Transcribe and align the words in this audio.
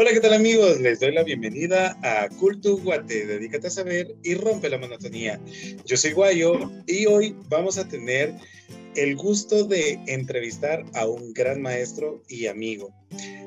Hola, 0.00 0.12
¿qué 0.12 0.20
tal 0.20 0.32
amigos? 0.32 0.80
Les 0.80 1.00
doy 1.00 1.10
la 1.10 1.24
bienvenida 1.24 1.98
a 2.04 2.28
Cultu 2.28 2.78
Guate, 2.78 3.26
dedícate 3.26 3.66
a 3.66 3.70
saber 3.70 4.14
y 4.22 4.34
rompe 4.34 4.70
la 4.70 4.78
monotonía. 4.78 5.40
Yo 5.86 5.96
soy 5.96 6.12
Guayo 6.12 6.70
y 6.86 7.06
hoy 7.06 7.34
vamos 7.48 7.78
a 7.78 7.88
tener 7.88 8.32
el 8.94 9.16
gusto 9.16 9.64
de 9.64 9.98
entrevistar 10.06 10.84
a 10.94 11.04
un 11.04 11.32
gran 11.32 11.60
maestro 11.60 12.22
y 12.28 12.46
amigo. 12.46 12.94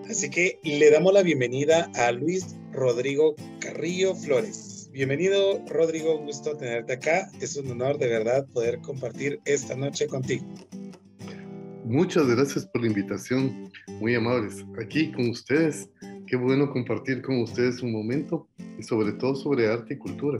Así 0.10 0.30
que 0.30 0.60
le 0.64 0.92
damos 0.92 1.14
la 1.14 1.24
bienvenida 1.24 1.90
a 1.96 2.12
Luis 2.12 2.58
Rodrigo 2.74 3.34
Carrillo 3.62 4.14
Flores. 4.14 4.90
Bienvenido, 4.92 5.64
Rodrigo, 5.70 6.18
gusto 6.18 6.58
tenerte 6.58 6.92
acá. 6.92 7.32
Es 7.40 7.56
un 7.56 7.72
honor 7.72 7.98
de 7.98 8.10
verdad 8.10 8.46
poder 8.48 8.82
compartir 8.82 9.40
esta 9.46 9.74
noche 9.78 10.06
contigo. 10.06 10.46
Muchas 11.86 12.28
gracias 12.28 12.66
por 12.68 12.82
la 12.82 12.88
invitación, 12.88 13.72
muy 14.00 14.16
amables. 14.16 14.66
Aquí 14.78 15.12
con 15.14 15.30
ustedes 15.30 15.90
Qué 16.32 16.38
bueno 16.38 16.72
compartir 16.72 17.22
con 17.22 17.42
ustedes 17.42 17.82
un 17.82 17.92
momento 17.92 18.48
y 18.80 18.84
sobre 18.84 19.12
todo 19.12 19.36
sobre 19.36 19.68
arte 19.68 19.96
y 19.96 19.98
cultura. 19.98 20.40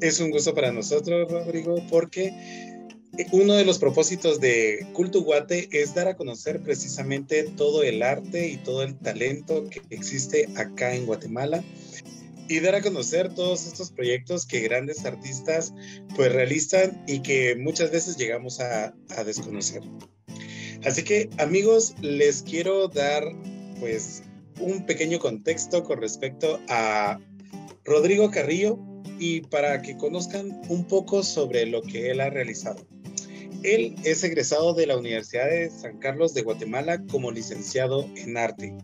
Es 0.00 0.18
un 0.18 0.30
gusto 0.30 0.54
para 0.54 0.72
nosotros, 0.72 1.30
Rodrigo, 1.30 1.76
porque 1.90 2.32
uno 3.32 3.52
de 3.52 3.66
los 3.66 3.78
propósitos 3.78 4.40
de 4.40 4.86
Culto 4.94 5.20
Guate 5.20 5.68
es 5.72 5.94
dar 5.94 6.08
a 6.08 6.16
conocer 6.16 6.62
precisamente 6.62 7.50
todo 7.54 7.82
el 7.82 8.02
arte 8.02 8.48
y 8.48 8.56
todo 8.56 8.82
el 8.82 8.96
talento 8.96 9.68
que 9.68 9.82
existe 9.90 10.48
acá 10.56 10.94
en 10.94 11.04
Guatemala 11.04 11.62
y 12.48 12.60
dar 12.60 12.76
a 12.76 12.80
conocer 12.80 13.34
todos 13.34 13.66
estos 13.66 13.90
proyectos 13.90 14.46
que 14.46 14.60
grandes 14.60 15.04
artistas 15.04 15.74
pues 16.16 16.32
realizan 16.32 17.04
y 17.06 17.20
que 17.20 17.56
muchas 17.56 17.90
veces 17.90 18.16
llegamos 18.16 18.58
a 18.60 18.94
desconocer. 19.26 19.82
Así 20.82 21.04
que 21.04 21.28
amigos, 21.36 21.94
les 22.00 22.40
quiero 22.42 22.88
dar 22.88 23.22
pues 23.80 24.22
un 24.60 24.86
pequeño 24.86 25.18
contexto 25.18 25.82
con 25.82 26.00
respecto 26.00 26.60
a 26.68 27.18
Rodrigo 27.84 28.30
Carrillo 28.30 28.78
y 29.18 29.42
para 29.42 29.82
que 29.82 29.96
conozcan 29.96 30.60
un 30.68 30.86
poco 30.86 31.22
sobre 31.22 31.66
lo 31.66 31.82
que 31.82 32.10
él 32.10 32.20
ha 32.20 32.30
realizado. 32.30 32.86
Él 33.62 33.94
es 34.04 34.24
egresado 34.24 34.72
de 34.72 34.86
la 34.86 34.96
Universidad 34.96 35.50
de 35.50 35.70
San 35.70 35.98
Carlos 35.98 36.32
de 36.32 36.42
Guatemala 36.42 37.02
como 37.10 37.30
licenciado 37.30 38.08
en 38.16 38.38
arte. 38.38 38.74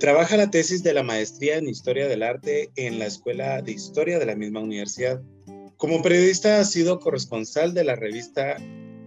Trabaja 0.00 0.36
la 0.36 0.50
tesis 0.50 0.82
de 0.82 0.92
la 0.92 1.04
maestría 1.04 1.58
en 1.58 1.68
Historia 1.68 2.08
del 2.08 2.24
Arte 2.24 2.70
en 2.74 2.98
la 2.98 3.06
Escuela 3.06 3.62
de 3.62 3.70
Historia 3.70 4.18
de 4.18 4.26
la 4.26 4.34
misma 4.34 4.58
universidad. 4.58 5.22
Como 5.76 6.02
periodista 6.02 6.58
ha 6.58 6.64
sido 6.64 6.98
corresponsal 6.98 7.74
de 7.74 7.84
la 7.84 7.94
revista 7.94 8.56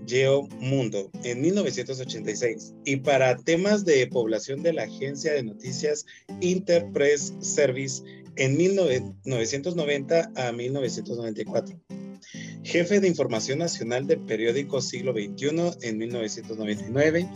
Geo 0.07 0.47
Mundo 0.59 1.09
en 1.23 1.41
1986 1.41 2.73
y 2.85 2.97
para 2.97 3.35
temas 3.37 3.85
de 3.85 4.07
población 4.07 4.63
de 4.63 4.73
la 4.73 4.83
agencia 4.83 5.33
de 5.33 5.43
noticias 5.43 6.05
Interpress 6.41 7.33
Service 7.39 8.03
en 8.35 8.57
1990 8.57 10.31
a 10.35 10.51
1994. 10.51 11.79
Jefe 12.63 12.99
de 12.99 13.07
Información 13.07 13.59
Nacional 13.59 14.07
del 14.07 14.21
periódico 14.21 14.81
Siglo 14.81 15.13
XXI 15.13 15.77
en 15.81 15.97
1999. 15.97 17.29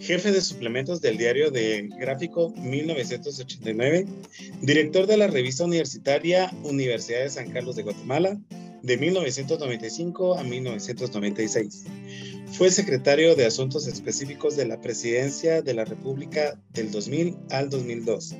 Jefe 0.00 0.32
de 0.32 0.40
suplementos 0.40 1.00
del 1.00 1.18
diario 1.18 1.50
de 1.50 1.88
Gráfico 1.98 2.50
1989. 2.56 4.06
Director 4.62 5.06
de 5.06 5.16
la 5.18 5.26
revista 5.26 5.64
universitaria 5.64 6.50
Universidad 6.64 7.20
de 7.20 7.30
San 7.30 7.50
Carlos 7.50 7.76
de 7.76 7.82
Guatemala 7.82 8.40
de 8.82 8.96
1995 8.96 10.38
a 10.38 10.42
1996. 10.42 11.84
Fue 12.52 12.70
secretario 12.70 13.36
de 13.36 13.46
Asuntos 13.46 13.86
Específicos 13.86 14.56
de 14.56 14.66
la 14.66 14.80
Presidencia 14.80 15.62
de 15.62 15.74
la 15.74 15.84
República 15.84 16.60
del 16.72 16.90
2000 16.90 17.36
al 17.50 17.70
2002 17.70 18.34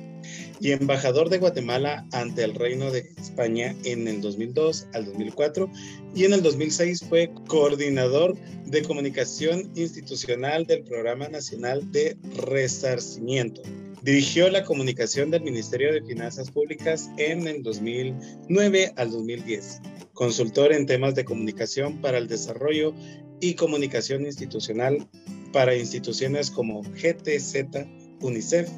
y 0.59 0.71
embajador 0.71 1.29
de 1.29 1.39
Guatemala 1.39 2.05
ante 2.11 2.43
el 2.43 2.53
Reino 2.53 2.91
de 2.91 3.11
España 3.17 3.75
en 3.83 4.07
el 4.07 4.21
2002 4.21 4.87
al 4.93 5.05
2004 5.05 5.69
y 6.15 6.25
en 6.25 6.33
el 6.33 6.43
2006 6.43 7.05
fue 7.07 7.31
coordinador 7.47 8.37
de 8.65 8.83
comunicación 8.83 9.71
institucional 9.75 10.65
del 10.67 10.83
Programa 10.83 11.27
Nacional 11.29 11.91
de 11.91 12.17
Resarcimiento. 12.35 13.61
Dirigió 14.03 14.49
la 14.49 14.63
comunicación 14.63 15.31
del 15.31 15.43
Ministerio 15.43 15.93
de 15.93 16.01
Finanzas 16.01 16.51
Públicas 16.51 17.09
en 17.17 17.47
el 17.47 17.63
2009 17.63 18.93
al 18.97 19.11
2010 19.11 19.81
consultor 20.13 20.73
en 20.73 20.85
temas 20.85 21.15
de 21.15 21.25
comunicación 21.25 22.01
para 22.01 22.17
el 22.17 22.27
desarrollo 22.27 22.93
y 23.39 23.55
comunicación 23.55 24.25
institucional 24.25 25.07
para 25.51 25.75
instituciones 25.75 26.51
como 26.51 26.81
GTZ, 26.83 27.87
UNICEF, 28.21 28.69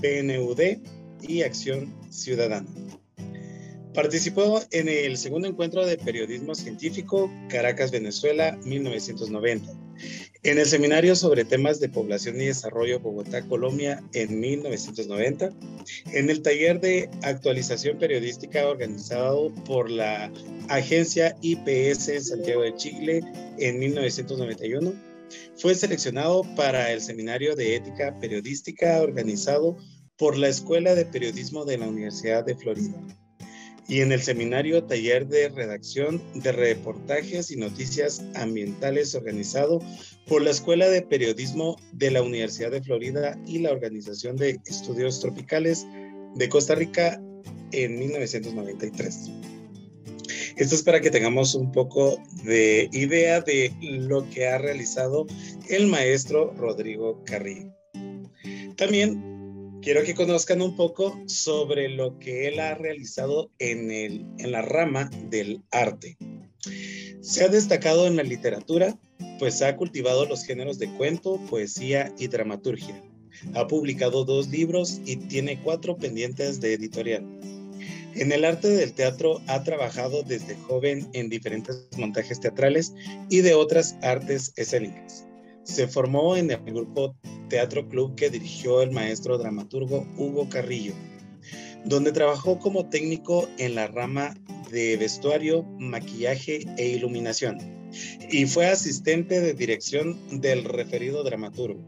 PNUD 0.00 0.60
y 1.22 1.42
Acción 1.42 1.94
Ciudadana. 2.10 2.68
Participó 3.94 4.60
en 4.70 4.88
el 4.88 5.16
segundo 5.18 5.48
encuentro 5.48 5.84
de 5.84 5.98
periodismo 5.98 6.54
científico 6.54 7.30
Caracas, 7.48 7.90
Venezuela, 7.90 8.58
1990 8.64 9.72
en 10.44 10.58
el 10.58 10.66
seminario 10.66 11.14
sobre 11.14 11.44
temas 11.44 11.78
de 11.78 11.88
población 11.88 12.40
y 12.40 12.46
desarrollo 12.46 12.98
Bogotá, 12.98 13.42
Colombia, 13.42 14.02
en 14.12 14.40
1990, 14.40 15.50
en 16.12 16.30
el 16.30 16.42
taller 16.42 16.80
de 16.80 17.08
actualización 17.22 17.98
periodística 17.98 18.66
organizado 18.66 19.54
por 19.64 19.88
la 19.88 20.32
agencia 20.68 21.36
IPS 21.42 22.08
en 22.08 22.24
Santiago 22.24 22.62
de 22.62 22.74
Chile 22.74 23.20
en 23.58 23.78
1991, 23.78 24.92
fue 25.56 25.74
seleccionado 25.74 26.42
para 26.56 26.92
el 26.92 27.00
seminario 27.00 27.54
de 27.54 27.76
ética 27.76 28.18
periodística 28.18 29.00
organizado 29.00 29.76
por 30.16 30.36
la 30.36 30.48
Escuela 30.48 30.94
de 30.94 31.06
Periodismo 31.06 31.64
de 31.64 31.78
la 31.78 31.88
Universidad 31.88 32.44
de 32.44 32.56
Florida 32.56 33.21
y 33.88 34.00
en 34.00 34.12
el 34.12 34.22
seminario 34.22 34.84
Taller 34.84 35.26
de 35.26 35.48
Redacción 35.48 36.22
de 36.34 36.52
Reportajes 36.52 37.50
y 37.50 37.56
Noticias 37.56 38.24
Ambientales 38.34 39.14
organizado 39.14 39.80
por 40.26 40.42
la 40.42 40.50
Escuela 40.50 40.88
de 40.88 41.02
Periodismo 41.02 41.76
de 41.92 42.10
la 42.10 42.22
Universidad 42.22 42.70
de 42.70 42.82
Florida 42.82 43.38
y 43.46 43.58
la 43.58 43.72
Organización 43.72 44.36
de 44.36 44.60
Estudios 44.66 45.20
Tropicales 45.20 45.86
de 46.34 46.48
Costa 46.48 46.74
Rica 46.74 47.20
en 47.72 47.98
1993. 47.98 49.30
Esto 50.56 50.74
es 50.74 50.82
para 50.82 51.00
que 51.00 51.10
tengamos 51.10 51.54
un 51.54 51.72
poco 51.72 52.18
de 52.44 52.88
idea 52.92 53.40
de 53.40 53.72
lo 53.80 54.28
que 54.30 54.46
ha 54.46 54.58
realizado 54.58 55.26
el 55.68 55.86
maestro 55.86 56.52
Rodrigo 56.56 57.22
Carrillo. 57.24 57.74
También 58.76 59.31
quiero 59.82 60.04
que 60.04 60.14
conozcan 60.14 60.62
un 60.62 60.76
poco 60.76 61.20
sobre 61.26 61.88
lo 61.88 62.18
que 62.18 62.48
él 62.48 62.60
ha 62.60 62.74
realizado 62.74 63.50
en, 63.58 63.90
el, 63.90 64.24
en 64.38 64.52
la 64.52 64.62
rama 64.62 65.10
del 65.28 65.62
arte. 65.72 66.16
Se 67.20 67.44
ha 67.44 67.48
destacado 67.48 68.06
en 68.06 68.16
la 68.16 68.22
literatura, 68.22 68.98
pues 69.38 69.60
ha 69.60 69.76
cultivado 69.76 70.24
los 70.26 70.44
géneros 70.44 70.78
de 70.78 70.88
cuento, 70.96 71.40
poesía 71.50 72.14
y 72.18 72.28
dramaturgia. 72.28 73.02
Ha 73.54 73.66
publicado 73.66 74.24
dos 74.24 74.48
libros 74.48 75.00
y 75.04 75.16
tiene 75.16 75.60
cuatro 75.60 75.96
pendientes 75.96 76.60
de 76.60 76.74
editorial. 76.74 77.26
En 78.14 78.30
el 78.30 78.44
arte 78.44 78.68
del 78.68 78.92
teatro 78.92 79.40
ha 79.48 79.64
trabajado 79.64 80.22
desde 80.22 80.54
joven 80.54 81.08
en 81.12 81.28
diferentes 81.28 81.88
montajes 81.96 82.40
teatrales 82.40 82.92
y 83.30 83.40
de 83.40 83.54
otras 83.54 83.96
artes 84.02 84.52
escénicas. 84.56 85.26
Se 85.64 85.86
formó 85.86 86.36
en 86.36 86.50
el 86.50 86.62
grupo 86.62 87.16
Teatro 87.48 87.88
Club 87.88 88.14
que 88.14 88.30
dirigió 88.30 88.82
el 88.82 88.90
maestro 88.90 89.38
dramaturgo 89.38 90.06
Hugo 90.16 90.48
Carrillo, 90.48 90.94
donde 91.84 92.12
trabajó 92.12 92.58
como 92.58 92.88
técnico 92.88 93.48
en 93.58 93.74
la 93.74 93.86
rama 93.86 94.34
de 94.70 94.96
vestuario, 94.96 95.62
maquillaje 95.78 96.64
e 96.78 96.88
iluminación, 96.88 97.58
y 98.30 98.46
fue 98.46 98.66
asistente 98.66 99.40
de 99.40 99.54
dirección 99.54 100.18
del 100.40 100.64
referido 100.64 101.22
dramaturgo. 101.22 101.80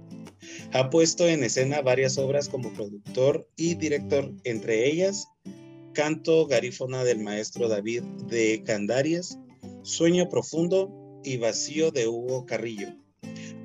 Ha 0.73 0.91
puesto 0.91 1.27
en 1.27 1.45
escena 1.45 1.81
varias 1.81 2.19
obras 2.19 2.49
como 2.49 2.73
productor 2.73 3.49
y 3.57 3.75
director, 3.75 4.33
entre 4.45 4.89
ellas 4.89 5.29
Canto 5.95 6.47
Garífona 6.47 7.05
del 7.05 7.21
maestro 7.21 7.69
David 7.69 8.03
de 8.29 8.63
Candarias, 8.65 9.39
Sueño 9.83 10.29
Profundo 10.29 11.21
y 11.23 11.37
Vacío 11.37 11.93
de 11.93 12.09
Hugo 12.09 12.45
Carrillo. 12.47 13.04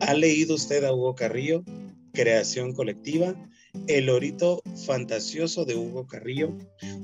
¿Ha 0.01 0.13
leído 0.13 0.55
usted 0.55 0.83
a 0.85 0.93
Hugo 0.93 1.15
Carrillo? 1.15 1.63
Creación 2.13 2.73
colectiva, 2.73 3.35
El 3.87 4.09
orito 4.09 4.61
fantasioso 4.85 5.65
de 5.65 5.75
Hugo 5.75 6.07
Carrillo, 6.07 6.57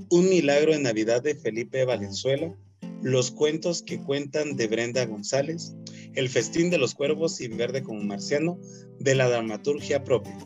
Un 0.09 0.29
milagro 0.29 0.73
en 0.73 0.83
Navidad 0.83 1.21
de 1.21 1.35
Felipe 1.35 1.83
Valenzuela, 1.83 2.55
Los 3.01 3.31
cuentos 3.31 3.81
que 3.81 4.01
cuentan 4.01 4.55
de 4.55 4.67
Brenda 4.67 5.05
González, 5.05 5.75
El 6.13 6.29
festín 6.29 6.69
de 6.69 6.77
los 6.77 6.95
cuervos 6.95 7.41
y 7.41 7.49
Verde 7.49 7.83
como 7.83 8.01
marciano 8.01 8.59
de 8.99 9.15
la 9.15 9.29
dramaturgia 9.29 10.03
propia. 10.03 10.37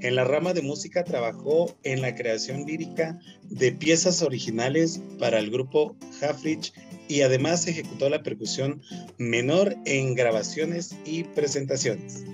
En 0.00 0.16
la 0.16 0.24
rama 0.24 0.54
de 0.54 0.62
música 0.62 1.04
trabajó 1.04 1.76
en 1.84 2.00
la 2.00 2.14
creación 2.14 2.64
lírica 2.64 3.18
de 3.44 3.70
piezas 3.70 4.22
originales 4.22 5.00
para 5.18 5.38
el 5.38 5.50
grupo 5.50 5.96
Hafrich 6.22 6.72
y 7.10 7.22
además 7.22 7.66
ejecutó 7.66 8.08
la 8.08 8.22
percusión 8.22 8.80
menor 9.18 9.74
en 9.84 10.14
grabaciones 10.14 10.96
y 11.04 11.24
presentaciones. 11.24 12.24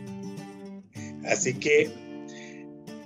Así 1.25 1.55
que 1.55 1.91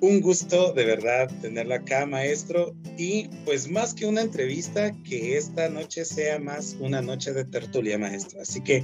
Un 0.02 0.22
gusto 0.22 0.72
de 0.72 0.86
verdad 0.86 1.30
tenerla 1.42 1.76
acá, 1.76 2.06
maestro. 2.06 2.74
Y 2.96 3.28
pues 3.44 3.70
más 3.70 3.92
que 3.92 4.06
una 4.06 4.22
entrevista, 4.22 4.92
que 5.02 5.36
esta 5.36 5.68
noche 5.68 6.06
sea 6.06 6.38
más 6.38 6.74
una 6.80 7.02
noche 7.02 7.34
de 7.34 7.44
tertulia, 7.44 7.98
maestro. 7.98 8.40
Así 8.40 8.62
que 8.62 8.82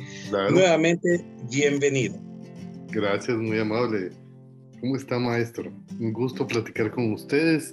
nuevamente, 0.50 1.24
bienvenido. 1.50 2.20
Gracias, 2.88 3.36
muy 3.38 3.58
amable. 3.58 4.10
¿Cómo 4.80 4.96
está, 4.96 5.18
maestro? 5.18 5.72
Un 5.98 6.12
gusto 6.12 6.46
platicar 6.46 6.90
con 6.90 7.14
ustedes. 7.14 7.72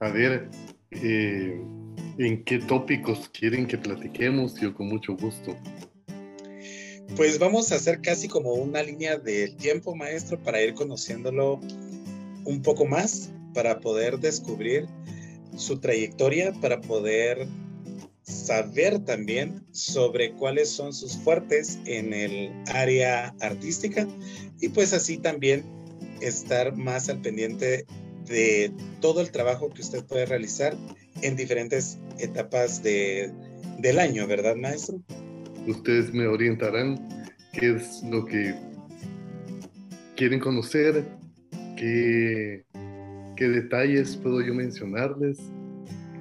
A 0.00 0.08
ver, 0.08 0.48
eh, 0.92 1.60
¿en 2.18 2.44
qué 2.44 2.58
tópicos 2.58 3.28
quieren 3.30 3.66
que 3.66 3.78
platiquemos? 3.78 4.54
Yo 4.60 4.74
con 4.74 4.88
mucho 4.88 5.16
gusto. 5.16 5.56
Pues 7.16 7.38
vamos 7.38 7.72
a 7.72 7.76
hacer 7.76 8.00
casi 8.00 8.28
como 8.28 8.52
una 8.52 8.82
línea 8.82 9.16
del 9.16 9.56
tiempo, 9.56 9.94
maestro, 9.94 10.42
para 10.42 10.62
ir 10.62 10.74
conociéndolo 10.74 11.60
un 12.44 12.62
poco 12.62 12.84
más, 12.84 13.32
para 13.54 13.80
poder 13.80 14.18
descubrir 14.18 14.86
su 15.56 15.78
trayectoria, 15.78 16.52
para 16.60 16.80
poder 16.80 17.48
saber 18.22 18.98
también 19.00 19.64
sobre 19.72 20.32
cuáles 20.32 20.68
son 20.68 20.92
sus 20.92 21.16
fuertes 21.16 21.78
en 21.86 22.12
el 22.12 22.52
área 22.66 23.34
artística 23.40 24.06
y 24.60 24.68
pues 24.68 24.92
así 24.92 25.16
también 25.16 25.64
estar 26.20 26.76
más 26.76 27.08
al 27.08 27.20
pendiente 27.20 27.86
de 28.26 28.72
todo 29.00 29.22
el 29.22 29.30
trabajo 29.30 29.70
que 29.70 29.80
usted 29.80 30.04
puede 30.04 30.26
realizar 30.26 30.76
en 31.22 31.36
diferentes 31.36 31.98
etapas 32.18 32.82
de, 32.82 33.32
del 33.78 33.98
año, 33.98 34.26
¿verdad, 34.26 34.56
maestro? 34.56 35.00
Ustedes 35.66 36.12
me 36.12 36.26
orientarán 36.26 37.08
qué 37.52 37.74
es 37.76 38.02
lo 38.04 38.24
que 38.24 38.54
quieren 40.16 40.40
conocer, 40.40 41.04
qué, 41.76 42.64
qué 43.36 43.48
detalles 43.48 44.16
puedo 44.16 44.40
yo 44.40 44.54
mencionarles. 44.54 45.38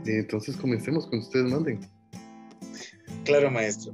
Entonces 0.06 0.56
comencemos 0.58 1.08
con 1.08 1.20
ustedes 1.20 1.52
manden. 1.52 1.80
Claro, 3.26 3.52
maestro. 3.52 3.94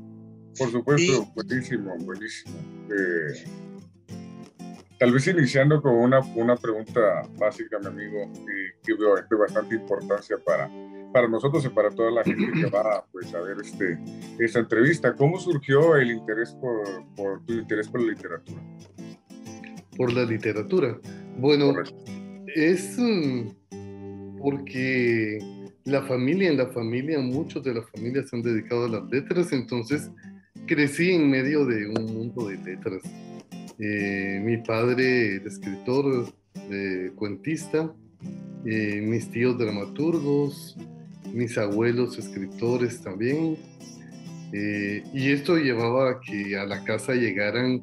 Por 0.57 0.71
supuesto, 0.71 1.31
buenísimo, 1.35 1.95
buenísimo. 1.99 2.55
Eh, 2.91 3.43
Tal 5.03 5.11
vez 5.11 5.27
iniciando 5.27 5.81
con 5.81 5.95
una, 5.95 6.21
una 6.35 6.55
pregunta 6.55 7.27
básica, 7.37 7.77
mi 7.77 7.87
amigo, 7.87 8.31
que 8.85 8.93
veo 8.93 9.15
de 9.15 9.35
bastante 9.35 9.75
importancia 9.75 10.37
para, 10.45 10.69
para 11.13 11.27
nosotros 11.27 11.63
y 11.65 11.69
para 11.69 11.89
toda 11.91 12.11
la 12.11 12.23
gente 12.23 12.51
que 12.51 12.65
va 12.65 13.05
pues, 13.11 13.33
a 13.33 13.41
ver 13.41 13.57
este, 13.63 13.97
esta 14.39 14.59
entrevista. 14.59 15.15
¿Cómo 15.15 15.39
surgió 15.39 15.95
el 15.95 16.11
interés 16.11 16.53
por, 16.59 16.83
por 17.15 17.45
tu 17.45 17.53
interés 17.53 17.87
por 17.87 18.01
la 18.01 18.11
literatura? 18.11 18.61
Por 19.95 20.11
la 20.11 20.25
literatura. 20.25 20.99
Bueno, 21.37 21.73
es 22.55 22.97
mm, 22.97 24.39
porque 24.41 25.39
la 25.85 26.01
familia, 26.01 26.49
en 26.49 26.57
la 26.57 26.67
familia, 26.67 27.19
muchos 27.19 27.63
de 27.63 27.75
las 27.75 27.89
familias 27.91 28.29
se 28.29 28.35
han 28.35 28.41
dedicado 28.41 28.85
a 28.85 28.89
las 28.89 29.09
letras, 29.09 29.53
entonces 29.53 30.09
crecí 30.65 31.11
en 31.11 31.29
medio 31.29 31.65
de 31.65 31.87
un 31.87 32.05
mundo 32.05 32.47
de 32.47 32.57
letras 32.57 33.03
eh, 33.79 34.39
mi 34.41 34.57
padre, 34.57 35.37
el 35.37 35.47
escritor, 35.47 36.33
de 36.69 37.11
cuentista, 37.15 37.93
eh, 38.65 39.01
mis 39.01 39.29
tíos 39.29 39.57
dramaturgos, 39.57 40.77
mis 41.33 41.57
abuelos 41.57 42.17
escritores 42.17 43.01
también. 43.01 43.57
Eh, 44.53 45.03
y 45.13 45.31
esto 45.31 45.57
llevaba 45.57 46.11
a 46.11 46.19
que 46.21 46.55
a 46.57 46.65
la 46.65 46.83
casa 46.83 47.13
llegaran 47.15 47.81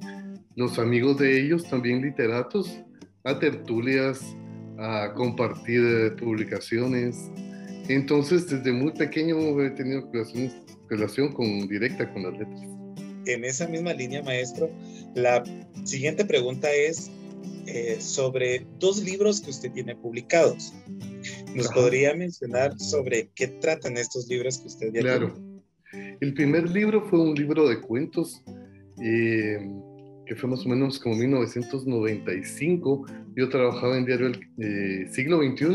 los 0.55 0.79
amigos 0.79 1.19
de 1.19 1.41
ellos, 1.45 1.69
también 1.69 2.01
literatos, 2.01 2.81
a 3.25 3.39
tertulias, 3.39 4.21
a 4.79 5.13
compartir 5.15 6.15
publicaciones. 6.17 7.31
Entonces, 7.89 8.49
desde 8.49 8.73
muy 8.73 8.93
pequeño 8.93 9.61
he 9.63 9.71
tenido 9.71 10.09
relación, 10.13 10.53
relación 10.89 11.33
con, 11.33 11.69
directa 11.69 12.11
con 12.13 12.23
las 12.23 12.33
letras. 12.39 12.61
En 13.27 13.45
esa 13.45 13.67
misma 13.67 13.93
línea, 13.93 14.23
maestro, 14.23 14.71
la 15.15 15.43
siguiente 15.85 16.25
pregunta 16.25 16.73
es 16.73 17.11
eh, 17.67 17.99
sobre 18.01 18.67
dos 18.79 19.03
libros 19.03 19.41
que 19.41 19.51
usted 19.51 19.71
tiene 19.73 19.95
publicados. 19.97 20.73
¿Nos 21.55 21.69
podría 21.69 22.15
mencionar 22.15 22.79
sobre 22.79 23.31
qué 23.35 23.49
tratan 23.49 23.97
estos 23.97 24.29
libros 24.29 24.59
que 24.59 24.69
usted 24.69 24.93
ya 24.93 25.01
Claro. 25.01 25.35
El 26.21 26.35
primer 26.35 26.71
libro 26.71 27.03
fue 27.09 27.21
un 27.21 27.35
libro 27.35 27.69
de 27.69 27.81
cuentos 27.81 28.43
eh, 29.03 29.59
que 30.27 30.37
fue 30.37 30.49
más 30.49 30.65
o 30.65 30.69
menos 30.69 31.01
como 31.01 31.17
1995. 31.17 33.07
Yo 33.35 33.49
trabajaba 33.49 33.99
en 33.99 34.05
Diario 34.05 34.29
El 34.29 34.41
eh, 34.59 35.09
Siglo 35.11 35.43
XXI 35.43 35.67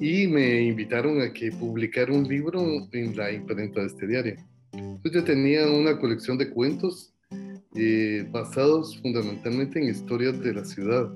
y 0.00 0.28
me 0.28 0.62
invitaron 0.62 1.20
a 1.20 1.32
que 1.32 1.50
publicara 1.50 2.12
un 2.12 2.28
libro 2.28 2.62
en 2.92 3.16
la 3.16 3.32
imprenta 3.32 3.80
de 3.80 3.86
este 3.86 4.06
diario. 4.06 4.36
Entonces 4.72 5.12
yo 5.12 5.24
tenía 5.24 5.68
una 5.68 5.98
colección 5.98 6.38
de 6.38 6.50
cuentos 6.50 7.12
eh, 7.74 8.26
basados 8.30 8.98
fundamentalmente 9.00 9.80
en 9.80 9.88
historias 9.88 10.38
de 10.40 10.54
la 10.54 10.64
ciudad, 10.64 11.12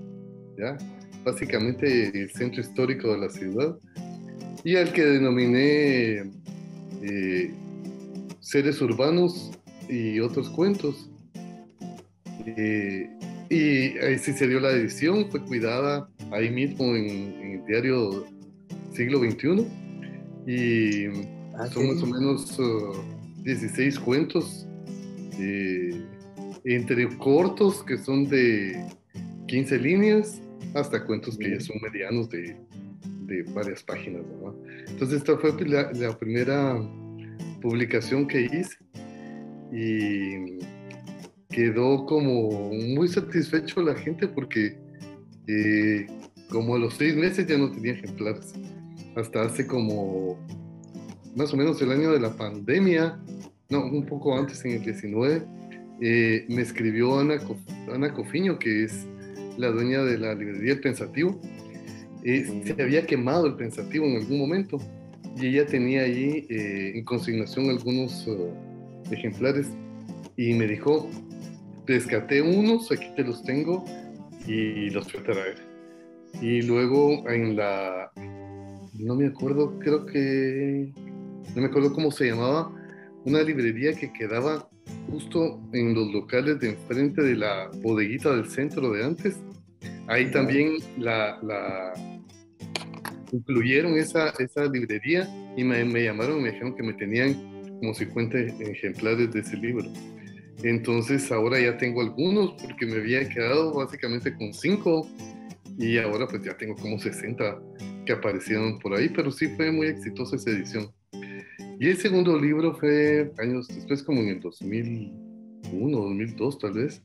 ¿ya? 0.59 0.77
Básicamente 1.25 2.23
el 2.23 2.31
centro 2.31 2.61
histórico 2.61 3.13
de 3.13 3.19
la 3.19 3.29
ciudad, 3.29 3.77
y 4.65 4.77
al 4.77 4.93
que 4.93 5.03
denominé 5.03 6.31
eh, 7.03 7.55
Seres 8.41 8.81
Urbanos 8.81 9.51
y 9.89 10.21
otros 10.21 10.51
cuentos. 10.51 11.11
Eh, 12.47 13.09
y 13.51 13.99
ahí 13.99 14.19
sí 14.19 14.33
se 14.33 14.49
dio 14.49 14.61
la 14.61 14.71
edición, 14.71 15.31
fue 15.31 15.43
cuidada 15.43 16.09
ahí 16.31 16.51
mismo 16.51 16.97
en, 16.97 17.61
el 17.61 17.67
diario 17.67 18.27
Siglo 18.93 19.19
XXI, 19.19 19.67
y 20.47 21.07
ah, 21.55 21.67
son 21.67 21.89
más 21.89 22.03
o 22.03 22.07
menos 22.07 22.59
16 23.45 23.99
uh, 23.99 24.05
cuentos 24.05 24.67
entre 26.65 27.09
cortos 27.19 27.83
que 27.85 27.97
son 27.99 28.29
de 28.29 28.85
15 29.49 29.79
líneas 29.79 30.42
hasta 30.75 31.05
cuentos 31.05 31.37
que 31.37 31.51
ya 31.51 31.61
son 31.61 31.77
medianos 31.83 32.29
de, 32.31 32.57
de 33.27 33.43
varias 33.53 33.83
páginas. 33.83 34.23
Entonces 34.89 35.19
esta 35.19 35.37
fue 35.39 35.53
la, 35.67 35.93
la, 35.93 36.19
primera 36.19 36.81
publicación 37.61 38.27
que 38.27 38.43
hice 38.43 38.77
y 39.73 40.59
quedó 41.49 42.07
como 42.07 42.71
muy 42.73 43.09
satisfecho 43.09 43.83
la 43.83 43.95
gente 43.95 44.27
porque 44.29 44.79
eh, 45.47 46.07
como 46.51 46.77
a 46.77 46.79
los 46.79 46.95
seis 46.95 47.17
meses 47.17 47.47
ya 47.47 47.59
no 47.59 47.71
tenía 47.71 47.93
ejemplares. 47.93 48.53
Hasta 49.17 49.43
hace 49.43 49.67
como 49.67 50.39
más 51.37 51.53
o 51.53 51.57
menos 51.57 51.81
el 51.83 51.93
año 51.93 52.13
de 52.13 52.21
la 52.21 52.35
pandemia, 52.35 53.19
no, 53.71 53.87
un 53.87 54.05
poco 54.05 54.37
antes, 54.37 54.65
en 54.65 54.73
el 54.73 54.83
19, 54.83 55.43
eh, 56.01 56.45
me 56.49 56.63
escribió 56.63 57.19
Ana, 57.19 57.39
Ana 57.93 58.13
Cofiño, 58.13 58.59
que 58.59 58.85
es 58.85 59.07
la 59.59 59.71
dueña 59.71 60.03
de 60.03 60.19
la 60.19 60.35
librería 60.35 60.73
El 60.75 60.81
Pensativo. 60.81 61.41
Eh, 62.25 62.63
se 62.65 62.83
había 62.83 63.05
quemado 63.07 63.47
el 63.47 63.55
Pensativo 63.55 64.07
en 64.07 64.17
algún 64.17 64.39
momento 64.39 64.79
y 65.37 65.47
ella 65.47 65.67
tenía 65.67 66.03
ahí 66.03 66.47
eh, 66.49 66.93
en 66.95 67.05
consignación 67.05 67.71
algunos 67.71 68.29
ejemplares 69.11 69.69
y 70.37 70.55
me 70.55 70.67
dijo, 70.67 71.09
rescaté 71.87 72.43
unos, 72.43 72.91
aquí 72.93 73.07
te 73.17 73.25
los 73.25 73.43
tengo 73.43 73.85
y 74.47 74.91
los 74.91 75.11
fui 75.11 75.21
a 75.21 75.25
traer. 75.25 75.73
Y 76.41 76.63
luego 76.63 77.29
en 77.29 77.57
la, 77.57 78.11
no 78.99 79.15
me 79.15 79.27
acuerdo, 79.27 79.79
creo 79.79 80.07
que, 80.07 80.93
no 81.55 81.63
me 81.63 81.67
acuerdo 81.67 81.93
cómo 81.93 82.11
se 82.11 82.27
llamaba, 82.27 82.73
una 83.25 83.43
librería 83.43 83.93
que 83.93 84.13
quedaba 84.13 84.69
justo 85.11 85.61
en 85.73 85.95
los 85.95 86.13
locales 86.13 86.61
de 86.61 86.71
enfrente 86.71 87.23
de 87.23 87.37
la 87.37 87.71
bodeguita 87.83 88.35
del 88.35 88.49
centro 88.49 88.93
de 88.93 89.05
antes. 89.05 89.39
Ahí 90.09 90.31
también 90.31 90.77
la, 90.99 91.39
la 91.43 91.93
incluyeron 93.33 93.97
esa, 93.97 94.31
esa 94.39 94.65
librería 94.67 95.29
y 95.57 95.65
me, 95.65 95.85
me, 95.85 96.05
llamaron 96.05 96.41
y 96.41 96.43
me 96.43 96.51
dijeron 96.51 96.75
que 96.75 96.83
me 96.83 96.93
tenían 96.95 97.35
como 97.81 97.95
50 97.95 98.39
ejemplares 98.39 99.33
de 99.33 99.41
ese 99.41 99.57
libro. 99.57 99.89
Entonces 100.63 101.33
ahora 101.33 101.61
ya 101.61 101.77
tengo 101.77 102.03
algunos 102.03 102.55
porque 102.63 102.87
me 102.87 102.97
había 102.97 103.29
quedado 103.29 103.73
básicamente 103.75 104.35
con 104.37 104.53
5 104.53 105.09
y 105.79 105.99
ahora 105.99 106.27
pues 106.29 106.45
ya 106.45 106.57
tengo 106.57 106.77
como 106.77 106.99
60 106.99 107.61
que 108.07 108.13
aparecieron 108.13 108.79
por 108.79 108.95
ahí, 108.95 109.09
pero 109.09 109.31
sí 109.31 109.49
fue 109.57 109.73
muy 109.73 109.89
exitosa 109.89 110.37
esa 110.37 110.51
edición. 110.51 110.93
Y 111.83 111.89
el 111.89 111.97
segundo 111.97 112.39
libro 112.39 112.77
fue 112.77 113.33
años 113.39 113.67
después, 113.67 114.05
como 114.05 114.21
en 114.21 114.29
el 114.29 114.41
2001, 114.41 115.99
2002 115.99 116.59
tal 116.61 116.75
vez, 116.75 117.03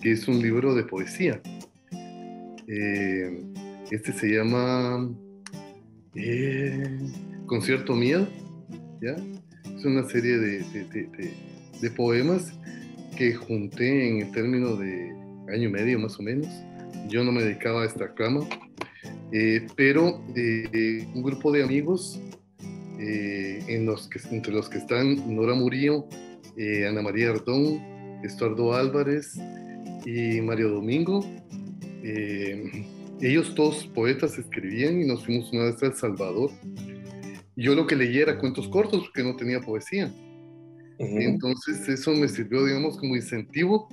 que 0.00 0.10
es 0.10 0.26
un 0.26 0.42
libro 0.42 0.74
de 0.74 0.82
poesía. 0.82 1.40
Eh, 2.66 3.44
este 3.92 4.12
se 4.12 4.26
llama 4.26 5.08
eh, 6.16 6.98
Concierto 7.46 7.94
Miedo, 7.94 8.26
¿ya? 9.00 9.14
Es 9.72 9.84
una 9.84 10.02
serie 10.08 10.36
de, 10.36 10.64
de, 11.80 11.90
poemas 11.92 12.52
que 13.16 13.34
junté 13.34 14.08
en 14.08 14.22
el 14.22 14.32
término 14.32 14.74
de 14.74 15.12
año 15.54 15.68
y 15.68 15.70
medio 15.70 16.00
más 16.00 16.18
o 16.18 16.24
menos. 16.24 16.48
Yo 17.08 17.22
no 17.22 17.30
me 17.30 17.44
dedicaba 17.44 17.84
a 17.84 17.86
esta 17.86 18.12
cama, 18.12 18.40
Eh, 19.30 19.64
pero 19.76 20.20
eh, 20.34 21.06
un 21.14 21.22
grupo 21.22 21.52
de 21.52 21.62
amigos, 21.62 22.20
en 23.02 23.86
los 23.86 24.08
que, 24.08 24.20
entre 24.30 24.52
los 24.52 24.68
que 24.68 24.78
están 24.78 25.34
Nora 25.34 25.54
Murillo, 25.54 26.06
Ana 26.88 27.02
María 27.02 27.30
Ardón, 27.30 27.80
Estuardo 28.22 28.74
Álvarez 28.74 29.36
y 30.06 30.40
Mario 30.40 30.70
Domingo, 30.70 31.24
ellos 33.20 33.54
todos 33.54 33.86
poetas 33.94 34.38
escribían 34.38 35.00
y 35.00 35.06
nos 35.06 35.24
fuimos 35.24 35.52
una 35.52 35.64
vez 35.64 35.82
a 35.82 35.86
El 35.86 35.94
Salvador. 35.94 36.50
Yo 37.56 37.74
lo 37.74 37.86
que 37.86 37.96
leía 37.96 38.22
era 38.22 38.38
cuentos 38.38 38.68
cortos 38.68 39.02
porque 39.02 39.22
no 39.22 39.36
tenía 39.36 39.60
poesía. 39.60 40.12
Entonces 40.98 41.88
eso 41.88 42.12
me 42.12 42.28
sirvió, 42.28 42.64
digamos, 42.64 42.96
como 42.98 43.16
incentivo 43.16 43.88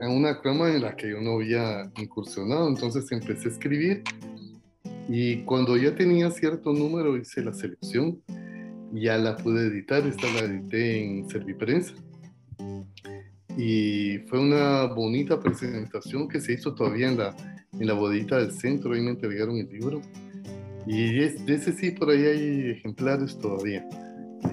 a 0.00 0.08
una 0.08 0.40
cama 0.40 0.70
en 0.70 0.82
la 0.82 0.96
que 0.96 1.10
yo 1.10 1.20
no 1.20 1.32
había 1.32 1.90
incursionado. 1.98 2.68
Entonces 2.68 3.10
empecé 3.12 3.48
a 3.48 3.52
escribir 3.52 4.02
y 5.12 5.42
cuando 5.42 5.76
ya 5.76 5.92
tenía 5.96 6.30
cierto 6.30 6.72
número 6.72 7.16
hice 7.16 7.42
la 7.42 7.52
selección, 7.52 8.22
ya 8.92 9.18
la 9.18 9.36
pude 9.36 9.66
editar, 9.66 10.06
esta 10.06 10.32
la 10.34 10.40
edité 10.40 11.04
en 11.04 11.28
Serviprensa. 11.28 11.94
Y 13.56 14.18
fue 14.28 14.38
una 14.38 14.84
bonita 14.84 15.40
presentación 15.40 16.28
que 16.28 16.40
se 16.40 16.52
hizo 16.52 16.76
todavía 16.76 17.08
en 17.08 17.18
la, 17.18 17.34
en 17.72 17.86
la 17.88 17.94
bodita 17.94 18.38
del 18.38 18.52
centro, 18.52 18.92
ahí 18.92 19.00
me 19.00 19.10
entregaron 19.10 19.56
el 19.56 19.68
libro. 19.68 20.00
Y 20.86 21.12
de 21.12 21.54
ese 21.54 21.72
sí, 21.72 21.90
por 21.90 22.10
ahí 22.10 22.24
hay 22.24 22.70
ejemplares 22.70 23.36
todavía, 23.36 23.84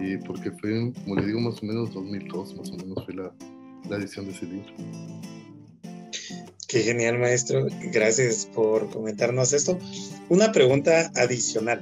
eh, 0.02 0.20
porque 0.26 0.50
fue, 0.52 0.92
como 1.04 1.18
le 1.18 1.26
digo, 1.28 1.40
más 1.40 1.62
o 1.62 1.68
menos 1.68 1.94
2002, 1.94 2.58
más 2.58 2.72
o 2.72 2.78
menos 2.78 3.06
fue 3.06 3.14
la, 3.14 3.32
la 3.90 3.98
edición 3.98 4.26
de 4.26 4.32
ese 4.32 4.46
libro. 4.48 4.74
Qué 6.68 6.82
genial, 6.82 7.18
maestro. 7.18 7.66
Gracias 7.94 8.46
por 8.54 8.90
comentarnos 8.90 9.54
esto. 9.54 9.80
Una 10.28 10.52
pregunta 10.52 11.10
adicional. 11.16 11.82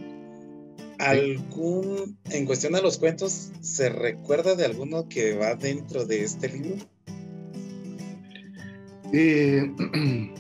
¿Algún, 0.99 2.15
en 2.29 2.45
cuestión 2.45 2.75
a 2.75 2.81
los 2.81 2.99
cuentos, 2.99 3.51
se 3.61 3.89
recuerda 3.89 4.53
de 4.53 4.65
alguno 4.65 5.09
que 5.09 5.33
va 5.33 5.55
dentro 5.55 6.05
de 6.05 6.23
este 6.23 6.49
libro? 6.49 6.75
Eh, 9.11 9.73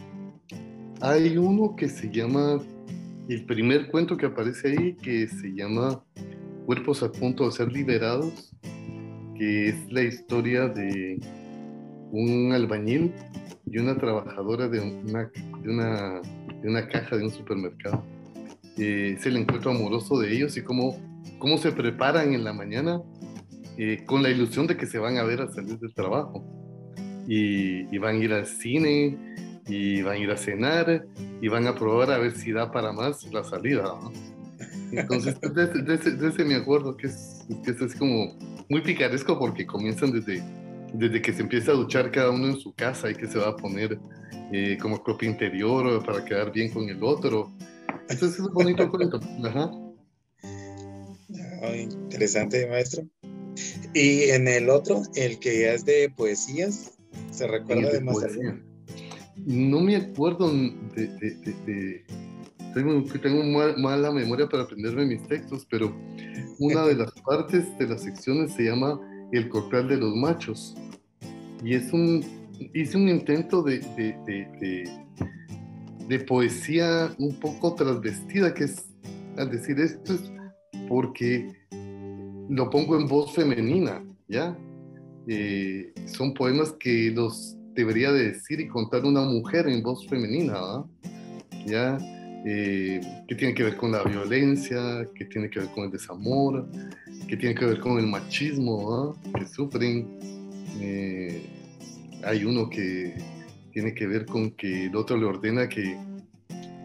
hay 1.01 1.37
uno 1.37 1.75
que 1.75 1.89
se 1.89 2.11
llama, 2.11 2.63
el 3.27 3.45
primer 3.47 3.89
cuento 3.89 4.15
que 4.15 4.27
aparece 4.27 4.67
ahí, 4.67 4.93
que 4.93 5.27
se 5.27 5.55
llama 5.55 6.03
Cuerpos 6.67 7.01
a 7.01 7.11
punto 7.11 7.47
de 7.47 7.51
ser 7.51 7.71
liberados, 7.71 8.53
que 9.35 9.69
es 9.69 9.91
la 9.91 10.03
historia 10.03 10.67
de 10.67 11.19
un 12.11 12.53
albañil 12.53 13.11
y 13.65 13.77
una 13.77 13.97
trabajadora 13.97 14.67
de 14.67 14.79
una, 14.79 15.31
de 15.61 15.69
una, 15.69 16.21
de 16.61 16.69
una 16.69 16.87
caja 16.87 17.17
de 17.17 17.23
un 17.23 17.31
supermercado. 17.31 18.03
Eh, 18.77 19.15
es 19.17 19.25
el 19.25 19.37
encuentro 19.37 19.71
amoroso 19.71 20.19
de 20.19 20.33
ellos 20.33 20.57
y 20.57 20.61
cómo, 20.61 20.97
cómo 21.39 21.57
se 21.57 21.71
preparan 21.71 22.33
en 22.33 22.43
la 22.43 22.53
mañana 22.53 23.01
eh, 23.77 24.03
con 24.05 24.23
la 24.23 24.29
ilusión 24.29 24.67
de 24.67 24.77
que 24.77 24.85
se 24.85 24.99
van 24.99 25.17
a 25.17 25.23
ver 25.23 25.41
a 25.41 25.51
salir 25.51 25.79
del 25.79 25.93
trabajo. 25.93 26.43
Y, 27.27 27.93
y, 27.93 27.97
van 27.97 28.17
a 28.17 28.19
ir 28.19 28.33
al 28.33 28.45
cine, 28.45 29.17
y 29.67 30.03
van 30.03 30.13
a 30.13 30.17
ir 30.17 30.29
a 30.29 30.37
cenar, 30.37 31.07
y 31.41 31.47
van 31.47 31.65
a 31.65 31.73
probar 31.73 32.11
a 32.11 32.19
ver 32.19 32.31
si 32.31 32.51
da 32.51 32.71
para 32.71 32.91
más 32.91 33.23
la 33.31 33.43
salida. 33.43 33.95
Entonces, 34.91 35.39
de, 35.55 36.27
ese, 36.27 36.45
me 36.45 36.55
acuerdo 36.55 36.95
que 36.95 37.07
es, 37.07 37.45
que 37.63 37.71
es 37.71 37.95
como 37.95 38.37
muy 38.69 38.81
picaresco 38.81 39.37
porque 39.37 39.65
comienzan 39.65 40.11
desde 40.11 40.43
desde 40.97 41.21
que 41.21 41.33
se 41.33 41.41
empieza 41.41 41.71
a 41.71 41.75
duchar 41.75 42.11
cada 42.11 42.31
uno 42.31 42.47
en 42.47 42.57
su 42.57 42.73
casa 42.73 43.09
y 43.09 43.15
que 43.15 43.27
se 43.27 43.37
va 43.39 43.49
a 43.49 43.55
poner 43.55 43.99
eh, 44.51 44.77
como 44.81 45.03
propio 45.03 45.29
interior 45.29 46.03
para 46.05 46.23
quedar 46.23 46.51
bien 46.51 46.71
con 46.71 46.89
el 46.89 47.03
otro. 47.03 47.51
Entonces 48.09 48.33
es 48.33 48.39
un 48.39 48.53
bonito 48.53 48.89
cuento. 48.89 49.19
Ajá. 49.43 49.71
interesante, 51.77 52.67
maestro. 52.67 53.03
Y 53.93 54.29
en 54.29 54.47
el 54.47 54.69
otro, 54.69 55.01
el 55.15 55.39
que 55.39 55.61
ya 55.61 55.73
es 55.73 55.85
de 55.85 56.11
poesías, 56.15 56.97
¿se 57.31 57.47
recuerda 57.47 57.91
de, 57.91 58.01
más. 58.01 58.17
No 59.45 59.79
me 59.79 59.95
acuerdo 59.95 60.51
de... 60.51 61.07
de, 61.07 62.05
tengo, 62.73 63.01
tengo 63.21 63.41
mala 63.77 64.11
memoria 64.11 64.47
para 64.49 64.63
aprenderme 64.63 65.05
mis 65.05 65.25
textos, 65.27 65.65
pero 65.69 65.95
una 66.59 66.85
de 66.85 66.95
las 66.97 67.11
partes 67.21 67.65
de 67.77 67.87
las 67.87 68.03
secciones 68.03 68.51
se 68.53 68.63
llama 68.63 68.99
El 69.31 69.47
cortal 69.47 69.87
de 69.87 69.95
los 69.95 70.13
machos. 70.13 70.75
Y 71.65 71.73
es 71.73 71.91
un, 71.91 72.23
hice 72.75 72.95
un 72.95 73.09
intento 73.09 73.63
de, 73.63 73.79
de, 76.07 76.19
poesía 76.19 77.11
un 77.17 77.39
poco 77.39 77.73
transvestida, 77.73 78.53
que 78.53 78.65
es, 78.65 78.85
al 79.35 79.49
decir 79.49 79.79
esto, 79.79 80.13
es 80.13 80.31
porque 80.87 81.51
lo 82.49 82.69
pongo 82.69 82.99
en 82.99 83.07
voz 83.07 83.33
femenina, 83.33 84.03
¿ya? 84.27 84.55
Eh, 85.27 85.91
son 86.05 86.35
poemas 86.35 86.71
que 86.73 87.09
los 87.09 87.57
debería 87.73 88.11
decir 88.11 88.59
y 88.59 88.67
contar 88.67 89.03
una 89.03 89.21
mujer 89.21 89.67
en 89.67 89.81
voz 89.81 90.07
femenina. 90.07 90.85
¿ya? 91.65 91.97
Eh, 92.45 93.01
que 93.27 93.33
tiene 93.33 93.55
que 93.55 93.63
ver 93.63 93.75
con 93.75 93.91
la 93.91 94.03
violencia, 94.03 95.09
que 95.15 95.25
tiene 95.25 95.49
que 95.49 95.61
ver 95.61 95.69
con 95.69 95.85
el 95.85 95.91
desamor, 95.91 96.69
que 97.27 97.35
tiene 97.35 97.55
que 97.55 97.65
ver 97.65 97.79
con 97.79 97.97
el 97.97 98.05
machismo 98.05 99.15
que 99.33 99.47
sufren. 99.47 100.19
Eh, 100.79 101.54
hay 102.23 102.45
uno 102.45 102.69
que 102.69 103.15
tiene 103.71 103.93
que 103.93 104.07
ver 104.07 104.25
con 104.25 104.51
que 104.51 104.85
el 104.85 104.95
otro 104.95 105.17
le 105.17 105.25
ordena 105.25 105.67
que, 105.67 105.97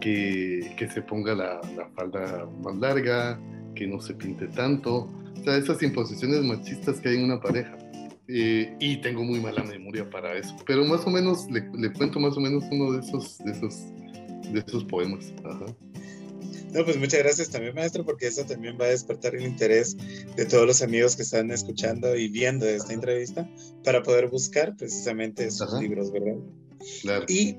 que, 0.01 0.89
se 0.93 1.03
ponga 1.03 1.35
la, 1.35 1.61
falda 1.95 2.49
más 2.63 2.77
larga, 2.77 3.39
que 3.75 3.87
no 3.87 4.01
se 4.01 4.15
pinte 4.15 4.49
tanto. 4.49 5.09
O 5.39 5.45
sea, 5.45 5.57
esas 5.57 5.83
imposiciones 5.83 6.43
machistas 6.43 7.01
que 7.01 7.11
hay 7.11 7.17
en 7.17 7.25
una 7.25 7.41
pareja. 7.41 7.77
Eh, 8.29 8.77
y 8.79 8.99
tengo 8.99 9.25
muy 9.25 9.41
mala 9.41 9.65
memoria 9.65 10.09
para 10.09 10.35
eso. 10.35 10.55
Pero 10.67 10.85
más 10.85 11.07
o 11.07 11.11
menos, 11.11 11.47
le, 11.51 11.93
cuento 11.93 12.21
más 12.21 12.37
o 12.37 12.41
menos 12.41 12.65
uno 12.71 12.93
de 12.93 13.01
esos, 13.01 13.39
de 13.39 13.53
esos, 13.53 13.87
de 14.53 14.61
esos 14.67 14.85
poemas. 14.85 15.33
Ajá. 15.45 15.67
No, 16.73 16.85
pues 16.85 16.97
muchas 16.99 17.21
gracias 17.21 17.51
también, 17.51 17.75
maestro, 17.75 18.05
porque 18.05 18.29
eso 18.29 18.45
también 18.45 18.79
va 18.81 18.85
a 18.85 18.91
despertar 18.91 19.35
el 19.35 19.43
interés 19.43 19.97
de 20.37 20.47
todos 20.47 20.67
los 20.67 20.83
amigos 20.83 21.17
que 21.17 21.23
están 21.23 21.51
escuchando 21.51 22.15
y 22.17 22.29
viendo 22.29 22.67
esta 22.67 22.93
entrevista 22.93 23.49
para 23.83 24.03
poder 24.03 24.29
buscar 24.29 24.77
precisamente 24.77 25.47
esos 25.47 25.73
libros, 25.81 26.13
¿verdad? 26.13 26.37
Claro. 27.03 27.27
Y 27.29 27.59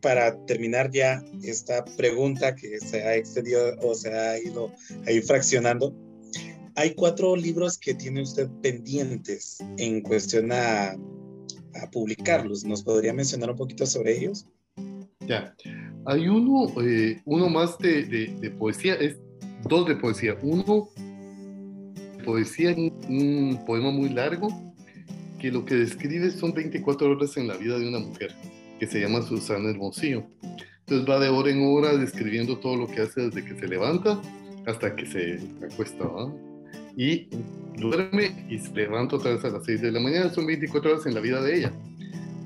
para 0.00 0.44
terminar 0.46 0.90
ya 0.92 1.24
esta 1.42 1.84
pregunta 1.96 2.54
que 2.54 2.78
se 2.78 3.02
ha 3.02 3.16
extendido 3.16 3.74
o 3.80 3.94
se 3.94 4.12
ha 4.12 4.38
ido 4.38 4.72
ahí 5.06 5.20
fraccionando, 5.20 5.92
hay 6.76 6.94
cuatro 6.94 7.34
libros 7.34 7.78
que 7.78 7.94
tiene 7.94 8.22
usted 8.22 8.48
pendientes 8.62 9.58
en 9.78 10.02
cuestión 10.02 10.52
a, 10.52 10.90
a 10.90 11.90
publicarlos. 11.90 12.64
¿Nos 12.64 12.84
podría 12.84 13.12
mencionar 13.12 13.50
un 13.50 13.56
poquito 13.56 13.86
sobre 13.86 14.16
ellos? 14.16 14.46
Ya. 15.26 15.54
Hay 16.06 16.28
uno, 16.28 16.72
eh, 16.82 17.20
uno 17.24 17.48
más 17.48 17.78
de, 17.78 18.04
de, 18.04 18.50
poesía, 18.52 18.94
es 18.94 19.18
dos 19.64 19.86
de 19.88 19.96
poesía. 19.96 20.36
Uno, 20.42 20.88
poesía, 22.24 22.74
un 22.74 23.62
poema 23.66 23.90
muy 23.90 24.08
largo, 24.10 24.48
que 25.40 25.50
lo 25.50 25.64
que 25.64 25.74
describe 25.74 26.30
son 26.30 26.52
24 26.52 27.10
horas 27.10 27.36
en 27.36 27.48
la 27.48 27.56
vida 27.56 27.78
de 27.78 27.88
una 27.88 27.98
mujer, 27.98 28.32
que 28.78 28.86
se 28.86 29.00
llama 29.00 29.22
Susana 29.22 29.70
Hermosillo. 29.70 30.24
Entonces 30.80 31.08
va 31.08 31.18
de 31.18 31.28
hora 31.28 31.50
en 31.50 31.66
hora 31.66 31.96
describiendo 31.96 32.58
todo 32.58 32.76
lo 32.76 32.86
que 32.86 33.02
hace 33.02 33.22
desde 33.22 33.44
que 33.44 33.58
se 33.58 33.66
levanta 33.66 34.20
hasta 34.66 34.94
que 34.94 35.06
se 35.06 35.40
acuesta. 35.64 36.04
Y 36.96 37.28
duerme 37.76 38.46
y 38.48 38.58
se 38.58 38.72
levanta 38.72 39.16
otra 39.16 39.32
vez 39.32 39.44
a 39.44 39.50
las 39.50 39.64
6 39.64 39.82
de 39.82 39.92
la 39.92 40.00
mañana. 40.00 40.30
Son 40.30 40.46
24 40.46 40.92
horas 40.92 41.06
en 41.06 41.14
la 41.14 41.20
vida 41.20 41.42
de 41.42 41.58
ella 41.58 41.72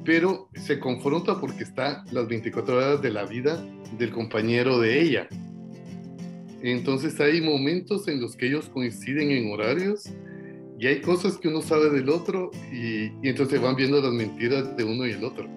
pero 0.05 0.49
se 0.55 0.79
confronta 0.79 1.41
porque 1.41 1.65
está 1.65 2.05
las 2.11 2.29
24 2.29 2.77
horas 2.77 3.03
de 3.03 3.11
la 3.11 3.25
vida 3.25 3.65
del 3.99 4.11
compañero 4.11 4.79
de 4.79 5.01
ella. 5.01 5.29
Entonces 6.63 7.19
hay 7.21 7.41
momentos 7.41 8.07
en 8.09 8.21
los 8.21 8.37
que 8.37 8.47
ellos 8.47 8.69
coinciden 8.69 9.31
en 9.31 9.51
horarios 9.53 10.11
y 10.79 10.87
hay 10.87 11.01
cosas 11.01 11.37
que 11.39 11.49
uno 11.49 11.63
sabe 11.63 11.91
del 11.91 12.09
otro 12.09 12.51
y, 12.73 13.07
y 13.23 13.29
entonces 13.29 13.61
van 13.61 13.77
viendo 13.77 14.01
las 14.01 14.13
mentiras 14.13 14.77
de 14.77 14.85
uno 14.85 15.07
y 15.07 15.13
el 15.13 15.25
otro. 15.25 15.49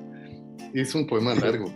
Es 0.73 0.95
un 0.95 1.07
poema 1.07 1.35
largo. 1.41 1.73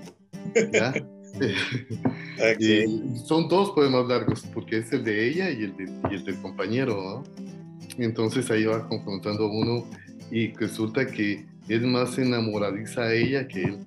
¿ya? 0.72 0.94
son 3.26 3.48
dos 3.48 3.72
poemas 3.72 4.08
largos 4.08 4.46
porque 4.54 4.78
es 4.80 4.92
el 4.92 5.04
de 5.04 5.28
ella 5.30 5.52
y 5.52 5.64
el, 5.64 5.74
y 6.12 6.16
el 6.16 6.26
del 6.26 6.42
compañero. 6.42 7.24
Entonces 7.98 8.50
ahí 8.52 8.66
va 8.66 8.88
confrontando 8.88 9.48
uno 9.48 9.86
y 10.32 10.52
resulta 10.54 11.06
que 11.06 11.46
es 11.68 11.82
más 11.82 12.18
enamoradiza 12.18 13.04
a 13.04 13.14
ella 13.14 13.48
que 13.48 13.64
él. 13.64 13.78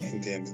Entiendo. 0.00 0.50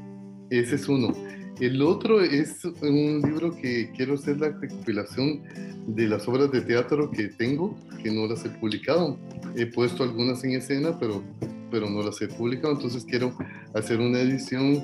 Ese 0.50 0.74
es 0.74 0.88
uno. 0.88 1.12
El 1.60 1.80
otro 1.82 2.20
es 2.20 2.64
un 2.64 3.22
libro 3.22 3.54
que 3.54 3.90
quiero 3.96 4.14
hacer 4.14 4.40
la 4.40 4.48
recopilación 4.48 5.42
de 5.86 6.08
las 6.08 6.26
obras 6.26 6.50
de 6.50 6.60
teatro 6.62 7.10
que 7.10 7.28
tengo, 7.28 7.76
que 8.02 8.10
no 8.10 8.26
las 8.26 8.44
he 8.44 8.50
publicado. 8.50 9.18
He 9.56 9.66
puesto 9.66 10.02
algunas 10.02 10.42
en 10.44 10.52
escena, 10.52 10.98
pero, 10.98 11.22
pero 11.70 11.88
no 11.88 12.02
las 12.02 12.20
he 12.20 12.28
publicado. 12.28 12.74
Entonces 12.74 13.04
quiero 13.04 13.36
hacer 13.74 14.00
una 14.00 14.20
edición 14.20 14.82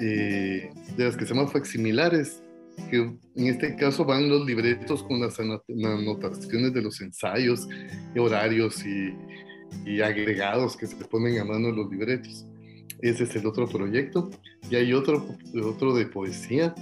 eh, 0.00 0.70
de 0.96 1.04
las 1.04 1.16
que 1.16 1.24
se 1.24 1.34
llaman 1.34 1.50
facsimilares, 1.50 2.42
que 2.90 2.96
en 3.36 3.46
este 3.46 3.76
caso 3.76 4.04
van 4.04 4.28
los 4.28 4.46
libretos 4.46 5.02
con 5.02 5.20
las 5.20 5.38
anotaciones 5.40 6.72
de 6.72 6.82
los 6.82 7.00
ensayos, 7.00 7.68
horarios 8.16 8.84
y, 8.84 9.14
y 9.84 10.00
agregados 10.00 10.76
que 10.76 10.86
se 10.86 10.96
ponen 11.04 11.38
a 11.38 11.44
mano 11.44 11.70
los 11.70 11.90
libretos. 11.90 12.46
Ese 13.00 13.24
es 13.24 13.36
el 13.36 13.46
otro 13.46 13.68
proyecto. 13.68 14.30
Y 14.70 14.76
hay 14.76 14.92
otro, 14.92 15.26
otro 15.62 15.94
de 15.94 16.06
poesía 16.06 16.74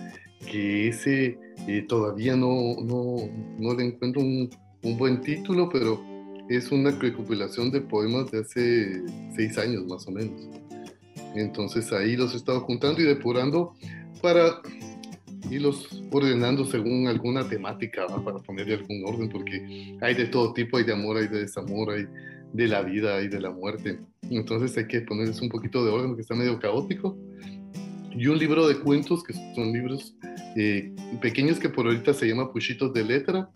que 0.50 0.88
ese 0.88 1.38
eh, 1.66 1.84
todavía 1.88 2.36
no, 2.36 2.76
no, 2.82 3.16
no, 3.58 3.74
le 3.74 3.86
encuentro 3.86 4.22
un, 4.22 4.50
un, 4.82 4.96
buen 4.96 5.20
título, 5.20 5.68
pero 5.68 6.02
es 6.48 6.70
una 6.70 6.90
recopilación 6.90 7.70
de 7.70 7.80
poemas 7.80 8.30
de 8.30 8.40
hace 8.40 9.02
seis 9.34 9.58
años 9.58 9.86
más 9.86 10.06
o 10.06 10.12
menos. 10.12 10.48
Entonces 11.34 11.92
ahí 11.92 12.16
los 12.16 12.34
he 12.34 12.36
estado 12.36 12.60
juntando 12.60 13.00
y 13.00 13.04
depurando 13.04 13.74
para 14.22 14.60
irlos 15.50 16.02
ordenando 16.10 16.64
según 16.64 17.06
alguna 17.08 17.48
temática, 17.48 18.06
para 18.06 18.38
ponerle 18.38 18.74
algún 18.74 19.04
orden, 19.04 19.28
porque 19.28 19.96
hay 20.00 20.14
de 20.14 20.26
todo 20.26 20.52
tipo, 20.52 20.76
hay 20.76 20.84
de 20.84 20.92
amor, 20.92 21.16
hay 21.16 21.28
de 21.28 21.40
desamor, 21.40 21.90
hay 21.90 22.06
de 22.52 22.68
la 22.68 22.82
vida 22.82 23.22
y 23.22 23.28
de 23.28 23.40
la 23.40 23.50
muerte. 23.50 23.98
Entonces 24.30 24.76
hay 24.76 24.86
que 24.86 25.00
ponerles 25.02 25.40
un 25.40 25.48
poquito 25.48 25.84
de 25.84 25.90
orden 25.90 26.08
porque 26.08 26.22
está 26.22 26.34
medio 26.34 26.58
caótico. 26.58 27.16
Y 28.10 28.28
un 28.28 28.38
libro 28.38 28.66
de 28.66 28.78
cuentos, 28.78 29.22
que 29.22 29.34
son 29.54 29.72
libros 29.72 30.16
eh, 30.56 30.94
pequeños 31.20 31.58
que 31.58 31.68
por 31.68 31.86
ahorita 31.86 32.14
se 32.14 32.26
llama 32.26 32.50
Puchitos 32.50 32.92
de 32.94 33.04
Letra. 33.04 33.50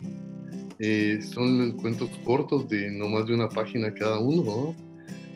Eh, 0.78 1.20
son 1.22 1.72
cuentos 1.72 2.10
cortos 2.24 2.68
de 2.68 2.90
no 2.90 3.08
más 3.08 3.26
de 3.26 3.34
una 3.34 3.48
página 3.48 3.92
cada 3.92 4.18
uno, 4.18 4.74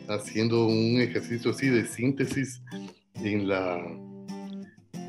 haciendo 0.07 0.67
un 0.67 1.01
ejercicio 1.01 1.51
así 1.51 1.69
de 1.69 1.85
síntesis 1.85 2.61
en 3.15 3.47
la, 3.47 3.77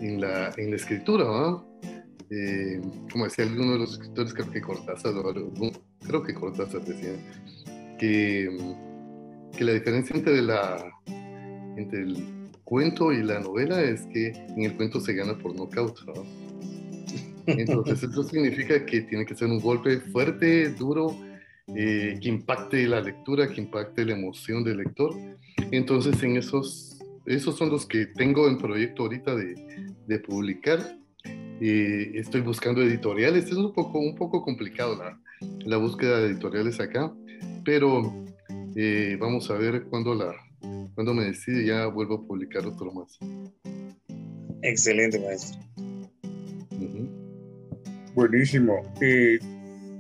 en 0.00 0.20
la, 0.20 0.52
en 0.56 0.70
la 0.70 0.76
escritura. 0.76 1.24
Eh, 2.30 2.80
como 3.12 3.24
decía 3.24 3.44
alguno 3.44 3.72
de 3.72 3.78
los 3.78 3.92
escritores, 3.92 4.34
creo 4.34 4.50
que 4.50 4.60
Cortázar, 4.60 5.12
creo 6.06 6.22
que 6.22 6.34
Cortázar 6.34 6.84
decía, 6.84 7.12
que, 7.98 8.74
que 9.56 9.64
la 9.64 9.72
diferencia 9.72 10.16
entre, 10.16 10.42
la, 10.42 10.92
entre 11.76 12.02
el 12.02 12.36
cuento 12.64 13.12
y 13.12 13.22
la 13.22 13.38
novela 13.40 13.80
es 13.80 14.02
que 14.06 14.28
en 14.28 14.64
el 14.64 14.76
cuento 14.76 15.00
se 15.00 15.14
gana 15.14 15.38
por 15.38 15.54
nocaut. 15.54 15.98
¿no? 16.04 16.24
Entonces 17.46 18.02
eso 18.02 18.22
significa 18.24 18.84
que 18.84 19.02
tiene 19.02 19.24
que 19.24 19.34
ser 19.34 19.48
un 19.48 19.60
golpe 19.60 20.00
fuerte, 20.00 20.70
duro, 20.70 21.16
eh, 21.74 22.18
que 22.20 22.28
impacte 22.28 22.86
la 22.86 23.00
lectura, 23.00 23.48
que 23.48 23.60
impacte 23.60 24.04
la 24.04 24.14
emoción 24.14 24.64
del 24.64 24.78
lector. 24.78 25.14
Entonces 25.70 26.20
en 26.22 26.36
esos, 26.36 26.98
esos 27.24 27.56
son 27.56 27.70
los 27.70 27.86
que 27.86 28.06
tengo 28.06 28.48
en 28.48 28.58
proyecto 28.58 29.04
ahorita 29.04 29.34
de, 29.36 29.54
de 30.06 30.18
publicar. 30.18 30.80
Eh, 31.60 32.12
estoy 32.14 32.42
buscando 32.42 32.82
editoriales, 32.82 33.46
es 33.46 33.52
un 33.52 33.72
poco, 33.72 33.98
un 33.98 34.14
poco 34.14 34.42
complicado 34.42 34.96
la, 34.96 35.18
la 35.64 35.76
búsqueda 35.78 36.20
de 36.20 36.28
editoriales 36.28 36.80
acá, 36.80 37.12
pero 37.64 38.24
eh, 38.74 39.16
vamos 39.18 39.50
a 39.50 39.54
ver 39.54 39.84
cuándo 39.84 40.14
la 40.14 40.34
cuando 40.94 41.12
me 41.12 41.24
decide 41.24 41.66
ya 41.66 41.86
vuelvo 41.86 42.14
a 42.14 42.26
publicar 42.26 42.66
otro 42.66 42.90
más. 42.92 43.18
Excelente, 44.62 45.20
maestro. 45.20 45.60
Buenísimo. 48.14 48.82
Eh, 49.02 49.38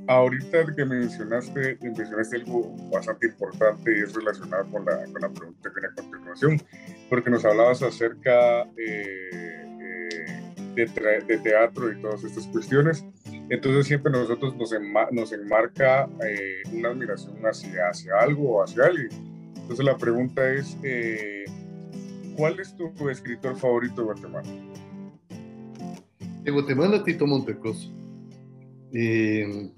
ahorita 0.08 0.74
que 0.74 0.84
mencionaste, 0.86 1.78
mencionaste 1.82 2.36
algo 2.36 2.74
bastante 2.90 3.26
importante 3.26 3.98
y 3.98 4.02
es 4.02 4.14
relacionado 4.14 4.70
con 4.70 4.86
la, 4.86 5.04
con 5.04 5.20
la 5.20 5.28
pregunta 5.28 5.68
que 5.68 5.80
viene 5.80 5.88
a 5.92 6.02
continuación, 6.02 6.62
porque 7.10 7.28
nos 7.28 7.44
hablabas 7.44 7.82
acerca 7.82 8.62
eh, 8.78 9.45
de, 10.76 11.38
teatro 11.38 11.90
y 11.90 12.00
todas 12.00 12.22
estas 12.24 12.46
cuestiones. 12.48 13.04
Entonces 13.48 13.86
siempre 13.86 14.12
nosotros 14.12 14.54
nos, 14.56 14.72
enmarca 15.32 16.08
eh, 16.28 16.62
una 16.72 16.90
admiración 16.90 17.36
hacia, 17.42 18.18
algo 18.20 18.56
o 18.56 18.62
hacia 18.62 18.84
alguien. 18.84 19.08
Entonces 19.56 19.84
la 19.84 19.96
pregunta 19.96 20.48
es, 20.52 20.76
eh, 20.82 21.44
¿cuál 22.36 22.60
es 22.60 22.76
tu, 22.76 23.08
escritor 23.08 23.56
favorito 23.56 24.02
de 24.02 24.04
Guatemala? 24.04 24.48
De 26.42 26.50
Guatemala, 26.50 27.02
Tito 27.02 27.26
Montecoso. 27.26 27.92
Eh, 28.92 29.70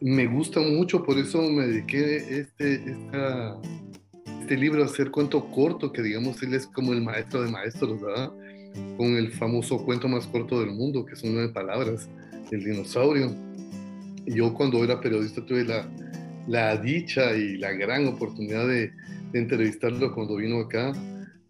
me 0.00 0.26
gusta 0.26 0.60
mucho, 0.60 1.02
por 1.02 1.16
eso 1.16 1.40
me 1.40 1.66
dediqué 1.66 2.40
este, 2.40 2.74
este 4.40 4.56
libro 4.56 4.82
a 4.82 4.86
hacer 4.86 5.10
cuento 5.10 5.50
corto, 5.50 5.90
que 5.90 6.02
digamos 6.02 6.42
él 6.42 6.52
es 6.52 6.66
como 6.66 6.92
el 6.92 7.00
maestro 7.00 7.42
de 7.42 7.50
maestros, 7.50 8.02
¿verdad? 8.02 8.30
Con 8.96 9.16
el 9.16 9.32
famoso 9.32 9.84
cuento 9.84 10.08
más 10.08 10.26
corto 10.26 10.60
del 10.60 10.72
mundo, 10.72 11.04
que 11.04 11.16
son 11.16 11.34
nueve 11.34 11.52
palabras 11.52 12.08
el 12.50 12.64
dinosaurio. 12.64 13.34
Yo 14.26 14.54
cuando 14.54 14.82
era 14.82 15.00
periodista 15.00 15.44
tuve 15.44 15.64
la, 15.64 15.88
la 16.46 16.76
dicha 16.76 17.36
y 17.36 17.56
la 17.56 17.72
gran 17.72 18.06
oportunidad 18.06 18.66
de, 18.68 18.92
entrevistarlo 19.32 20.14
cuando 20.14 20.36
vino 20.36 20.60
acá 20.60 20.92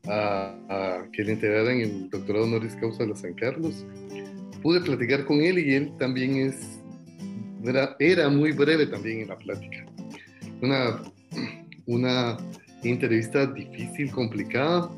a, 0.07 1.05
que 1.13 1.23
le 1.23 1.33
integraran 1.35 1.81
el 1.81 2.09
doctorado 2.09 2.47
honoris 2.47 2.75
causa 2.77 3.03
de 3.03 3.11
la 3.11 3.17
San 3.17 3.35
Carlos. 3.35 3.85
Pude 4.63 4.81
platicar 4.81 5.27
con 5.27 5.43
él 5.43 5.59
y 5.59 5.75
él 5.75 5.93
también 5.99 6.37
es, 6.37 6.81
era, 7.63 7.95
era 7.99 8.31
muy 8.31 8.53
breve 8.53 8.87
también 8.87 9.21
en 9.21 9.29
la 9.29 9.37
plática. 9.37 9.85
Una, 10.63 11.03
una 11.85 12.39
entrevista 12.83 13.45
difícil, 13.47 14.11
complicada, 14.13 14.91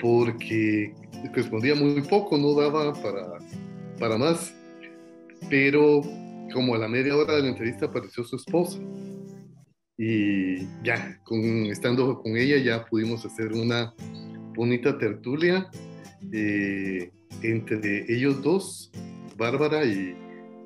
porque 0.00 0.92
respondía 1.32 1.74
muy 1.74 2.00
poco, 2.02 2.38
no 2.38 2.54
daba 2.54 2.92
para, 2.94 3.38
para 3.98 4.18
más 4.18 4.54
pero 5.48 6.02
como 6.52 6.74
a 6.74 6.78
la 6.78 6.88
media 6.88 7.16
hora 7.16 7.36
de 7.36 7.42
la 7.42 7.48
entrevista 7.48 7.86
apareció 7.86 8.24
su 8.24 8.36
esposa. 8.36 8.78
Y 9.96 10.58
ya, 10.84 11.20
con, 11.24 11.40
estando 11.66 12.20
con 12.20 12.36
ella, 12.36 12.56
ya 12.58 12.84
pudimos 12.84 13.24
hacer 13.24 13.52
una 13.52 13.94
bonita 14.54 14.96
tertulia 14.96 15.68
eh, 16.32 17.10
entre 17.42 18.12
ellos 18.12 18.42
dos, 18.42 18.90
Bárbara 19.36 19.84
y, 19.84 20.16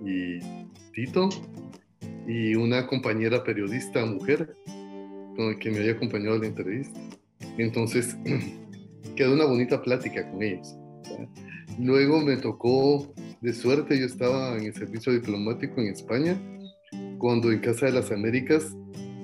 y, 0.05 0.38
Tito, 0.93 1.29
y 2.27 2.55
una 2.55 2.87
compañera 2.87 3.43
periodista 3.43 4.05
mujer 4.05 4.55
con 5.37 5.53
la 5.53 5.59
que 5.59 5.71
me 5.71 5.79
había 5.79 5.93
acompañado 5.93 6.37
a 6.37 6.38
la 6.38 6.47
entrevista. 6.47 7.01
Entonces, 7.59 8.17
quedó 9.17 9.35
una 9.35 9.45
bonita 9.45 9.83
plática 9.83 10.31
con 10.31 10.43
ellos. 10.43 10.77
Luego 11.79 12.21
me 12.21 12.37
tocó 12.37 13.12
de 13.41 13.53
suerte, 13.53 13.99
yo 13.99 14.07
estaba 14.07 14.57
en 14.57 14.67
el 14.67 14.75
servicio 14.75 15.12
diplomático 15.12 15.81
en 15.81 15.88
España, 15.88 16.41
cuando 17.19 17.51
en 17.51 17.61
Casa 17.61 17.87
de 17.87 17.93
las 17.93 18.11
Américas 18.11 18.77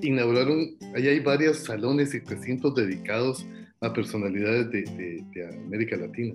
inauguraron, 0.03 0.77
ahí 0.95 1.09
hay 1.09 1.21
varios 1.21 1.59
salones 1.59 2.14
y 2.14 2.21
recintos 2.21 2.75
dedicados 2.75 3.47
a 3.81 3.93
personalidades 3.93 4.71
de, 4.71 5.25
América 5.67 5.97
Latina. 5.97 6.35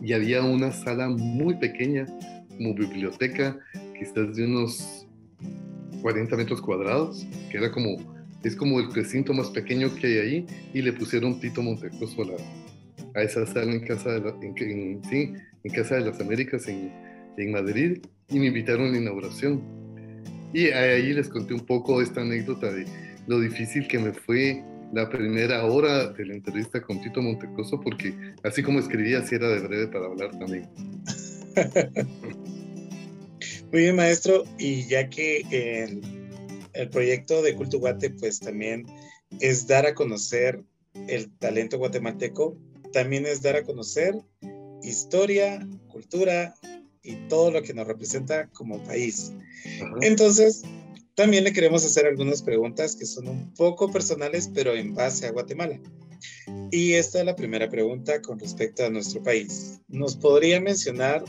Y 0.00 0.12
había 0.12 0.42
una 0.42 0.72
sala 0.72 1.08
muy 1.08 1.54
pequeña, 1.56 2.06
como 2.56 2.74
biblioteca, 2.74 3.58
quizás 3.98 4.34
de 4.34 4.44
unos 4.44 5.06
40 6.02 6.36
metros 6.36 6.60
cuadrados, 6.60 7.26
que 7.50 7.58
era 7.58 7.70
como, 7.70 7.96
es 8.42 8.56
como 8.56 8.80
el 8.80 8.92
recinto 8.92 9.32
más 9.32 9.50
pequeño 9.50 9.94
que 9.94 10.06
hay 10.06 10.18
ahí, 10.18 10.46
y 10.74 10.82
le 10.82 10.92
pusieron 10.92 11.40
Tito 11.40 11.62
Montecoso 11.62 12.22
a, 12.22 13.18
a 13.18 13.22
esa 13.22 13.46
sala 13.46 13.72
en 13.72 13.80
casa 13.80 14.18
de 14.18 14.30
en, 14.30 15.02
sí, 15.08 15.32
en 15.64 15.72
Casa 15.72 15.96
de 15.96 16.02
las 16.02 16.20
Américas 16.20 16.66
en, 16.68 16.92
en 17.36 17.52
Madrid 17.52 17.98
y 18.28 18.38
me 18.38 18.46
invitaron 18.46 18.88
a 18.88 18.92
la 18.92 18.98
inauguración. 18.98 19.62
Y 20.52 20.66
ahí 20.66 21.12
les 21.14 21.28
conté 21.28 21.54
un 21.54 21.64
poco 21.64 22.02
esta 22.02 22.20
anécdota 22.20 22.70
de 22.72 22.84
lo 23.26 23.40
difícil 23.40 23.88
que 23.88 23.98
me 23.98 24.12
fue 24.12 24.62
la 24.92 25.08
primera 25.08 25.64
hora 25.64 26.08
de 26.08 26.26
la 26.26 26.34
entrevista 26.34 26.82
con 26.82 27.00
Tito 27.00 27.22
Montecoso, 27.22 27.80
porque 27.80 28.14
así 28.42 28.62
como 28.62 28.78
escribía, 28.78 29.20
así 29.20 29.34
era 29.34 29.48
de 29.48 29.60
breve 29.60 29.86
para 29.88 30.06
hablar 30.06 30.30
también. 30.38 30.68
Muy 33.72 33.82
bien, 33.82 33.96
maestro. 33.96 34.44
Y 34.58 34.86
ya 34.86 35.08
que 35.08 35.42
el, 35.50 36.02
el 36.74 36.88
proyecto 36.90 37.42
de 37.42 37.54
Culto 37.54 37.78
Guate, 37.78 38.10
pues 38.10 38.40
también 38.40 38.86
es 39.40 39.66
dar 39.66 39.86
a 39.86 39.94
conocer 39.94 40.62
el 41.08 41.30
talento 41.38 41.78
guatemalteco, 41.78 42.56
también 42.92 43.26
es 43.26 43.42
dar 43.42 43.56
a 43.56 43.64
conocer 43.64 44.14
historia, 44.82 45.66
cultura 45.88 46.54
y 47.02 47.16
todo 47.28 47.50
lo 47.50 47.62
que 47.62 47.74
nos 47.74 47.86
representa 47.86 48.48
como 48.48 48.82
país. 48.84 49.32
Entonces, 50.00 50.62
también 51.14 51.44
le 51.44 51.52
queremos 51.52 51.84
hacer 51.84 52.06
algunas 52.06 52.42
preguntas 52.42 52.96
que 52.96 53.06
son 53.06 53.28
un 53.28 53.54
poco 53.54 53.90
personales, 53.90 54.50
pero 54.52 54.74
en 54.74 54.94
base 54.94 55.26
a 55.26 55.32
Guatemala. 55.32 55.80
Y 56.70 56.94
esta 56.94 57.20
es 57.20 57.26
la 57.26 57.36
primera 57.36 57.68
pregunta 57.68 58.22
con 58.22 58.38
respecto 58.38 58.84
a 58.84 58.90
nuestro 58.90 59.22
país. 59.22 59.80
¿Nos 59.88 60.16
podría 60.16 60.60
mencionar 60.60 61.24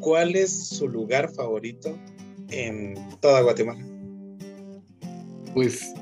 cuál 0.00 0.36
es 0.36 0.50
su 0.68 0.88
lugar 0.88 1.32
favorito 1.32 1.98
en 2.50 2.94
toda 3.20 3.42
Guatemala? 3.42 3.97
Pues 5.58 5.92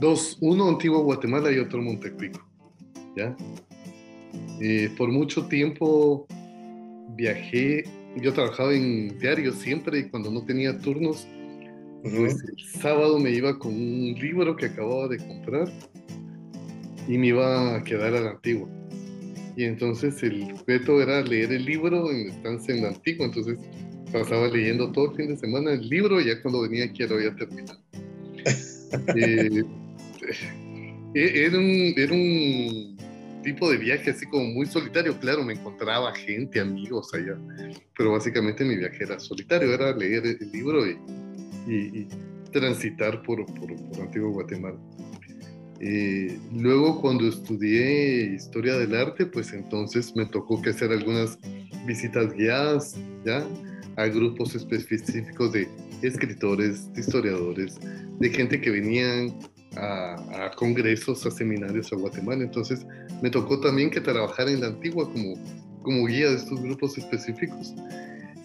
dos, 0.00 0.38
uno 0.40 0.70
antiguo 0.70 1.02
Guatemala 1.02 1.52
y 1.52 1.58
otro 1.58 1.82
Montecrico. 1.82 2.42
¿Ya? 3.14 3.36
Eh, 4.62 4.88
por 4.96 5.12
mucho 5.12 5.44
tiempo 5.44 6.26
viajé, 7.18 7.84
yo 8.16 8.32
trabajaba 8.32 8.72
en 8.72 9.18
diario 9.18 9.52
siempre 9.52 9.98
y 9.98 10.08
cuando 10.08 10.30
no 10.30 10.42
tenía 10.42 10.78
turnos, 10.78 11.28
pues 12.02 12.42
el 12.44 12.80
sábado 12.80 13.18
me 13.18 13.30
iba 13.30 13.58
con 13.58 13.74
un 13.74 14.14
libro 14.14 14.56
que 14.56 14.64
acababa 14.64 15.06
de 15.08 15.18
comprar 15.18 15.70
y 17.06 17.18
me 17.18 17.26
iba 17.26 17.76
a 17.76 17.84
quedar 17.84 18.14
a 18.14 18.20
la 18.22 18.30
antigua. 18.30 18.70
Y 19.54 19.64
entonces 19.64 20.22
el 20.22 20.56
reto 20.66 21.02
era 21.02 21.20
leer 21.20 21.52
el 21.52 21.66
libro 21.66 22.10
en 22.10 22.30
estancia 22.30 22.74
en 22.74 22.84
la 22.84 22.88
antigua, 22.88 23.26
entonces 23.26 23.58
pasaba 24.10 24.48
leyendo 24.48 24.90
todo 24.92 25.10
el 25.10 25.16
fin 25.18 25.28
de 25.28 25.36
semana 25.36 25.72
el 25.72 25.86
libro 25.86 26.22
y 26.22 26.28
ya 26.28 26.40
cuando 26.40 26.62
venía 26.62 26.86
aquí 26.86 27.00
ya 27.00 27.06
lo 27.08 27.16
había 27.16 27.36
terminado. 27.36 27.80
Eh, 29.16 29.64
eh, 31.14 31.32
era, 31.46 31.58
un, 31.58 31.94
era 31.96 32.12
un 32.12 32.96
tipo 33.42 33.70
de 33.70 33.78
viaje 33.78 34.10
así 34.10 34.26
como 34.26 34.44
muy 34.44 34.66
solitario, 34.66 35.18
claro, 35.18 35.42
me 35.42 35.54
encontraba 35.54 36.14
gente, 36.14 36.60
amigos 36.60 37.12
allá, 37.14 37.36
pero 37.96 38.12
básicamente 38.12 38.64
mi 38.64 38.76
viaje 38.76 39.04
era 39.04 39.18
solitario, 39.18 39.72
era 39.72 39.96
leer 39.96 40.24
el 40.24 40.52
libro 40.52 40.86
y, 40.86 40.96
y, 41.68 42.08
transitar 42.52 43.22
por, 43.22 43.44
por, 43.46 43.74
por 43.90 44.00
Antiguo 44.00 44.30
Guatemala. 44.30 44.78
Eh, 45.80 46.38
luego 46.54 47.00
cuando 47.00 47.28
estudié 47.28 48.34
historia 48.34 48.76
del 48.78 48.94
arte, 48.94 49.26
pues 49.26 49.52
entonces 49.52 50.14
me 50.16 50.24
tocó 50.26 50.62
que 50.62 50.70
hacer 50.70 50.90
algunas 50.90 51.38
visitas 51.86 52.32
guiadas, 52.32 52.96
¿ya? 53.24 53.46
A 53.96 54.06
grupos 54.06 54.54
específicos 54.54 55.52
de 55.52 55.68
escritores, 56.02 56.92
de 56.92 57.00
historiadores, 57.00 57.78
de 58.18 58.30
gente 58.30 58.60
que 58.60 58.70
venían 58.70 59.38
a, 59.76 60.46
a, 60.46 60.50
congresos, 60.52 61.26
a 61.26 61.30
seminarios 61.30 61.92
a 61.92 61.96
Guatemala. 61.96 62.44
Entonces 62.44 62.86
me 63.22 63.30
tocó 63.30 63.60
también 63.60 63.90
que 63.90 64.00
trabajar 64.00 64.48
en 64.48 64.60
la 64.60 64.68
antigua 64.68 65.10
como, 65.12 65.34
como 65.82 66.06
guía 66.06 66.30
de 66.30 66.36
estos 66.36 66.60
grupos 66.62 66.96
específicos. 66.98 67.74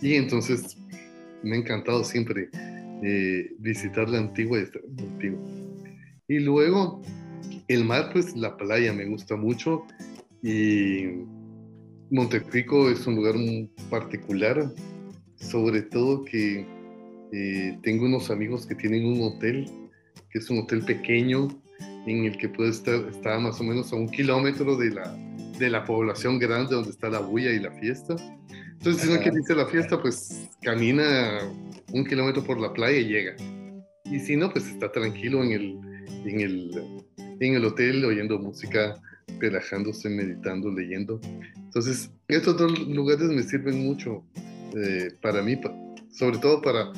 Y 0.02 0.16
entonces 0.16 0.78
me 1.44 1.56
ha 1.56 1.60
encantado 1.60 2.04
siempre 2.04 2.50
eh, 3.04 3.52
visitar 3.60 4.10
la 4.10 4.20
antigua 4.20 4.60
y 4.60 4.64
estar 4.64 4.82
en 4.84 5.40
Y 6.28 6.40
luego 6.40 7.02
el 7.68 7.86
mar, 7.86 8.10
pues 8.14 8.36
la 8.36 8.56
playa 8.58 8.94
me 8.94 9.06
gusta 9.06 9.36
mucho 9.36 9.84
y 10.44 11.06
Montepico 12.10 12.90
es 12.90 13.08
un 13.08 13.16
lugar 13.16 13.36
muy 13.36 13.72
particular, 13.90 14.72
sobre 15.36 15.82
todo 15.82 16.26
que 16.26 16.66
eh, 17.32 17.78
tengo 17.82 18.06
unos 18.06 18.30
amigos 18.30 18.66
que 18.66 18.76
tienen 18.76 19.06
un 19.06 19.22
hotel, 19.22 19.70
que 20.30 20.40
es 20.40 20.50
un 20.50 20.60
hotel 20.60 20.84
pequeño 20.84 21.48
en 22.06 22.26
el 22.26 22.38
que 22.38 22.50
puede 22.50 22.72
estar, 22.72 23.08
está 23.10 23.40
más 23.40 23.60
o 23.60 23.64
menos 23.64 23.92
a 23.94 23.96
un 23.96 24.10
kilómetro 24.10 24.76
de 24.76 24.92
la, 24.92 25.16
de 25.58 25.70
la 25.70 25.84
población 25.86 26.40
grande 26.40 26.76
donde 26.76 26.90
está 26.90 27.10
la 27.10 27.20
bulla 27.20 27.52
y 27.52 27.60
la 27.60 27.72
fiesta. 27.72 28.16
Entonces, 28.74 29.04
si 29.04 29.10
uno 29.10 29.22
quiere 29.22 29.38
irse 29.38 29.54
a 29.54 29.58
la 29.58 29.68
fiesta, 29.68 30.02
pues 30.02 30.50
camina 30.62 31.40
un 31.94 32.06
kilómetro 32.06 32.44
por 32.44 32.60
la 32.60 32.74
playa 32.74 32.98
y 32.98 33.06
llega. 33.06 33.36
Y 34.06 34.20
si 34.20 34.36
no, 34.36 34.52
pues 34.52 34.68
está 34.68 34.92
tranquilo 34.92 35.44
en 35.44 35.52
el, 35.52 35.80
en 36.26 36.42
el 36.42 36.72
en 37.42 37.56
el 37.56 37.66
hotel 37.66 38.06
oyendo 38.06 38.38
música, 38.40 39.02
relajándose, 39.40 40.10
meditando, 40.10 40.72
leyendo. 40.72 41.20
Entonces, 41.56 42.12
estos 42.28 42.56
dos 42.58 42.88
lugares 42.88 43.30
me 43.30 43.42
sirven 43.42 43.84
mucho 43.84 44.24
eh, 44.76 45.10
para 45.22 45.42
mí, 45.42 45.60
sobre 46.12 46.38
todo 46.38 46.62
para, 46.62 46.92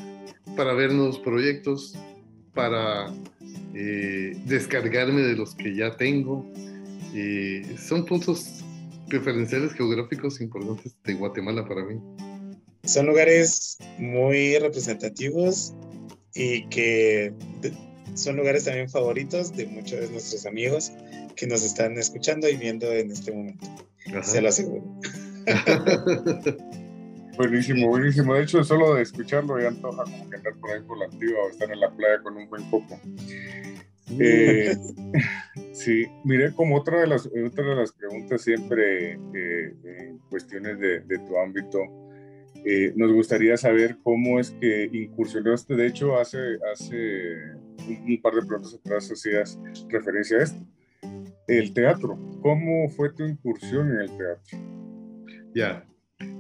para 0.56 0.74
ver 0.74 0.92
nuevos 0.92 1.20
proyectos, 1.20 1.96
para 2.54 3.14
eh, 3.74 4.34
descargarme 4.46 5.22
de 5.22 5.36
los 5.36 5.56
que 5.56 5.76
ya 5.76 5.96
tengo. 5.98 6.46
Eh, 7.16 7.76
son 7.78 8.06
puntos 8.06 8.64
preferenciales 9.08 9.74
geográficos 9.74 10.42
importantes 10.42 10.96
de 11.04 11.14
Guatemala 11.14 11.68
para 11.68 11.84
mí. 11.84 12.00
Son 12.84 13.06
lugares 13.06 13.78
muy 13.98 14.58
representativos 14.58 15.74
y 16.34 16.68
que 16.70 17.34
son 18.16 18.36
lugares 18.36 18.66
también 18.66 18.90
favoritos 18.90 19.56
de 19.56 19.66
muchos 19.68 20.00
de 20.00 20.10
nuestros 20.10 20.46
amigos 20.46 20.92
que 21.36 21.48
nos 21.48 21.64
están 21.64 21.98
escuchando 21.98 22.50
y 22.50 22.58
viendo 22.58 22.92
en 22.92 23.12
este 23.12 23.32
momento. 23.32 23.68
Se 24.24 24.42
lo 24.42 24.50
aseguro. 24.50 24.84
buenísimo, 27.38 27.88
buenísimo. 27.90 28.34
De 28.36 28.44
hecho, 28.44 28.64
solo 28.64 28.96
de 28.96 29.04
escucharlo 29.04 29.60
ya 29.60 29.70
antoja 29.70 30.04
como 30.04 30.30
que 30.30 30.38
andar 30.38 30.54
por 30.60 30.72
ahí 30.72 30.82
por 30.82 30.98
la 30.98 31.06
antigua 31.06 31.40
o 31.46 31.50
estar 31.50 31.72
en 31.72 31.80
la 31.80 31.92
playa 31.92 32.22
con 32.22 32.38
un 32.38 32.50
buen 32.50 32.64
coco. 32.70 33.00
Eh, 34.20 34.76
sí, 35.74 36.06
miré 36.24 36.54
como 36.54 36.78
otra 36.78 37.02
de 37.02 37.08
las, 37.08 37.26
otra 37.26 37.66
de 37.66 37.76
las 37.76 37.92
preguntas 37.94 38.42
siempre 38.42 39.14
eh, 39.14 39.74
en 39.84 40.20
cuestiones 40.30 40.80
de, 40.80 41.00
de 41.02 41.20
tu 41.20 41.38
ámbito 41.38 41.80
eh, 42.66 42.94
nos 42.96 43.12
gustaría 43.12 43.58
saber 43.58 43.98
cómo 44.04 44.40
es 44.40 44.52
que 44.52 44.90
incursionaste. 44.92 45.76
De 45.76 45.88
hecho, 45.88 46.18
hace, 46.18 46.38
hace 46.72 47.56
un, 47.88 48.22
par 48.22 48.36
de 48.36 48.46
preguntas 48.46 48.74
atrás 48.74 49.12
hacías 49.12 49.60
referencia 49.90 50.38
a 50.38 50.44
esto. 50.44 50.66
El 51.48 51.74
teatro, 51.74 52.18
¿cómo 52.42 52.88
fue 52.90 53.12
tu 53.12 53.24
incursión 53.24 53.92
en 53.92 54.00
el 54.00 54.18
teatro? 54.18 54.60
Ya, 55.54 55.86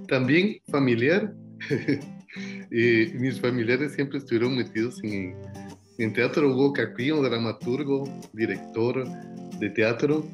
también 0.07 0.57
familiar. 0.69 1.33
eh, 2.71 3.13
mis 3.19 3.39
familiares 3.39 3.93
siempre 3.93 4.19
estuvieron 4.19 4.55
metidos 4.55 5.03
en, 5.03 5.35
en 5.97 6.13
teatro. 6.13 6.49
Hugo 6.49 6.73
dramaturgo, 6.73 8.03
director 8.33 9.05
de 9.59 9.69
teatro. 9.69 10.25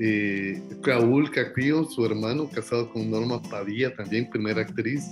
Eh, 0.00 0.62
Raúl 0.82 1.30
Cacrío, 1.30 1.84
su 1.84 2.06
hermano, 2.06 2.48
casado 2.48 2.88
con 2.92 3.10
Norma 3.10 3.42
Padilla, 3.42 3.94
también 3.94 4.30
primera 4.30 4.62
actriz. 4.62 5.04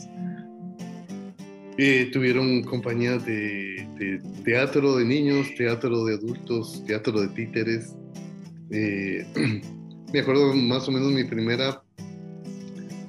Eh, 1.78 2.08
tuvieron 2.12 2.62
compañías 2.62 3.26
de, 3.26 4.20
teatro 4.44 4.96
de 4.96 5.04
niños, 5.04 5.48
teatro 5.56 6.04
de 6.04 6.14
adultos, 6.14 6.84
teatro 6.86 7.20
de 7.20 7.28
títeres. 7.28 7.94
Eh, 8.70 9.26
me 10.12 10.20
acuerdo 10.20 10.54
más 10.54 10.88
o 10.88 10.92
menos 10.92 11.10
mi 11.12 11.24
primera 11.24 11.82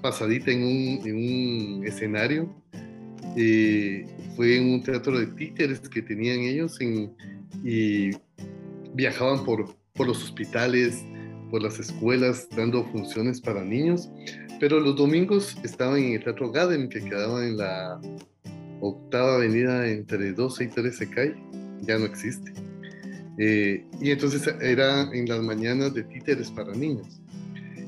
pasadita 0.09 0.51
en 0.51 0.63
un, 0.63 1.83
escenario. 1.85 2.53
fue 4.35 4.57
en 4.57 4.73
un 4.73 4.83
teatro 4.83 5.19
de 5.19 5.27
títeres 5.27 5.79
que 5.81 6.01
tenían 6.01 6.39
ellos 6.39 6.79
y 6.81 8.11
viajaban 8.93 9.43
por, 9.43 9.75
por 9.93 10.07
los 10.07 10.23
hospitales, 10.23 11.03
por 11.49 11.61
las 11.61 11.79
escuelas 11.79 12.47
dando 12.55 12.85
funciones 12.85 13.41
para 13.41 13.63
niños, 13.63 14.09
pero 14.59 14.79
los 14.79 14.95
domingos 14.95 15.57
estaban 15.63 15.99
en 15.99 16.13
el 16.13 16.23
Teatro 16.23 16.51
Gaden, 16.51 16.89
que 16.89 17.01
quedaba 17.01 17.45
en 17.45 17.57
la 17.57 17.99
octava 18.81 19.35
avenida 19.35 19.87
entre 19.89 20.33
12 20.33 20.63
y 20.63 20.67
13 20.67 21.09
calle, 21.09 21.35
ya 21.81 21.97
no 21.97 22.05
existe. 22.05 22.53
Eh, 23.39 23.85
y 24.01 24.11
entonces 24.11 24.47
era 24.61 25.03
en 25.13 25.27
las 25.27 25.41
mañanas 25.41 25.93
de 25.93 26.03
títeres 26.03 26.49
para 26.51 26.73
niños. 26.73 27.16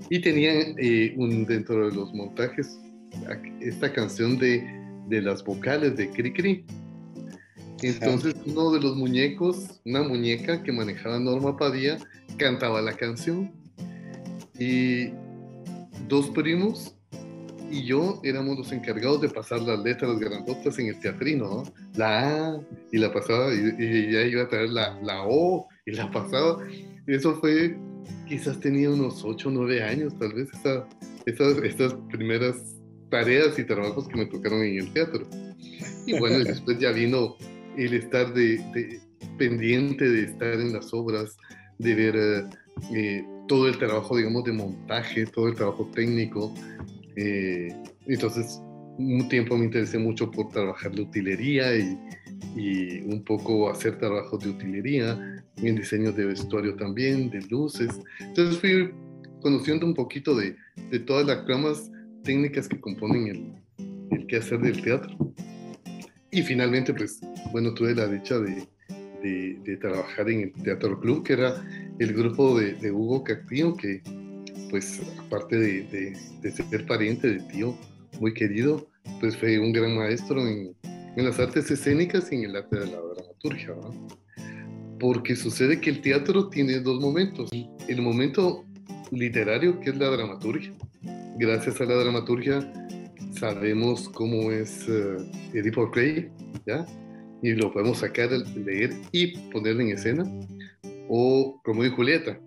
Y 0.09 0.19
tenían 0.19 0.75
eh, 0.77 1.13
un, 1.17 1.45
dentro 1.45 1.89
de 1.89 1.95
los 1.95 2.13
montajes 2.13 2.79
esta 3.61 3.91
canción 3.91 4.37
de, 4.37 4.63
de 5.07 5.21
las 5.21 5.43
vocales 5.43 5.95
de 5.97 6.09
Cri 6.09 6.33
Cri. 6.33 6.65
Entonces 7.81 8.35
uno 8.45 8.71
de 8.71 8.81
los 8.81 8.95
muñecos, 8.95 9.79
una 9.85 10.03
muñeca 10.03 10.63
que 10.63 10.71
manejaba 10.71 11.19
Norma 11.19 11.57
Padilla, 11.57 11.97
cantaba 12.37 12.81
la 12.81 12.93
canción. 12.93 13.51
Y 14.59 15.11
dos 16.07 16.29
primos 16.31 16.95
y 17.71 17.85
yo 17.85 18.19
éramos 18.23 18.57
los 18.57 18.71
encargados 18.71 19.21
de 19.21 19.29
pasar 19.29 19.61
las 19.61 19.79
letras 19.79 20.19
grandotas 20.19 20.79
en 20.79 20.87
el 20.87 20.99
teatrino, 20.99 21.45
¿no? 21.45 21.63
La 21.95 22.53
A 22.53 22.59
y 22.91 22.97
la 22.97 23.13
pasaba, 23.13 23.53
y, 23.53 24.11
ya 24.11 24.21
iba 24.23 24.43
a 24.43 24.49
traer 24.49 24.69
la, 24.69 24.99
la, 25.01 25.23
O 25.25 25.67
y 25.85 25.91
la 25.91 26.09
pasaba. 26.11 26.57
Eso 27.05 27.35
fue, 27.35 27.77
quizás 28.27 28.59
tenía 28.59 28.89
unos 28.89 29.23
8 29.23 29.49
o 29.49 29.51
9 29.51 29.83
años, 29.83 30.17
tal 30.17 30.33
vez, 30.33 30.49
esa, 30.53 30.87
esas, 31.25 31.57
estas 31.63 31.93
primeras 32.11 32.75
tareas 33.09 33.57
y 33.57 33.63
trabajos 33.63 34.07
que 34.07 34.17
me 34.17 34.25
tocaron 34.25 34.63
en 34.63 34.79
el 34.79 34.93
teatro. 34.93 35.27
Y 36.05 36.17
bueno, 36.19 36.39
después 36.39 36.79
ya 36.79 36.91
vino 36.91 37.35
el 37.77 37.93
estar 37.93 38.33
de, 38.33 38.99
pendiente 39.37 40.07
de 40.07 40.23
estar 40.23 40.53
en 40.53 40.73
las 40.73 40.93
obras, 40.93 41.37
de 41.77 41.95
ver 41.95 42.49
eh, 42.93 43.23
todo 43.47 43.67
el 43.67 43.77
trabajo, 43.77 44.17
digamos, 44.17 44.43
de 44.43 44.53
montaje, 44.53 45.25
todo 45.25 45.47
el 45.47 45.55
trabajo 45.55 45.89
técnico. 45.93 46.53
Eh, 47.15 47.73
entonces, 48.07 48.61
un 48.97 49.27
tiempo 49.29 49.57
me 49.57 49.65
interesé 49.65 49.97
mucho 49.97 50.29
por 50.29 50.49
trabajar 50.49 50.93
la 50.95 51.03
utilería 51.03 51.75
y, 51.75 51.97
y, 52.55 53.01
un 53.01 53.23
poco 53.23 53.69
hacer 53.69 53.97
trabajos 53.97 54.43
de 54.43 54.49
utilería, 54.49 55.43
en 55.57 55.75
diseño 55.75 56.11
de 56.11 56.25
vestuario 56.25 56.75
también, 56.75 57.29
de 57.29 57.41
luces. 57.49 57.99
Entonces 58.19 58.57
fui 58.59 58.91
conociendo 59.41 59.85
un 59.85 59.93
poquito 59.93 60.35
de, 60.35 60.55
de 60.89 60.99
todas 60.99 61.25
las 61.25 61.47
ramas 61.47 61.91
técnicas 62.23 62.67
que 62.67 62.79
componen 62.79 63.27
el, 63.27 63.53
el 64.11 64.27
quehacer 64.27 64.59
del 64.59 64.81
teatro. 64.81 65.15
Y 66.31 66.43
finalmente, 66.43 66.93
pues, 66.93 67.19
bueno, 67.51 67.73
tuve 67.73 67.95
la 67.95 68.07
dicha 68.07 68.37
de, 68.39 68.67
de, 69.21 69.77
trabajar 69.77 70.29
en 70.29 70.41
el 70.41 70.53
Teatro 70.63 70.99
Club, 70.99 71.23
que 71.23 71.33
era 71.33 71.65
el 71.99 72.13
grupo 72.13 72.59
de, 72.59 72.91
Hugo 72.91 73.23
Cactío, 73.23 73.75
que 73.75 74.01
pues 74.69 75.01
aparte 75.17 75.57
de, 75.57 76.13
de, 76.41 76.51
ser 76.51 76.85
pariente 76.85 77.27
de 77.27 77.39
tío 77.51 77.75
muy 78.19 78.33
querido, 78.33 78.87
pues 79.19 79.35
fue 79.37 79.57
un 79.59 79.73
gran 79.73 79.95
maestro 79.95 80.47
en, 80.47 80.75
en 81.15 81.25
las 81.25 81.39
artes 81.39 81.69
escénicas 81.71 82.31
y 82.31 82.35
en 82.35 82.43
el 82.45 82.55
arte 82.55 82.79
de 82.79 82.85
la 82.87 82.99
dramaturgia. 82.99 83.75
Porque 84.99 85.35
sucede 85.35 85.79
que 85.79 85.89
el 85.89 86.01
teatro 86.01 86.49
tiene 86.49 86.79
dos 86.79 86.99
momentos. 86.99 87.49
El 87.87 88.01
momento 88.01 88.65
literario, 89.11 89.79
que 89.79 89.91
es 89.91 89.97
la 89.97 90.09
dramaturgia. 90.09 90.73
Gracias 91.37 91.79
a 91.79 91.85
la 91.85 91.95
dramaturgia 91.95 92.71
sabemos 93.39 94.09
cómo 94.09 94.51
es 94.51 94.87
uh, 94.89 95.25
Edipo 95.53 95.85
Rey, 95.87 96.29
¿ya? 96.65 96.85
Y 97.41 97.53
lo 97.53 97.71
podemos 97.71 97.99
sacar, 97.99 98.29
leer 98.31 98.91
y 99.11 99.37
ponerlo 99.49 99.81
en 99.81 99.89
escena. 99.91 100.23
O 101.07 101.59
Romeo 101.63 101.85
y 101.85 101.89
Julieta. 101.89 102.39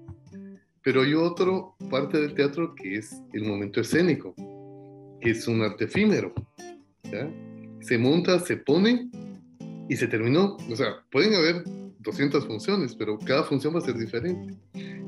Pero 0.83 1.03
hay 1.03 1.15
otra 1.15 1.51
parte 1.91 2.21
del 2.21 2.35
teatro 2.35 2.75
que 2.75 2.99
es 2.99 3.21
el 3.33 3.45
momento 3.45 3.81
escénico, 3.81 4.35
que 5.21 5.31
es 5.31 5.49
un 5.49 5.63
arte 5.63 5.85
efímero. 5.85 6.35
¿ya? 7.05 7.29
Se 7.83 7.99
monta, 7.99 8.39
se 8.41 8.57
pone 8.57 9.09
y 9.89 9.97
se 9.97 10.07
terminó. 10.07 10.57
O 10.71 10.77
sea, 10.77 11.05
pueden 11.11 11.35
haber 11.35 11.65
200 12.01 12.47
funciones, 12.47 12.95
pero 12.95 13.19
cada 13.19 13.45
función 13.45 13.75
va 13.75 13.79
a 13.79 13.83
ser 13.83 13.97
diferente. 13.97 14.55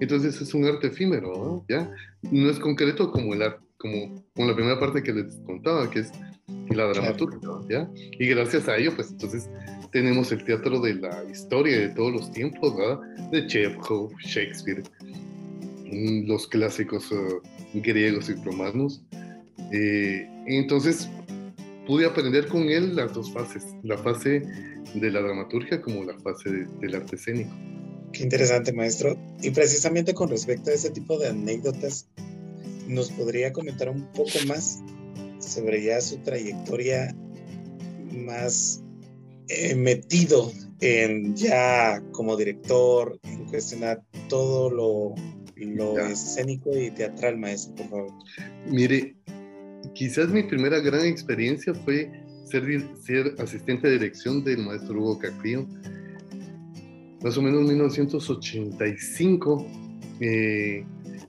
Entonces 0.01 0.41
es 0.41 0.55
un 0.55 0.65
arte 0.65 0.89
efímero, 0.89 1.33
¿no? 1.35 1.65
¿ya? 1.69 1.91
No 2.31 2.51
es 2.51 2.59
concreto 2.59 3.11
como 3.11 3.35
el 3.35 3.43
arte, 3.43 3.65
como 3.79 4.25
con 4.35 4.47
la 4.47 4.55
primera 4.55 4.79
parte 4.79 5.03
que 5.03 5.13
les 5.13 5.37
contaba, 5.47 5.91
que 5.91 6.01
es 6.01 6.13
la 6.71 6.87
dramaturgia, 6.87 7.41
¿ya? 7.69 7.91
Y 8.19 8.27
gracias 8.27 8.69
a 8.69 8.77
ello, 8.77 8.95
pues 8.95 9.11
entonces 9.11 9.49
tenemos 9.93 10.33
el 10.33 10.45
teatro 10.45 10.81
de 10.81 10.95
la 10.95 11.25
historia 11.31 11.79
de 11.79 11.89
todos 11.91 12.13
los 12.13 12.33
tiempos, 12.33 12.77
¿verdad? 12.77 13.01
De 13.31 13.47
Chekhov, 13.47 14.13
Shakespeare, 14.19 14.83
mm, 15.85 16.27
los 16.27 16.47
clásicos 16.47 17.11
uh, 17.13 17.41
griegos 17.75 18.29
y 18.29 18.35
romanos. 18.45 19.03
Eh, 19.73 20.29
entonces 20.47 21.09
pude 21.87 22.07
aprender 22.07 22.49
con 22.49 22.69
él 22.69 22.97
las 22.97 23.13
dos 23.13 23.33
fases, 23.33 23.65
la 23.83 23.99
fase 23.99 24.43
de 24.95 25.11
la 25.11 25.21
dramaturgia 25.21 25.81
como 25.81 26.05
la 26.05 26.19
fase 26.19 26.67
del 26.81 26.95
arte 26.95 27.17
escénico. 27.17 27.51
Qué 28.13 28.23
interesante, 28.23 28.73
maestro. 28.73 29.17
Y 29.43 29.51
precisamente 29.51 30.15
con 30.15 30.29
respecto 30.29 30.71
a 30.71 30.75
ese 30.75 30.91
tipo 30.91 31.19
de 31.19 31.29
anécdotas, 31.29 32.09
¿nos 32.87 33.11
podría 33.11 33.53
comentar 33.53 33.89
un 33.89 34.07
poco 34.13 34.39
más 34.47 34.83
sobre 35.39 35.83
ya 35.83 36.01
su 36.01 36.19
trayectoria 36.19 37.15
más 38.13 38.83
eh, 39.49 39.75
metido 39.75 40.53
en 40.81 41.35
ya 41.35 42.03
como 42.13 42.37
director, 42.37 43.19
en 43.25 43.47
cuestionar 43.47 44.03
todo 44.29 44.71
lo, 44.71 45.15
lo 45.57 45.99
escénico 46.07 46.77
y 46.77 46.91
teatral, 46.91 47.37
maestro, 47.39 47.75
por 47.75 47.89
favor? 47.89 48.13
Mire, 48.67 49.17
quizás 49.95 50.29
mi 50.29 50.43
primera 50.43 50.81
gran 50.81 51.07
experiencia 51.07 51.75
fue 51.75 52.11
ser, 52.45 52.65
ser 53.01 53.35
asistente 53.39 53.89
de 53.89 53.95
dirección 53.95 54.45
del 54.45 54.59
maestro 54.59 55.01
Hugo 55.01 55.19
Cacrío 55.19 55.67
más 57.25 57.39
o 57.39 57.43
menos 57.43 57.63
en 57.63 57.69
1985, 57.69 59.67
eh, 60.21 60.85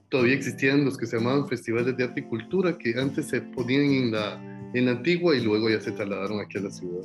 todavía 0.10 0.36
existían 0.36 0.84
los 0.84 0.98
que 0.98 1.06
se 1.06 1.16
llamaban 1.16 1.48
festivales 1.48 1.96
de 1.96 2.04
arte 2.04 2.20
y 2.20 2.24
cultura, 2.24 2.78
que 2.78 3.00
antes 3.00 3.28
se 3.28 3.40
ponían 3.40 3.84
en 3.84 4.12
la, 4.12 4.70
en 4.74 4.90
antigua 4.90 5.34
y 5.38 5.42
luego 5.42 5.70
ya 5.70 5.80
se 5.80 5.94
trasladaron 5.94 6.42
aquí 6.42 6.58
a 6.58 6.64
la 6.64 6.70
ciudad. 6.70 7.02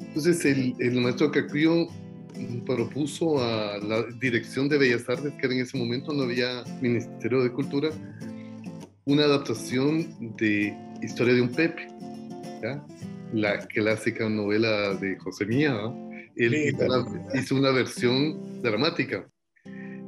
Entonces 0.00 0.44
el, 0.44 0.74
el 0.80 1.00
maestro 1.00 1.30
Cacrío 1.30 1.88
propuso 2.66 3.42
a 3.42 3.78
la 3.78 4.02
Dirección 4.20 4.68
de 4.68 4.76
Bellas 4.76 5.08
Artes, 5.08 5.32
que 5.40 5.46
en 5.46 5.60
ese 5.60 5.78
momento 5.78 6.12
no 6.12 6.24
había 6.24 6.62
Ministerio 6.82 7.42
de 7.42 7.52
Cultura, 7.52 7.88
una 9.06 9.24
adaptación 9.24 10.36
de 10.36 10.76
Historia 11.02 11.34
de 11.34 11.42
un 11.42 11.50
Pepe, 11.50 11.88
la 13.32 13.58
clásica 13.66 14.28
novela 14.28 14.94
de 14.94 15.18
José 15.18 15.44
Mía, 15.44 15.74
él 16.36 16.54
hizo, 17.34 17.54
una, 17.56 17.70
versión 17.70 18.62
dramática. 18.62 19.28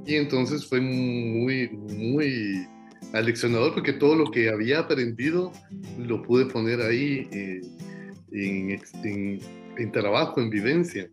Y 0.06 0.14
entonces 0.14 0.66
fue 0.66 0.80
muy, 0.80 1.68
muy 1.68 2.66
aleccionador 3.12 3.74
porque 3.74 3.92
todo 3.92 4.16
lo 4.16 4.30
que 4.30 4.48
había 4.48 4.80
aprendido 4.80 5.52
lo 5.98 6.22
pude 6.22 6.46
poner 6.46 6.80
ahí 6.80 7.28
eh, 7.32 7.60
en, 8.32 9.40
en, 9.76 9.92
trabajo, 9.92 10.40
en 10.40 10.50
vivencia. 10.50 11.10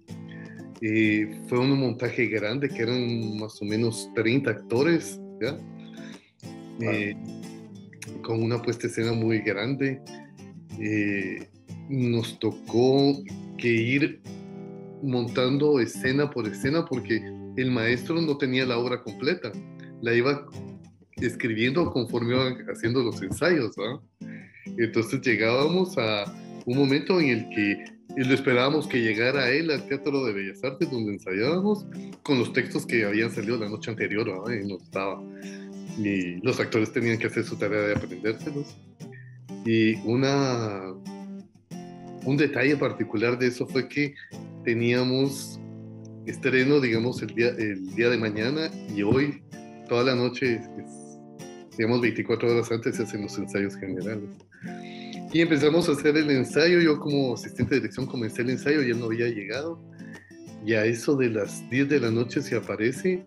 fue 1.48 1.60
un 1.60 1.78
montaje 1.80 2.28
grande 2.28 2.70
que 2.70 2.84
eran 2.84 3.38
más 3.38 3.62
o 3.62 3.66
menos 3.66 4.10
30 4.16 4.50
actores, 4.50 5.20
eh, 6.80 7.16
con 8.24 8.42
una 8.42 8.62
puesta 8.62 8.88
escena 8.88 9.14
muy 9.14 9.40
grande. 9.40 10.02
Eh, 10.80 11.48
nos 11.90 12.40
tocó 12.40 13.22
que 13.58 13.68
ir 13.68 14.22
montando 15.04 15.80
escena 15.80 16.30
por 16.30 16.48
escena 16.48 16.86
porque 16.86 17.22
el 17.58 17.72
maestro 17.72 18.20
no 18.22 18.38
tenía 18.38 18.66
la 18.66 18.78
obra 18.80 19.04
completa, 19.04 19.52
la 20.02 20.14
iba 20.14 20.48
escribiendo 21.18 21.92
conforme 21.92 22.34
iba 22.34 22.58
haciendo 22.72 23.04
los 23.04 23.22
ensayos. 23.22 23.76
Entonces 24.66 25.22
llegábamos 25.22 25.98
a 25.98 26.26
un 26.66 26.78
momento 26.78 27.20
en 27.20 27.30
el 27.30 27.50
que 27.50 27.86
lo 28.16 28.34
esperábamos 28.34 28.88
que 28.88 29.02
llegara 29.02 29.50
él 29.50 29.72
al 29.72 29.88
Teatro 29.88 30.24
de 30.26 30.34
Bellas 30.34 30.64
Artes 30.64 30.90
donde 30.90 31.14
ensayábamos 31.14 31.86
con 32.22 32.40
los 32.40 32.54
textos 32.54 32.86
que 32.86 33.06
habían 33.06 33.32
salido 33.32 33.58
la 33.58 33.70
noche 33.70 33.92
anterior 33.92 34.28
y 34.28 34.68
no 34.68 34.78
estaba. 34.78 35.22
Y 35.98 36.42
los 36.42 36.60
actores 36.60 36.92
tenían 36.92 37.18
que 37.18 37.28
hacer 37.28 37.44
su 37.44 37.56
tarea 37.58 37.82
de 37.82 37.94
aprendérselos. 37.94 38.76
Y 39.66 39.96
una, 40.08 40.92
un 42.26 42.38
detalle 42.38 42.76
particular 42.78 43.38
de 43.38 43.48
eso 43.48 43.68
fue 43.68 43.88
que 43.88 44.16
teníamos 44.64 45.60
estreno, 46.26 46.80
digamos, 46.80 47.22
el 47.22 47.36
día, 47.36 47.50
el 47.50 47.96
día 47.96 48.10
de 48.10 48.18
mañana 48.18 48.72
y 48.96 49.04
hoy, 49.04 49.42
toda 49.88 50.04
la 50.04 50.16
noche, 50.16 50.62
digamos, 51.78 52.02
24 52.02 52.52
horas 52.52 52.72
antes 52.72 52.96
se 52.96 53.04
hacen 53.04 53.22
los 53.22 53.38
ensayos 53.38 53.76
generales. 53.76 54.30
Y 55.34 55.42
empezamos 55.42 55.90
a 55.90 55.94
hacer 55.94 56.16
el 56.16 56.30
ensayo, 56.30 56.80
yo 56.80 57.00
como 57.00 57.34
asistente 57.34 57.76
de 57.76 57.82
dirección 57.82 58.06
comencé 58.06 58.44
el 58.44 58.52
ensayo, 58.52 58.82
ya 58.84 58.94
no 58.94 59.06
había 59.06 59.28
llegado, 59.28 59.82
y 60.66 60.74
a 60.74 60.86
eso 60.86 61.16
de 61.16 61.30
las 61.30 61.68
10 61.70 61.90
de 61.90 62.00
la 62.00 62.12
noche 62.12 62.42
se 62.42 62.56
aparece 62.56 63.26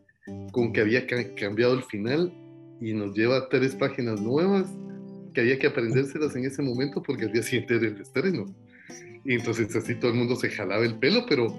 con 0.52 0.72
que 0.72 0.80
había 0.80 1.06
cambiado 1.36 1.74
el 1.74 1.82
final 1.84 2.32
y 2.80 2.92
nos 2.92 3.14
lleva 3.14 3.48
tres 3.48 3.74
páginas 3.74 4.20
nuevas 4.20 4.68
que 5.32 5.40
había 5.42 5.58
que 5.58 5.66
aprendérselas 5.66 6.34
en 6.36 6.44
ese 6.46 6.62
momento 6.62 7.02
porque 7.02 7.24
al 7.24 7.32
día 7.32 7.42
siguiente 7.42 7.76
era 7.76 7.88
el 7.88 8.00
estreno. 8.00 8.46
Y 9.24 9.34
entonces 9.34 9.74
así 9.74 9.94
todo 9.96 10.12
el 10.12 10.16
mundo 10.16 10.36
se 10.36 10.48
jalaba 10.50 10.84
el 10.84 10.98
pelo, 10.98 11.26
pero 11.28 11.54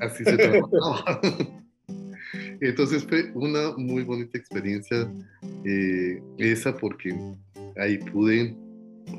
así 0.00 0.24
se 0.24 0.36
trabajaba. 0.36 1.20
entonces 2.60 3.04
fue 3.04 3.30
una 3.34 3.76
muy 3.76 4.02
bonita 4.02 4.36
experiencia 4.36 5.10
eh, 5.64 6.20
esa 6.38 6.76
porque 6.76 7.16
ahí 7.76 7.98
pude, 7.98 8.54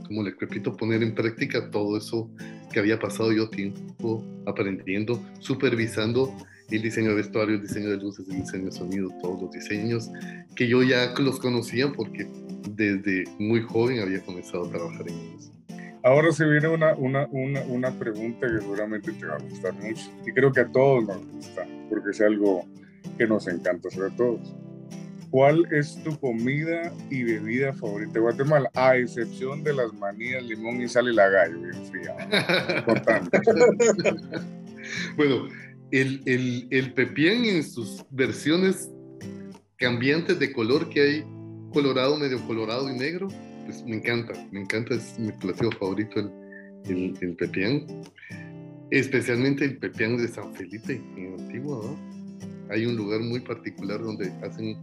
como 0.08 0.24
le 0.24 0.32
repito, 0.40 0.76
poner 0.76 1.02
en 1.04 1.16
práctica 1.16 1.72
todo 1.72 1.98
eso 1.98 2.30
que 2.72 2.80
había 2.80 3.00
pasado 3.00 3.32
yo 3.32 3.50
tiempo 3.50 4.24
aprendiendo, 4.46 5.24
supervisando 5.40 6.36
el 6.72 6.82
diseño 6.82 7.10
de 7.10 7.16
vestuario, 7.16 7.56
el 7.56 7.62
diseño 7.62 7.90
de 7.90 7.98
luces, 7.98 8.28
el 8.30 8.42
diseño 8.42 8.66
de 8.66 8.72
sonido, 8.72 9.10
todos 9.22 9.42
los 9.44 9.52
diseños 9.52 10.10
que 10.56 10.68
yo 10.68 10.84
ya 10.84 11.14
los 11.20 11.40
conocía 11.40 11.92
porque 11.92 12.28
desde 12.70 13.26
muy 13.40 13.62
joven 13.62 14.00
había 14.00 14.22
comenzado 14.22 14.66
a 14.66 14.70
trabajar 14.70 15.08
en 15.08 15.16
ellos. 15.16 15.52
Ahora 16.04 16.32
se 16.32 16.46
viene 16.46 16.68
una, 16.68 16.94
una, 16.96 17.28
una, 17.32 17.62
una, 17.62 17.92
pregunta 17.98 18.48
que 18.48 18.60
seguramente 18.60 19.12
te 19.12 19.26
va 19.26 19.36
a 19.36 19.40
gustar 19.40 19.74
mucho 19.74 20.12
y 20.26 20.32
creo 20.32 20.52
que 20.52 20.60
a 20.60 20.72
todos 20.72 21.04
nos 21.06 21.26
gusta 21.32 21.68
porque 21.90 22.12
es 22.12 22.22
algo 22.22 22.68
que 23.18 23.26
nos 23.28 23.48
encanta 23.48 23.90
sobre 23.90 24.12
todos. 24.12 24.56
¿Cuál 25.32 25.68
es 25.74 26.02
tu 26.04 26.18
comida 26.20 26.94
y 27.10 27.24
bebida 27.24 27.74
favorita 27.74 28.14
de 28.14 28.20
Guatemala? 28.20 28.70
A 28.76 28.96
excepción 28.96 29.64
de 29.64 29.74
las 29.74 29.92
manías, 29.94 30.44
limón 30.44 30.80
y 30.82 30.88
sal 30.88 31.10
y 31.10 31.14
la 31.14 31.28
gallo, 31.28 31.60
bien 31.60 31.86
fría. 31.86 32.16
Bueno, 35.18 35.48
el, 35.96 36.22
el, 36.26 36.68
el 36.72 36.94
pepián 36.94 37.46
en 37.46 37.64
sus 37.64 38.04
versiones 38.10 38.90
cambiantes 39.78 40.38
de 40.40 40.52
color 40.52 40.90
que 40.90 41.02
hay, 41.02 41.24
colorado, 41.72 42.18
medio 42.18 42.46
colorado 42.46 42.90
y 42.90 42.98
negro, 42.98 43.30
pues 43.66 43.82
me 43.86 43.96
encanta, 43.96 44.34
me 44.52 44.62
encanta, 44.62 44.96
es 44.96 45.18
mi 45.18 45.32
platillo 45.32 45.72
favorito 45.72 46.20
el, 46.86 47.16
el, 47.22 47.36
pepián, 47.38 47.86
especialmente 48.92 49.64
el 49.64 49.78
pepián 49.78 50.18
de 50.18 50.28
San 50.28 50.54
Felipe 50.54 51.02
en 51.16 51.40
Antigua, 51.40 51.82
Hay 52.70 52.86
un 52.86 52.98
lugar 52.98 53.22
muy 53.22 53.40
particular 53.40 54.02
donde 54.02 54.32
hacen 54.44 54.78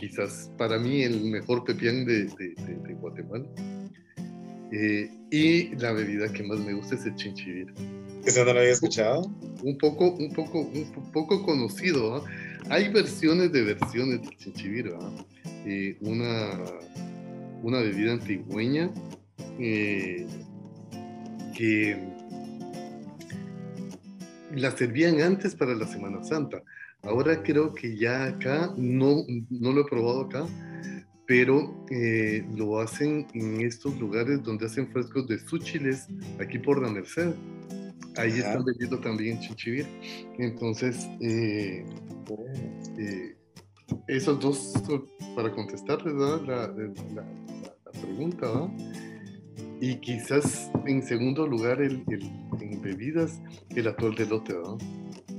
quizás 0.00 0.50
para 0.56 0.78
mí 0.78 1.02
el 1.02 1.30
mejor 1.30 1.64
pepián 1.64 2.06
de, 2.06 2.24
de, 2.24 2.94
Guatemala. 2.94 3.46
Eh, 4.72 5.10
y 5.30 5.74
la 5.76 5.92
bebida 5.92 6.32
que 6.32 6.42
más 6.42 6.58
me 6.60 6.74
gusta 6.74 6.94
es 6.94 7.06
el 7.06 7.14
chinchivir. 7.16 7.72
¿Eso 8.24 8.44
no 8.44 8.52
lo 8.52 8.60
había 8.60 8.72
escuchado? 8.72 9.30
Un 9.62 9.78
poco, 9.78 10.10
un 10.12 10.32
poco, 10.32 10.60
un 10.60 11.10
poco 11.12 11.42
conocido. 11.42 12.24
Hay 12.68 12.92
versiones 12.92 13.52
de 13.52 13.62
versiones 13.62 14.22
del 14.22 14.36
chinchivir. 14.36 14.92
eh, 15.66 15.96
una, 16.00 16.50
una 17.62 17.80
bebida 17.80 18.12
antigüeña 18.12 18.90
eh, 19.58 20.26
que 21.56 21.96
la 24.54 24.70
servían 24.76 25.20
antes 25.20 25.54
para 25.54 25.74
la 25.74 25.86
Semana 25.86 26.22
Santa. 26.22 26.62
Ahora 27.02 27.42
creo 27.42 27.74
que 27.74 27.96
ya 27.96 28.24
acá, 28.24 28.74
no, 28.76 29.24
no 29.50 29.72
lo 29.72 29.82
he 29.82 29.84
probado 29.84 30.22
acá, 30.22 30.46
pero 31.28 31.84
eh, 31.90 32.42
lo 32.56 32.80
hacen 32.80 33.26
en 33.34 33.60
estos 33.60 33.98
lugares 33.98 34.42
donde 34.42 34.64
hacen 34.64 34.90
frescos 34.90 35.28
de 35.28 35.38
súchiles, 35.38 36.08
aquí 36.40 36.58
por 36.58 36.80
la 36.80 36.90
Merced. 36.90 37.34
Ahí 38.16 38.30
están 38.30 38.64
vendiendo 38.64 38.98
también 38.98 39.38
chinchivir. 39.38 39.86
Entonces, 40.38 41.06
eh, 41.20 41.84
eh, 42.98 43.36
esos 44.06 44.40
dos, 44.40 44.72
para 45.36 45.52
contestar 45.52 46.02
la, 46.06 46.38
la, 46.46 47.24
pregunta, 47.92 48.46
¿verdad? 48.46 48.70
Y 49.82 49.96
quizás 49.96 50.70
en 50.86 51.02
segundo 51.02 51.46
lugar, 51.46 51.82
el, 51.82 52.04
en 52.58 52.80
bebidas, 52.80 53.38
el 53.76 53.86
atol 53.86 54.14
de 54.14 54.24
lote, 54.24 54.54
¿verdad? 54.54 54.78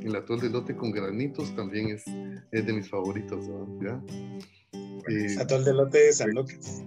El 0.01 0.15
atol 0.15 0.39
de 0.39 0.51
lote 0.51 0.75
con 0.75 0.91
granitos 0.91 1.53
también 1.55 1.89
es, 1.89 2.03
es 2.51 2.65
de 2.65 2.73
mis 2.73 2.87
favoritos, 2.87 3.43
¿verdad? 3.79 4.01
Eh, 4.73 5.35
atol 5.39 5.65
de 5.65 5.73
lote 5.73 5.97
de 5.97 6.13
San 6.13 6.31
Lucas. 6.31 6.83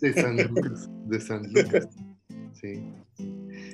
De 0.00 0.12
San 0.12 0.36
Lucas, 0.36 0.88
de 1.06 1.20
San 1.20 1.52
Lucas, 1.52 1.88
sí. 2.60 2.82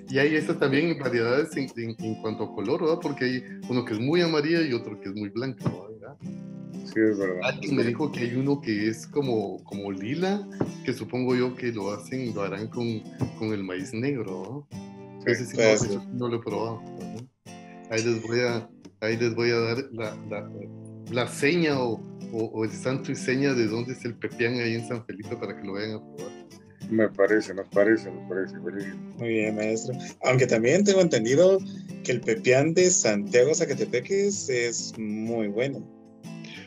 Y 0.09 0.19
hay 0.19 0.37
estas 0.37 0.59
también 0.59 0.99
variedades 0.99 1.57
en, 1.57 1.69
en, 1.77 2.15
cuanto 2.23 2.45
a 2.45 2.55
color, 2.55 2.83
¿verdad? 2.83 2.99
Porque 3.03 3.25
hay 3.25 3.45
uno 3.69 3.85
que 3.85 3.95
es 3.95 4.01
muy 4.01 4.21
amarillo 4.21 4.63
y 4.63 4.73
otro 4.73 5.01
que 5.01 5.09
es 5.09 5.15
muy 5.15 5.29
blanco, 5.31 5.89
¿verdad? 5.91 6.17
Sí, 6.85 7.01
es 7.01 7.19
verdad. 7.19 7.41
Alguien 7.43 7.77
me 7.77 7.85
dijo 7.85 8.11
que 8.13 8.21
hay 8.21 8.35
uno 8.35 8.61
que 8.61 8.89
es 8.89 9.07
como, 9.07 9.63
como 9.65 9.91
lila, 9.91 10.49
que 10.85 10.93
supongo 10.93 11.35
yo 11.35 11.55
que 11.55 11.73
lo 11.73 11.93
hacen, 11.93 12.35
lo 12.35 12.43
harán 12.43 12.69
con, 12.69 13.03
con 13.39 13.53
el 13.53 13.65
maíz 13.65 13.93
negro, 13.93 14.67
¿no? 14.71 14.79
Sí 15.35 15.57
no, 16.15 16.29
lo 16.29 16.37
he 16.37 16.41
probado. 16.41 16.83
Ahí 17.91 18.03
les 18.03 18.23
voy 18.23 18.41
a, 18.41 18.69
ahí 19.01 19.17
les 19.17 19.35
voy 19.35 19.51
a 19.51 19.57
dar 19.57 19.79
la, 19.93 20.17
la, 20.31 20.51
la 21.11 21.27
seña 21.27 21.81
o, 21.81 22.01
o, 22.33 22.65
el 22.65 22.71
santo 22.71 23.13
y 23.13 23.15
seña 23.15 23.55
de 23.55 23.67
dónde 23.67 23.93
es 23.93 24.05
el 24.05 24.15
pepián 24.15 24.55
ahí 24.55 24.75
en 24.75 24.87
San 24.87 25.05
Felipe 25.07 25.37
para 25.37 25.57
que 25.57 25.67
lo 25.67 25.75
vayan 25.75 25.95
a 25.95 26.01
probar. 26.01 26.33
Me 26.91 27.09
parece, 27.09 27.53
nos 27.53 27.69
parece, 27.69 28.11
nos 28.11 28.29
parece. 28.29 28.95
Muy 29.19 29.29
bien, 29.29 29.57
maestro. 29.57 29.97
Aunque 30.23 30.47
también 30.47 30.85
tengo 30.85 31.01
entendido 31.01 31.59
que 32.05 32.13
el 32.13 32.21
pepián 32.21 32.75
de 32.75 32.91
Santiago 32.91 33.55
Zacatepeques 33.55 34.49
es 34.49 34.97
muy 34.97 35.49
bueno. 35.49 35.85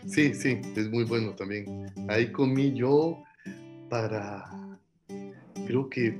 Sí, 0.08 0.34
sí, 0.34 0.60
es 0.76 0.89
muy 0.89 1.06
bueno 1.06 1.36
también. 1.36 1.86
Ahí 2.10 2.32
comí 2.32 2.74
yo 2.74 3.24
para, 3.89 4.45
creo 5.67 5.89
que 5.89 6.17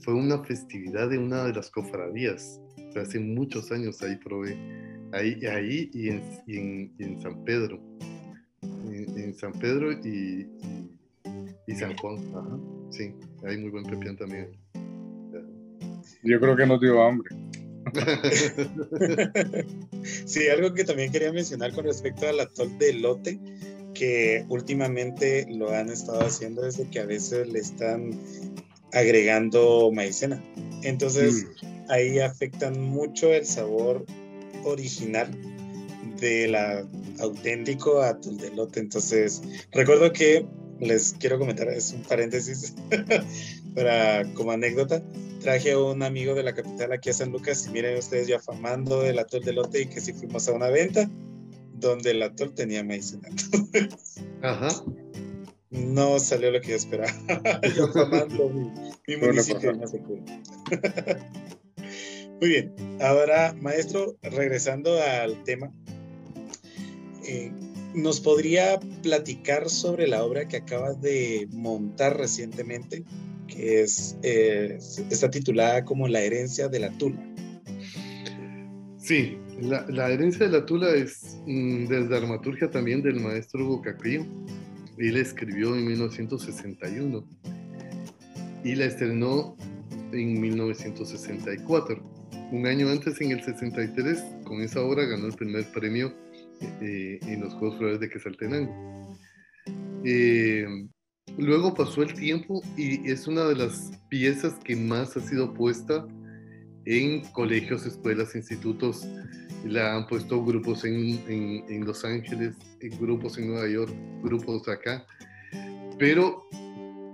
fue 0.00 0.14
una 0.14 0.42
festividad 0.44 1.10
de 1.10 1.18
una 1.18 1.44
de 1.44 1.54
las 1.54 1.70
cofradías. 1.70 2.60
Hace 2.94 3.18
muchos 3.18 3.72
años 3.72 4.02
ahí 4.02 4.16
probé. 4.16 4.56
Ahí, 5.12 5.44
ahí 5.46 5.90
y, 5.92 6.08
en, 6.08 6.92
en, 6.98 7.20
San 7.20 7.44
Pedro. 7.44 7.80
En, 8.62 9.34
San 9.34 9.52
Pedro 9.52 9.92
y, 9.92 10.46
y 11.66 11.74
San 11.74 11.96
Juan. 11.96 12.16
Ajá. 12.34 12.58
Sí, 12.90 13.14
hay 13.44 13.56
muy 13.58 13.70
buen 13.70 13.84
pepián 13.84 14.16
también. 14.16 14.50
Yo 16.22 16.40
creo 16.40 16.56
que 16.56 16.66
no 16.66 16.78
dio 16.78 17.02
hambre. 17.02 17.34
sí, 20.26 20.48
algo 20.48 20.72
que 20.72 20.84
también 20.84 21.10
quería 21.10 21.32
mencionar 21.32 21.72
con 21.72 21.84
respecto 21.84 22.28
al 22.28 22.38
atol 22.40 22.78
de 22.78 22.92
lote, 22.94 23.40
que 23.94 24.44
últimamente 24.48 25.46
lo 25.50 25.70
han 25.70 25.88
estado 25.88 26.20
haciendo 26.20 26.62
desde 26.62 26.88
que 26.90 27.00
a 27.00 27.06
veces 27.06 27.48
le 27.48 27.58
están 27.58 28.20
agregando 28.92 29.90
maicena. 29.92 30.42
Entonces, 30.82 31.46
mm. 31.62 31.90
ahí 31.90 32.18
afectan 32.20 32.80
mucho 32.80 33.32
el 33.32 33.46
sabor 33.46 34.04
original 34.64 35.28
de 36.22 36.46
la 36.46 36.86
auténtico 37.18 38.00
atol 38.00 38.38
de 38.38 38.50
lote. 38.52 38.80
Entonces, 38.80 39.42
recuerdo 39.72 40.12
que 40.12 40.46
les 40.80 41.14
quiero 41.18 41.38
comentar, 41.38 41.68
es 41.68 41.92
un 41.92 42.02
paréntesis 42.02 42.74
para 43.74 44.24
como 44.34 44.52
anécdota. 44.52 45.02
Traje 45.40 45.72
a 45.72 45.78
un 45.78 46.02
amigo 46.04 46.34
de 46.34 46.44
la 46.44 46.54
capital 46.54 46.92
aquí 46.92 47.10
a 47.10 47.12
San 47.12 47.32
Lucas 47.32 47.66
y 47.66 47.70
miren 47.70 47.98
ustedes 47.98 48.28
yo 48.28 48.36
afamando 48.36 49.04
el 49.04 49.18
atol 49.18 49.42
de 49.42 49.52
lote 49.52 49.82
y 49.82 49.86
que 49.86 50.00
si 50.00 50.12
fuimos 50.12 50.48
a 50.48 50.52
una 50.52 50.68
venta 50.68 51.10
donde 51.74 52.12
el 52.12 52.22
atol 52.22 52.54
tenía 52.54 52.84
maíz 52.84 53.18
Ajá. 54.42 54.68
No 55.70 56.20
salió 56.20 56.52
lo 56.52 56.60
que 56.60 56.68
yo 56.68 56.76
esperaba. 56.76 57.12
yo 57.76 57.86
afamando 57.86 58.48
mi, 58.50 59.16
municipio 59.16 59.72
Muy 62.40 62.48
bien. 62.48 62.74
Ahora, 63.00 63.56
maestro, 63.60 64.16
regresando 64.22 65.02
al 65.02 65.42
tema. 65.42 65.72
Eh, 67.24 67.52
¿Nos 67.94 68.20
podría 68.20 68.80
platicar 69.02 69.68
sobre 69.68 70.06
la 70.08 70.24
obra 70.24 70.48
que 70.48 70.56
acabas 70.56 71.00
de 71.02 71.46
montar 71.52 72.16
recientemente, 72.16 73.04
que 73.46 73.82
es, 73.82 74.16
eh, 74.22 74.78
está 75.10 75.30
titulada 75.30 75.84
como 75.84 76.08
La 76.08 76.22
herencia 76.22 76.68
de 76.68 76.80
la 76.80 76.90
tula? 76.96 77.22
Sí, 78.96 79.36
la, 79.60 80.10
herencia 80.10 80.46
de 80.46 80.52
la 80.52 80.64
tula 80.64 80.94
es 80.94 81.38
mm, 81.46 81.86
desde 81.86 82.08
dramaturgia 82.08 82.70
también 82.70 83.02
del 83.02 83.20
maestro 83.20 83.64
Hugo 83.64 83.82
Cacrillo. 83.82 84.24
Él 84.96 85.16
escribió 85.16 85.76
en 85.76 85.86
1961 85.86 87.24
y 88.64 88.74
la 88.74 88.86
estrenó 88.86 89.56
en 90.12 90.40
1964. 90.40 92.02
Un 92.52 92.66
año 92.66 92.88
antes, 92.88 93.20
en 93.20 93.32
el 93.32 93.42
63, 93.42 94.22
con 94.44 94.60
esa 94.60 94.80
obra 94.82 95.04
ganó 95.04 95.26
el 95.26 95.34
primer 95.34 95.64
premio 95.72 96.14
eh, 96.80 97.18
en 97.22 97.40
los 97.40 97.54
Juegos 97.54 97.78
Flores 97.78 98.00
de 98.00 98.08
Quesaltenango. 98.08 99.18
Eh, 100.04 100.66
luego 101.38 101.74
pasó 101.74 102.02
el 102.02 102.14
tiempo 102.14 102.62
y 102.76 103.10
es 103.10 103.26
una 103.26 103.44
de 103.44 103.56
las 103.56 103.92
piezas 104.08 104.54
que 104.64 104.76
más 104.76 105.16
ha 105.16 105.20
sido 105.20 105.52
puesta 105.54 106.06
en 106.84 107.22
colegios, 107.32 107.86
escuelas, 107.86 108.34
institutos. 108.34 109.06
La 109.64 109.96
han 109.96 110.06
puesto 110.06 110.44
grupos 110.44 110.84
en, 110.84 111.22
en, 111.68 111.84
Los 111.84 112.04
Ángeles, 112.04 112.56
grupos 112.98 113.38
en 113.38 113.48
Nueva 113.48 113.68
York, 113.68 113.94
grupos 114.22 114.66
acá. 114.68 115.06
Pero 115.98 116.48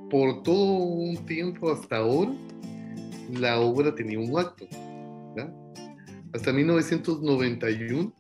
por 0.09 0.43
todo 0.43 0.77
un 0.77 1.27
tiempo 1.27 1.71
hasta 1.71 1.99
ahora, 1.99 2.33
la 3.33 3.61
obra 3.61 3.95
tenía 3.95 4.19
un 4.19 4.39
acto. 4.39 4.67
Hasta 6.33 6.53
1991 6.53 8.13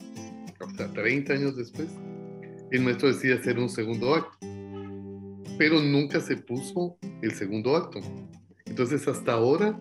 hasta 0.60 0.92
30 0.92 1.32
años 1.32 1.56
después, 1.56 1.88
el 2.70 2.82
maestro 2.82 3.08
decide 3.08 3.34
hacer 3.34 3.58
un 3.58 3.68
segundo 3.68 4.14
acto. 4.14 4.38
Pero 5.58 5.80
nunca 5.80 6.20
se 6.20 6.36
puso 6.36 6.98
el 7.22 7.32
segundo 7.32 7.76
acto. 7.76 8.00
Entonces 8.66 9.08
hasta 9.08 9.32
ahora, 9.32 9.78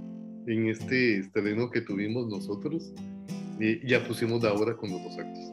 en 0.47 0.67
este 0.69 1.19
estreno 1.19 1.69
que 1.69 1.81
tuvimos 1.81 2.27
nosotros, 2.27 2.93
eh, 3.59 3.81
ya 3.85 4.07
pusimos 4.07 4.41
la 4.41 4.53
obra 4.53 4.75
con 4.77 4.89
los 4.91 5.03
dos 5.03 5.17
actos. 5.17 5.51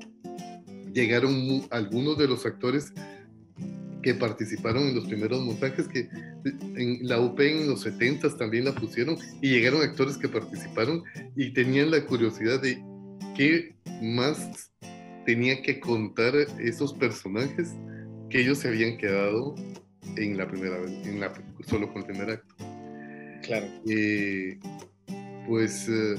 Llegaron 0.92 1.62
algunos 1.70 2.16
de 2.16 2.28
los 2.28 2.46
actores 2.46 2.92
que 4.02 4.14
participaron 4.14 4.88
en 4.88 4.94
los 4.94 5.06
primeros 5.06 5.42
montajes, 5.42 5.88
que 5.88 6.08
en 6.76 7.08
la 7.08 7.20
UP 7.20 7.40
en 7.40 7.68
los 7.68 7.80
70 7.80 8.36
también 8.36 8.66
la 8.66 8.74
pusieron, 8.74 9.16
y 9.40 9.48
llegaron 9.48 9.82
actores 9.82 10.18
que 10.18 10.28
participaron 10.28 11.02
y 11.34 11.52
tenían 11.54 11.90
la 11.90 12.04
curiosidad 12.04 12.60
de 12.60 12.82
qué 13.34 13.74
más 14.02 14.70
tenía 15.24 15.62
que 15.62 15.80
contar 15.80 16.34
esos 16.60 16.92
personajes 16.94 17.74
que 18.30 18.40
ellos 18.40 18.58
se 18.58 18.68
habían 18.68 18.96
quedado 18.96 19.54
en 20.16 20.36
la 20.36 20.46
primera 20.48 20.78
vez, 20.78 20.90
en 21.06 21.20
la, 21.20 21.32
solo 21.66 21.92
con 21.92 22.02
el 22.02 22.06
primer 22.06 22.30
acto. 22.30 22.54
Claro. 23.42 23.66
Eh, 23.88 24.58
pues 25.46 25.88
eh, 25.88 26.14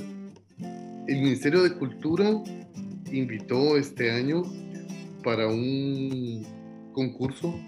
el 1.08 1.22
Ministerio 1.22 1.64
de 1.64 1.74
Cultura 1.74 2.30
invitó 3.12 3.78
este 3.78 4.12
año 4.12 4.44
para 5.24 5.48
un 5.48 6.46
concurso 6.94 7.60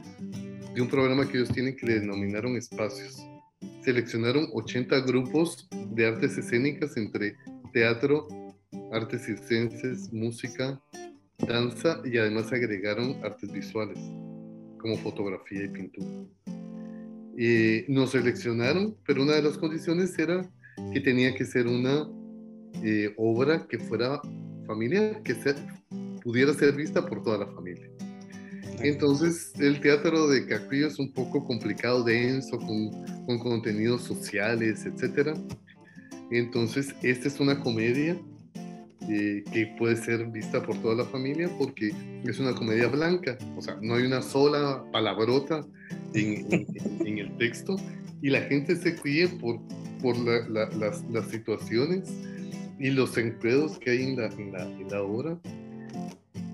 de 0.74 0.82
un 0.82 0.88
programa 0.88 1.28
que 1.28 1.38
ellos 1.38 1.50
tienen 1.50 1.76
que 1.76 1.88
le 1.88 2.00
denominaron 2.00 2.56
Espacios. 2.56 3.18
Seleccionaron 3.84 4.48
80 4.54 5.00
grupos 5.02 5.68
de 5.92 6.06
artes 6.06 6.38
escénicas 6.38 6.96
entre 6.98 7.36
teatro, 7.74 8.28
artes 8.92 9.26
circenses, 9.26 10.12
música, 10.14 10.80
danza 11.46 12.02
y 12.04 12.18
además 12.18 12.52
agregaron 12.52 13.24
artes 13.24 13.52
visuales 13.52 14.00
como 14.80 14.98
fotografía 14.98 15.64
y 15.64 15.68
pintura. 15.70 16.08
nos 17.88 18.12
seleccionaron, 18.12 18.96
pero 19.06 19.24
una 19.24 19.34
de 19.34 19.44
las 19.44 19.58
condiciones 19.58 20.18
era 20.18 20.50
que 20.94 21.00
tenía 21.02 21.34
que 21.36 21.46
ser 21.46 21.68
una 21.68 22.10
eh, 22.84 23.14
obra 23.18 23.68
que 23.68 23.78
fuera 23.80 24.20
familiar, 24.66 25.22
que 25.24 25.36
pudiera 26.24 26.54
ser 26.54 26.76
vista 26.76 27.06
por 27.06 27.24
toda 27.24 27.40
la 27.40 27.48
familia. 27.48 27.90
Entonces, 28.80 29.54
el 29.60 29.80
teatro 29.80 30.28
de 30.28 30.46
Carrillo 30.46 30.88
es 30.88 31.00
un 31.00 31.12
poco 31.12 31.44
complicado, 31.44 32.04
denso, 32.04 32.60
con, 32.60 32.92
con 33.26 33.40
contenidos 33.40 34.04
sociales, 34.04 34.86
etc. 34.86 35.36
Entonces, 36.30 36.94
esta 37.02 37.28
es 37.28 37.40
una 37.40 37.60
comedia 37.60 38.20
eh, 39.10 39.42
que 39.54 39.68
puede 39.78 39.96
ser 39.96 40.26
vista 40.28 40.62
por 40.62 40.76
toda 40.82 40.96
la 40.96 41.06
familia 41.06 41.50
porque 41.58 41.94
es 42.26 42.40
una 42.40 42.54
comedia 42.54 42.88
blanca, 42.88 43.38
o 43.56 43.62
sea, 43.62 43.78
no 43.82 43.96
hay 43.96 44.04
una 44.04 44.22
sola 44.22 44.84
palabrota 44.92 45.66
en, 46.14 46.68
en, 47.06 47.18
el 47.18 47.38
texto 47.38 47.78
y 48.22 48.30
la 48.30 48.42
gente 48.42 48.76
se 48.76 48.98
ríe 49.02 49.30
por, 49.30 49.62
por 50.02 50.18
las, 50.18 50.76
las, 50.76 51.28
situaciones 51.30 52.14
y 52.80 52.90
los 52.90 53.18
enredos 53.18 53.80
que 53.80 53.92
hay 53.92 54.04
en 54.04 54.18
la, 54.18 54.26
en 54.26 54.52
la, 54.52 54.64
en 54.66 54.90
la 54.90 55.02
obra. 55.02 55.40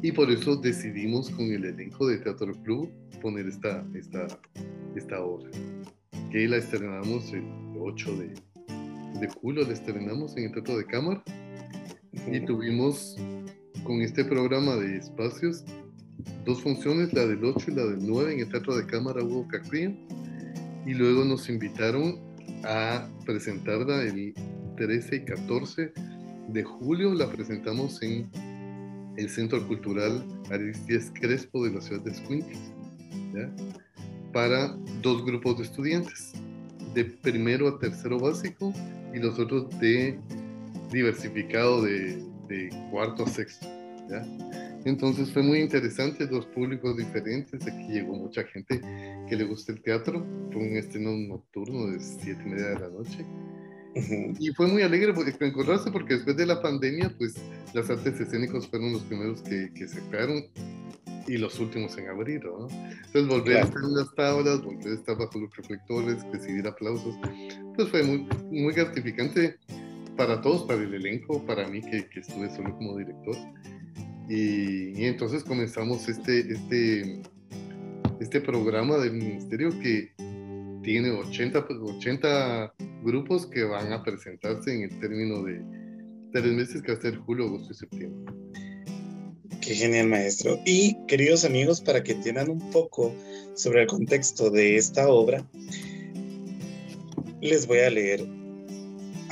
Y 0.04 0.12
por 0.12 0.30
eso 0.30 0.56
decidimos 0.56 1.32
con 1.32 1.45
el 1.45 1.66
elenco 1.66 2.06
de 2.08 2.20
Teatro 2.20 2.54
Club 2.62 2.88
poner 3.20 3.47
esta, 3.47 3.84
esta, 3.95 4.28
esta 4.95 5.24
obra, 5.24 5.49
que 6.32 6.47
la 6.47 6.58
estrenamos 6.58 7.34
el 7.34 7.45
8 7.80 8.16
de, 8.18 9.20
de 9.20 9.28
julio, 9.41 9.66
la 9.66 9.74
estrenamos 9.74 10.38
en 10.38 10.43
el 10.43 10.51
Teatro 10.51 10.78
de 10.78 10.86
Cámara 10.86 11.24
y 12.32 12.39
tuvimos 12.41 13.16
con 13.84 14.01
este 14.01 14.24
programa 14.24 14.76
de 14.76 14.97
espacios 14.97 15.64
dos 16.45 16.61
funciones, 16.61 17.14
la 17.14 17.26
del 17.26 17.43
8 17.43 17.72
y 17.72 17.76
la 17.76 17.86
del 17.86 18.07
9 18.07 18.34
en 18.34 18.39
el 18.41 18.49
Teatro 18.49 18.76
de 18.76 18.86
Cámara 18.86 19.24
Hugo 19.24 19.47
Cacría 19.47 19.93
y 20.86 20.93
luego 20.93 21.26
nos 21.26 21.49
invitaron 21.49 22.20
a 22.64 23.07
presentarla 23.26 24.03
el 24.03 24.34
13 24.78 25.16
y 25.16 25.26
14 25.26 25.93
de 26.49 26.64
julio, 26.64 27.14
la 27.14 27.30
presentamos 27.30 28.01
en 28.01 28.30
el 29.18 29.30
Centro 29.30 29.66
Cultural 29.68 30.24
Aristides 30.51 31.11
Crespo 31.14 31.66
de 31.66 31.72
la 31.72 31.82
ciudad 31.82 32.01
de 32.03 32.11
Escuintla, 32.11 32.59
para 34.32 34.76
dos 35.01 35.24
grupos 35.26 35.57
de 35.57 35.64
estudiantes, 35.64 36.34
de 36.93 37.05
primero 37.05 37.68
a 37.68 37.80
tercero 37.80 38.20
básico 38.20 38.74
y 39.14 39.20
los 39.20 39.39
otros 39.39 39.70
de 39.80 40.20
diversificado 40.94 41.82
de, 41.82 42.24
de 42.48 42.70
cuarto 42.91 43.24
a 43.24 43.28
sexto. 43.28 43.68
¿ya? 44.10 44.26
Entonces 44.86 45.32
fue 45.32 45.44
muy 45.44 45.60
interesante, 45.60 46.28
dos 46.28 46.46
públicos 46.48 46.96
diferentes, 46.98 47.66
aquí 47.66 47.88
llegó 47.88 48.16
mucha 48.16 48.44
gente 48.44 48.82
que 49.30 49.36
le 49.36 49.46
gusta 49.46 49.72
el 49.72 49.82
teatro, 49.82 50.26
fue 50.52 50.62
un 50.62 50.78
estreno 50.78 51.12
nocturno 51.12 51.88
de 51.88 52.00
siete 52.00 52.41
y 52.46 52.50
media 52.50 52.70
de 52.70 52.80
la 52.80 52.89
noche 52.89 53.26
y 54.39 54.50
fue 54.54 54.68
muy 54.68 54.82
alegre 54.82 55.14
encontrarse 55.39 55.91
porque 55.91 56.16
después 56.16 56.36
de 56.36 56.46
la 56.46 56.62
pandemia, 56.62 57.14
pues 57.18 57.36
las 57.74 57.89
artes 57.89 58.20
escénicas 58.20 58.68
fueron 58.68 58.94
los 58.94 59.04
primeros 59.04 59.41
que, 59.41 59.72
que 59.74 59.88
se 59.88 60.00
crearon 60.10 60.44
y 61.28 61.38
los 61.38 61.60
últimos 61.60 61.98
en 61.98 62.10
abrir, 62.10 62.44
¿no? 62.44 62.68
Entonces 62.70 63.28
volver 63.28 63.58
a 63.58 63.62
estar 63.62 63.84
en 63.84 63.96
las 63.96 64.14
tablas, 64.16 64.62
volver 64.64 64.88
a 64.88 64.96
estar 64.96 65.18
bajo 65.18 65.39
los 65.39 65.56
reflectores, 65.56 66.18
recibir 66.34 66.68
aplausos, 66.68 67.16
pues 67.76 67.88
fue 67.89 68.04
muy, 68.04 68.28
muy 68.52 68.74
gratificante 68.74 69.58
para 70.16 70.41
todos, 70.41 70.64
para 70.64 70.82
el 70.82 70.93
elenco, 70.93 71.45
para 71.45 71.68
mí 71.68 71.82
que, 71.82 72.07
que 72.09 72.20
estuve 72.20 72.49
solo 72.55 72.76
como 72.76 72.97
director. 72.97 73.36
Y, 74.30 74.99
y, 74.99 75.05
entonces 75.05 75.43
comenzamos 75.43 76.07
este, 76.07 76.39
este, 76.51 77.22
este 78.20 78.41
programa 78.41 78.97
del 78.97 79.14
ministerio 79.14 79.70
que 79.82 80.14
tiene 80.84 81.11
80, 81.11 81.59
80 81.59 82.74
grupos 83.03 83.45
que 83.47 83.64
van 83.64 83.91
a 83.91 84.03
presentarse 84.03 84.74
en 84.74 84.84
el 84.84 84.99
término 84.99 85.43
de 85.43 85.61
tres 86.32 86.51
meses 86.53 86.82
que 86.82 86.93
va 86.93 86.97
a 86.97 87.01
ser 87.01 87.18
julio, 87.18 87.45
agosto 87.45 87.74
y 87.74 87.76
septiembre. 87.76 88.34
Qué 89.61 89.76
genial, 89.76 90.07
maestro. 90.07 90.59
Y 90.66 90.97
queridos 91.07 91.45
amigos, 91.45 91.80
para 91.80 92.03
que 92.03 92.14
entiendan 92.14 92.49
un 92.49 92.72
poco 92.72 93.14
sobre 93.55 93.84
el 93.84 93.88
contexto 93.88 94.49
de 94.49 94.76
esta 94.76 95.07
obra, 95.07 95.47
les 97.39 97.66
voy 97.66 97.80
a 97.80 97.89
leer 97.89 98.43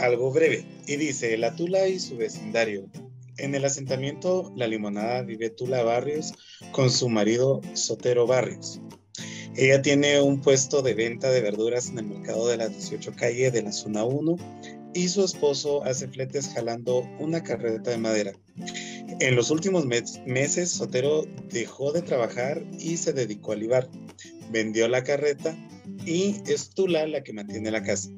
algo 0.01 0.31
breve. 0.31 0.65
Y 0.87 0.97
dice, 0.97 1.37
La 1.37 1.55
Tula 1.55 1.87
y 1.87 1.99
su 1.99 2.17
vecindario. 2.17 2.89
En 3.37 3.55
el 3.55 3.65
asentamiento 3.65 4.51
La 4.55 4.67
Limonada 4.67 5.21
vive 5.21 5.49
Tula 5.49 5.83
Barrios 5.83 6.33
con 6.71 6.91
su 6.91 7.09
marido 7.09 7.61
Sotero 7.73 8.27
Barrios. 8.27 8.81
Ella 9.55 9.81
tiene 9.81 10.21
un 10.21 10.41
puesto 10.41 10.81
de 10.81 10.93
venta 10.93 11.29
de 11.29 11.41
verduras 11.41 11.89
en 11.89 11.99
el 11.99 12.05
mercado 12.05 12.47
de 12.47 12.57
la 12.57 12.69
18 12.69 13.13
calle 13.15 13.51
de 13.51 13.63
la 13.63 13.71
zona 13.71 14.03
1 14.05 14.37
y 14.93 15.07
su 15.07 15.23
esposo 15.23 15.83
hace 15.83 16.07
fletes 16.07 16.49
jalando 16.53 17.03
una 17.19 17.43
carreta 17.43 17.91
de 17.91 17.97
madera. 17.97 18.33
En 19.19 19.35
los 19.35 19.51
últimos 19.51 19.85
meses, 19.85 20.71
Sotero 20.71 21.25
dejó 21.49 21.91
de 21.91 22.01
trabajar 22.01 22.63
y 22.79 22.97
se 22.97 23.13
dedicó 23.13 23.51
a 23.51 23.55
libar. 23.55 23.89
Vendió 24.51 24.87
la 24.87 25.03
carreta 25.03 25.55
y 26.05 26.41
es 26.47 26.71
Tula 26.71 27.05
la 27.07 27.23
que 27.23 27.33
mantiene 27.33 27.71
la 27.71 27.83
casa. 27.83 28.09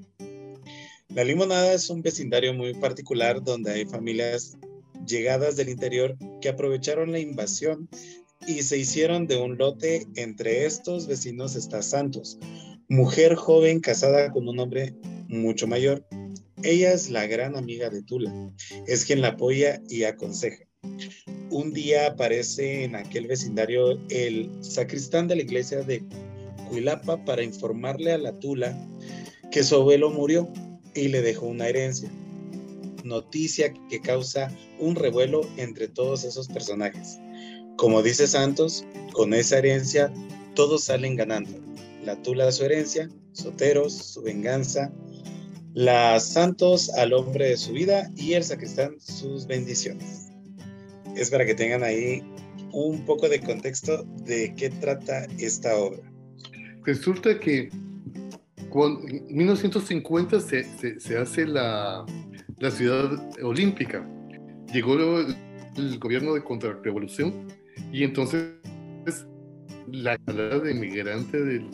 La 1.15 1.23
Limonada 1.23 1.73
es 1.73 1.91
un 1.91 2.01
vecindario 2.01 2.55
muy 2.55 2.73
particular 2.73 3.43
donde 3.43 3.71
hay 3.71 3.85
familias 3.85 4.57
llegadas 5.05 5.55
del 5.55 5.69
interior 5.69 6.17
que 6.41 6.49
aprovecharon 6.49 7.11
la 7.11 7.19
invasión 7.19 7.87
y 8.47 8.63
se 8.63 8.79
hicieron 8.79 9.27
de 9.27 9.37
un 9.37 9.59
lote. 9.59 10.07
Entre 10.15 10.65
estos 10.65 11.05
vecinos 11.05 11.55
está 11.55 11.83
Santos, 11.83 12.39
mujer 12.89 13.35
joven 13.35 13.79
casada 13.79 14.31
con 14.31 14.47
un 14.47 14.57
hombre 14.57 14.95
mucho 15.27 15.67
mayor. 15.67 16.03
Ella 16.63 16.93
es 16.93 17.11
la 17.11 17.27
gran 17.27 17.55
amiga 17.55 17.91
de 17.91 18.01
Tula, 18.01 18.33
es 18.87 19.05
quien 19.05 19.21
la 19.21 19.29
apoya 19.29 19.83
y 19.89 20.05
aconseja. 20.05 20.65
Un 21.51 21.73
día 21.73 22.07
aparece 22.07 22.85
en 22.85 22.95
aquel 22.95 23.27
vecindario 23.27 23.99
el 24.09 24.49
sacristán 24.61 25.27
de 25.27 25.35
la 25.35 25.43
iglesia 25.43 25.83
de 25.83 26.03
Cuilapa 26.69 27.23
para 27.23 27.43
informarle 27.43 28.13
a 28.13 28.17
la 28.17 28.39
Tula 28.39 28.75
que 29.51 29.61
su 29.61 29.75
abuelo 29.75 30.09
murió 30.09 30.51
y 30.95 31.07
le 31.07 31.21
dejó 31.21 31.47
una 31.47 31.67
herencia. 31.67 32.11
Noticia 33.03 33.73
que 33.89 33.99
causa 33.99 34.49
un 34.79 34.95
revuelo 34.95 35.41
entre 35.57 35.87
todos 35.87 36.23
esos 36.23 36.47
personajes. 36.47 37.19
Como 37.77 38.01
dice 38.01 38.27
Santos, 38.27 38.85
con 39.13 39.33
esa 39.33 39.57
herencia 39.57 40.13
todos 40.55 40.85
salen 40.85 41.15
ganando. 41.15 41.59
La 42.05 42.21
tula 42.21 42.51
su 42.51 42.65
herencia, 42.65 43.09
Soteros 43.33 43.93
su 43.93 44.21
venganza, 44.21 44.91
la 45.73 46.19
Santos 46.19 46.89
al 46.91 47.13
hombre 47.13 47.49
de 47.49 47.57
su 47.57 47.73
vida 47.73 48.11
y 48.15 48.33
el 48.33 48.43
sacristán 48.43 48.99
sus 48.99 49.47
bendiciones. 49.47 50.27
Es 51.15 51.29
para 51.29 51.45
que 51.45 51.55
tengan 51.55 51.83
ahí 51.83 52.21
un 52.71 53.05
poco 53.05 53.27
de 53.29 53.39
contexto 53.39 54.03
de 54.25 54.53
qué 54.55 54.69
trata 54.69 55.25
esta 55.39 55.75
obra. 55.77 56.01
Resulta 56.83 57.39
que 57.39 57.69
en 58.75 59.37
1950 59.37 60.39
se, 60.39 60.99
se, 60.99 61.17
hace 61.17 61.45
la, 61.45 62.05
la, 62.57 62.71
ciudad 62.71 63.11
olímpica. 63.43 64.07
Llegó 64.73 64.95
el, 65.19 65.35
el 65.77 65.99
gobierno 65.99 66.33
de 66.33 66.43
contrarrevolución 66.43 67.47
y 67.91 68.03
entonces 68.03 68.55
la 69.87 70.17
calada 70.17 70.59
de 70.59 70.71
inmigrante 70.71 71.39
del, 71.39 71.69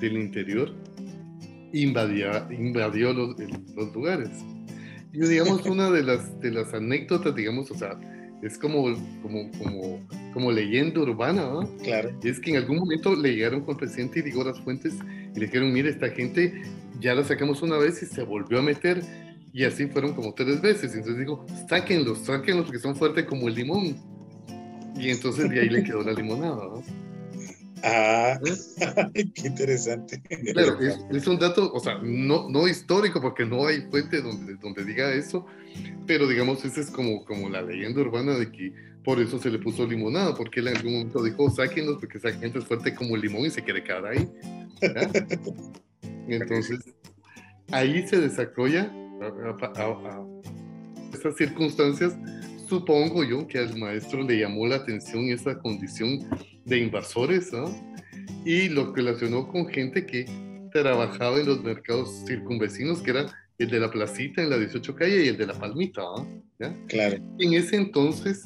del 0.00 0.16
interior 0.16 0.74
invadía, 1.72 2.48
invadió 2.50 3.12
los, 3.12 3.36
los, 3.74 3.94
lugares. 3.94 4.30
Y 5.12 5.20
digamos, 5.20 5.64
una 5.66 5.90
de 5.90 6.02
las, 6.02 6.40
de 6.40 6.50
las 6.50 6.72
anécdotas, 6.74 7.34
digamos, 7.34 7.70
o 7.70 7.74
sea, 7.74 7.98
es 8.42 8.56
como, 8.56 8.84
como, 9.22 9.50
como, 9.58 10.08
como 10.32 10.52
leyenda 10.52 11.00
urbana, 11.00 11.42
¿no? 11.42 11.76
Claro. 11.78 12.10
Es 12.22 12.38
que 12.40 12.52
en 12.52 12.56
algún 12.58 12.78
momento 12.78 13.14
le 13.14 13.34
llegaron 13.34 13.62
con 13.62 13.74
el 13.74 13.78
presidente 13.78 14.20
y 14.20 14.44
las 14.44 14.60
Fuentes 14.60 14.94
y 15.38 15.40
le 15.40 15.46
dijeron, 15.46 15.72
mire, 15.72 15.88
esta 15.88 16.10
gente 16.10 16.62
ya 16.98 17.14
la 17.14 17.22
sacamos 17.22 17.62
una 17.62 17.78
vez 17.78 18.02
y 18.02 18.06
se 18.06 18.24
volvió 18.24 18.58
a 18.58 18.62
meter. 18.62 19.00
Y 19.52 19.64
así 19.64 19.86
fueron 19.86 20.14
como 20.14 20.34
tres 20.34 20.60
veces. 20.60 20.94
Entonces 20.94 21.18
digo, 21.18 21.46
sáquenlos, 21.68 22.24
sáquenlos 22.24 22.66
porque 22.66 22.80
son 22.80 22.96
fuertes 22.96 23.24
como 23.24 23.46
el 23.46 23.54
limón. 23.54 23.96
Y 24.96 25.10
entonces 25.10 25.48
de 25.48 25.60
ahí 25.60 25.68
le 25.68 25.84
quedó 25.84 26.02
la 26.02 26.12
limonada, 26.12 26.56
¿no? 26.56 26.82
Ah, 27.84 28.40
qué 29.14 29.46
interesante. 29.46 30.20
Claro, 30.52 30.76
es, 31.12 31.26
un 31.28 31.38
dato, 31.38 31.72
o 31.72 31.78
sea, 31.78 31.98
no, 32.02 32.48
no 32.50 32.66
histórico, 32.66 33.20
porque 33.20 33.46
no 33.46 33.68
hay 33.68 33.82
fuente 33.82 34.20
donde, 34.20 34.56
donde 34.56 34.84
diga 34.84 35.12
eso, 35.12 35.46
pero 36.04 36.26
digamos, 36.26 36.64
esa 36.64 36.80
es 36.80 36.90
como, 36.90 37.24
como 37.24 37.48
la 37.48 37.62
leyenda 37.62 38.00
urbana 38.00 38.36
de 38.36 38.50
que 38.50 38.72
por 39.04 39.20
eso 39.20 39.38
se 39.38 39.50
le 39.50 39.58
puso 39.58 39.86
limonada, 39.86 40.34
porque 40.34 40.60
él 40.60 40.68
en 40.68 40.76
algún 40.76 40.92
momento 40.92 41.22
dijo, 41.22 41.50
sáquenos, 41.50 41.96
porque 41.98 42.18
esa 42.18 42.32
gente 42.32 42.58
es 42.58 42.64
fuerte 42.64 42.94
como 42.94 43.16
el 43.16 43.22
limón 43.22 43.46
y 43.46 43.50
se 43.50 43.62
quiere 43.62 43.82
quedar 43.82 44.06
ahí. 44.06 44.28
Entonces, 46.28 46.80
ahí 47.70 48.06
se 48.06 48.20
desarrolla 48.20 48.92
a, 49.20 50.26
estas 51.12 51.36
circunstancias 51.36 52.14
supongo 52.68 53.24
yo 53.24 53.46
que 53.46 53.58
al 53.58 53.76
maestro 53.78 54.22
le 54.22 54.38
llamó 54.38 54.66
la 54.66 54.76
atención 54.76 55.24
esa 55.30 55.58
condición 55.58 56.20
de 56.64 56.78
invasores, 56.78 57.52
¿no? 57.52 57.64
Y 58.44 58.68
lo 58.68 58.94
relacionó 58.94 59.48
con 59.48 59.68
gente 59.68 60.04
que 60.04 60.26
trabajaba 60.70 61.40
en 61.40 61.46
los 61.46 61.62
mercados 61.64 62.24
circunvecinos, 62.26 63.00
que 63.00 63.10
era 63.10 63.26
el 63.56 63.70
de 63.70 63.80
la 63.80 63.90
placita 63.90 64.42
en 64.42 64.50
la 64.50 64.58
18 64.58 64.94
calle 64.94 65.24
y 65.24 65.28
el 65.28 65.36
de 65.36 65.46
la 65.46 65.54
palmita, 65.54 66.02
¿no? 66.02 66.86
Claro. 66.88 67.16
En 67.38 67.54
ese 67.54 67.76
entonces, 67.76 68.44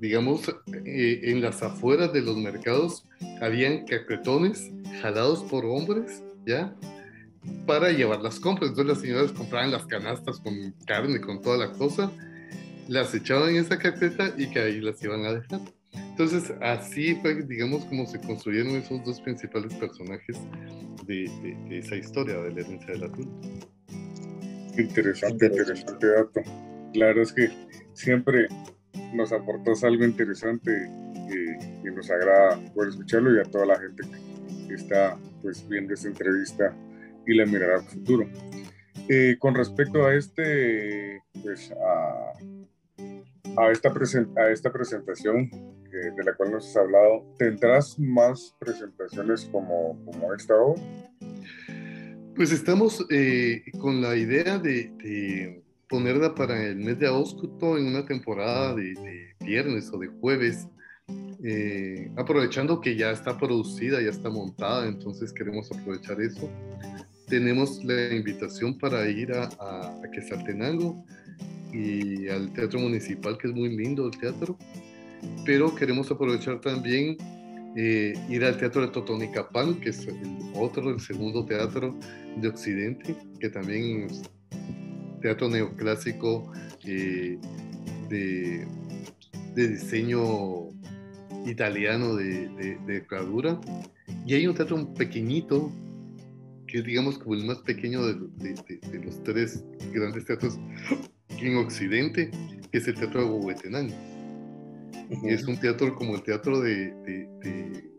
digamos, 0.00 0.48
eh, 0.84 1.20
en 1.24 1.42
las 1.42 1.62
afueras 1.62 2.12
de 2.12 2.22
los 2.22 2.36
mercados 2.36 3.06
habían 3.40 3.84
caquetones 3.84 4.70
jalados 5.02 5.44
por 5.44 5.64
hombres, 5.66 6.22
¿ya? 6.46 6.74
Para 7.66 7.90
llevar 7.90 8.20
las 8.20 8.40
compras. 8.40 8.70
Entonces 8.70 8.94
las 8.94 9.02
señoras 9.02 9.32
compraban 9.32 9.70
las 9.70 9.86
canastas 9.86 10.40
con 10.40 10.74
carne, 10.86 11.20
con 11.20 11.42
toda 11.42 11.58
la 11.58 11.72
cosa, 11.72 12.10
las 12.88 13.14
echaban 13.14 13.50
en 13.50 13.56
esa 13.56 13.78
carpeta 13.78 14.34
y 14.36 14.48
que 14.50 14.58
ahí 14.58 14.80
las 14.80 15.02
iban 15.04 15.24
a 15.26 15.34
dejar. 15.34 15.60
Entonces, 15.92 16.52
así 16.60 17.14
fue, 17.16 17.42
digamos, 17.42 17.84
como 17.86 18.06
se 18.06 18.20
construyeron 18.20 18.76
esos 18.76 19.02
dos 19.04 19.20
principales 19.20 19.74
personajes 19.74 20.36
de, 21.06 21.24
esa 21.70 21.96
historia 21.96 22.36
de 22.36 22.52
la 22.52 22.60
herencia 22.60 22.92
de 22.92 22.98
la 22.98 23.10
Interesante, 24.76 25.46
interesante 25.46 26.06
dato. 26.06 26.40
La 26.94 27.06
verdad 27.06 27.22
es 27.22 27.32
que 27.32 27.50
siempre 27.94 28.48
nos 29.14 29.32
aportas 29.32 29.84
algo 29.84 30.04
interesante 30.04 30.88
y, 31.28 31.90
nos 31.90 32.10
agrada 32.10 32.58
poder 32.72 32.90
escucharlo 32.90 33.34
y 33.34 33.40
a 33.40 33.42
toda 33.42 33.66
la 33.66 33.78
gente 33.78 34.04
que 34.68 34.74
está 34.74 35.18
pues 35.42 35.68
viendo 35.68 35.92
esta 35.92 36.08
entrevista 36.08 36.74
y 37.26 37.34
la 37.34 37.44
mirará 37.44 37.76
al 37.76 37.82
futuro. 37.82 38.26
Eh, 39.08 39.36
con 39.38 39.54
respecto 39.54 40.06
a 40.06 40.14
este, 40.14 41.20
pues 41.42 41.72
a, 41.72 42.32
a 43.60 43.70
esta, 43.70 43.92
a 44.36 44.50
esta 44.50 44.72
presentación 44.72 45.50
de 45.90 46.24
la 46.24 46.34
cual 46.34 46.52
nos 46.52 46.68
has 46.68 46.76
hablado, 46.76 47.24
¿tendrás 47.36 47.98
más 47.98 48.54
presentaciones 48.58 49.46
como, 49.46 50.02
como 50.04 50.32
esta 50.32 50.54
obra? 50.54 50.82
Pues 52.36 52.52
estamos 52.52 53.04
eh, 53.10 53.62
con 53.78 54.00
la 54.00 54.16
idea 54.16 54.58
de, 54.58 55.62
ponerla 55.90 56.34
para 56.34 56.64
el 56.64 56.76
mes 56.76 56.98
de 56.98 57.08
agosto 57.08 57.76
en 57.76 57.86
una 57.86 58.06
temporada 58.06 58.74
de, 58.74 58.94
viernes 59.40 59.90
o 59.92 59.98
de 59.98 60.06
jueves, 60.06 60.68
eh, 61.44 62.10
aprovechando 62.16 62.80
que 62.80 62.96
ya 62.96 63.10
está 63.10 63.36
producida, 63.36 64.00
ya 64.00 64.10
está 64.10 64.30
montada, 64.30 64.86
entonces 64.86 65.32
queremos 65.32 65.70
aprovechar 65.70 66.20
eso. 66.20 66.48
Tenemos 67.26 67.84
la 67.84 68.14
invitación 68.14 68.78
para 68.78 69.08
ir 69.08 69.32
a, 69.32 69.48
a, 69.58 70.00
a 70.02 70.10
Quesaltenango 70.10 71.04
y 71.72 72.28
al 72.28 72.52
Teatro 72.52 72.80
Municipal, 72.80 73.36
que 73.36 73.48
es 73.48 73.54
muy 73.54 73.76
lindo 73.76 74.06
el 74.06 74.18
teatro 74.18 74.56
pero 75.44 75.74
queremos 75.74 76.10
aprovechar 76.10 76.60
también 76.60 77.16
eh, 77.76 78.14
ir 78.28 78.44
al 78.44 78.56
Teatro 78.56 78.82
de 78.82 78.88
Totonicapán, 78.88 79.80
que 79.80 79.90
es 79.90 80.06
el 80.06 80.16
otro, 80.54 80.90
el 80.90 81.00
segundo 81.00 81.44
teatro 81.44 81.96
de 82.36 82.48
Occidente, 82.48 83.16
que 83.38 83.48
también 83.48 84.08
teatro 85.20 85.48
neoclásico 85.48 86.52
eh, 86.84 87.38
de, 88.08 88.66
de, 89.54 89.68
diseño 89.68 90.70
italiano 91.46 92.14
de, 92.16 92.48
de, 92.48 92.78
de 92.86 93.56
Y 94.26 94.34
hay 94.34 94.46
un 94.46 94.54
teatro 94.54 94.92
pequeñito, 94.94 95.72
que 96.66 96.78
es 96.78 96.84
digamos 96.84 97.18
como 97.18 97.34
el 97.34 97.44
más 97.44 97.58
pequeño 97.58 98.04
de, 98.06 98.14
los 99.04 99.22
tres 99.24 99.64
grandes 99.92 100.24
teatros 100.24 100.58
en 101.28 101.56
Occidente, 101.56 102.30
que 102.70 102.78
es 102.78 102.88
el 102.88 102.94
Teatro 102.94 103.20
de 103.20 103.30
Huehuetenango 103.30 103.94
es 105.24 105.44
un 105.46 105.56
teatro 105.58 105.94
como 105.96 106.14
el 106.14 106.22
teatro 106.22 106.60
de, 106.60 106.92
de, 107.02 107.90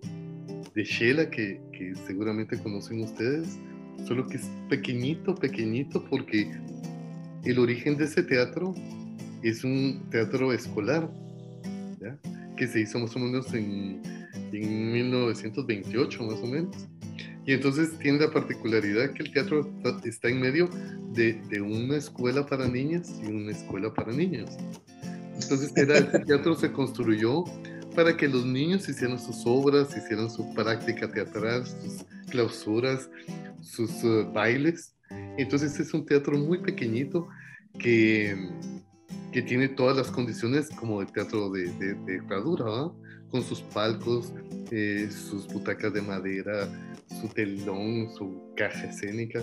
de, 0.73 0.83
Shela, 0.83 1.29
que, 1.29 1.61
que, 1.73 1.93
seguramente 2.07 2.57
conocen 2.57 3.03
ustedes, 3.03 3.59
solo 4.07 4.25
que 4.27 4.37
es 4.37 4.49
pequeñito, 4.69 5.35
pequeñito, 5.35 6.03
porque 6.09 6.49
el 7.43 7.59
origen 7.59 7.97
de 7.97 8.05
ese 8.05 8.23
teatro 8.23 8.73
es 9.43 9.63
un 9.63 10.07
teatro 10.09 10.53
escolar, 10.53 11.09
que 12.57 12.67
se 12.67 12.81
hizo 12.81 12.99
más 12.99 13.15
o 13.15 13.19
menos 13.19 13.53
en, 13.53 14.01
en 14.51 14.91
1928, 14.91 16.23
más 16.23 16.39
o 16.39 16.47
menos. 16.47 16.87
Y 17.45 17.53
entonces 17.53 17.97
tiene 17.97 18.19
la 18.19 18.31
particularidad 18.31 19.13
que 19.13 19.23
el 19.23 19.31
teatro 19.31 19.67
está 20.03 20.29
en 20.29 20.41
medio 20.41 20.69
de, 21.13 21.61
una 21.61 21.97
escuela 21.97 22.45
para 22.45 22.67
niñas 22.67 23.11
y 23.23 23.27
una 23.27 23.51
escuela 23.51 23.93
para 23.93 24.13
niños. 24.13 24.51
Entonces, 25.41 25.73
este 25.75 26.19
teatro 26.19 26.55
se 26.55 26.71
construyó 26.71 27.43
para 27.95 28.15
que 28.15 28.27
los 28.27 28.45
niños 28.45 28.87
hicieran 28.87 29.19
sus 29.19 29.43
obras, 29.45 29.97
hicieran 29.97 30.29
su 30.29 30.53
práctica 30.53 31.11
teatral, 31.11 31.65
sus 31.65 32.05
clausuras, 32.29 33.09
sus 33.61 33.91
eh, 34.03 34.27
bailes. 34.31 34.95
Entonces 35.41 35.79
es 35.79 35.93
un 35.93 36.05
teatro 36.05 36.37
muy 36.37 36.59
pequeñito 36.59 37.27
que, 37.79 38.35
que 39.31 39.41
tiene 39.41 39.69
todas 39.69 39.97
las 39.97 40.11
condiciones 40.11 40.69
como 40.69 41.01
el 41.01 41.11
teatro 41.11 41.49
de, 41.49 41.69
de, 41.73 41.93
de 41.95 42.21
con 43.29 43.43
sus 43.43 43.61
palcos, 43.61 44.33
eh, 44.71 45.07
sus 45.09 45.47
butacas 45.47 45.93
de 45.93 46.01
madera, 46.01 46.67
su 47.21 47.27
telón, 47.29 48.09
su 48.13 48.53
caja 48.55 48.85
escénica, 48.85 49.41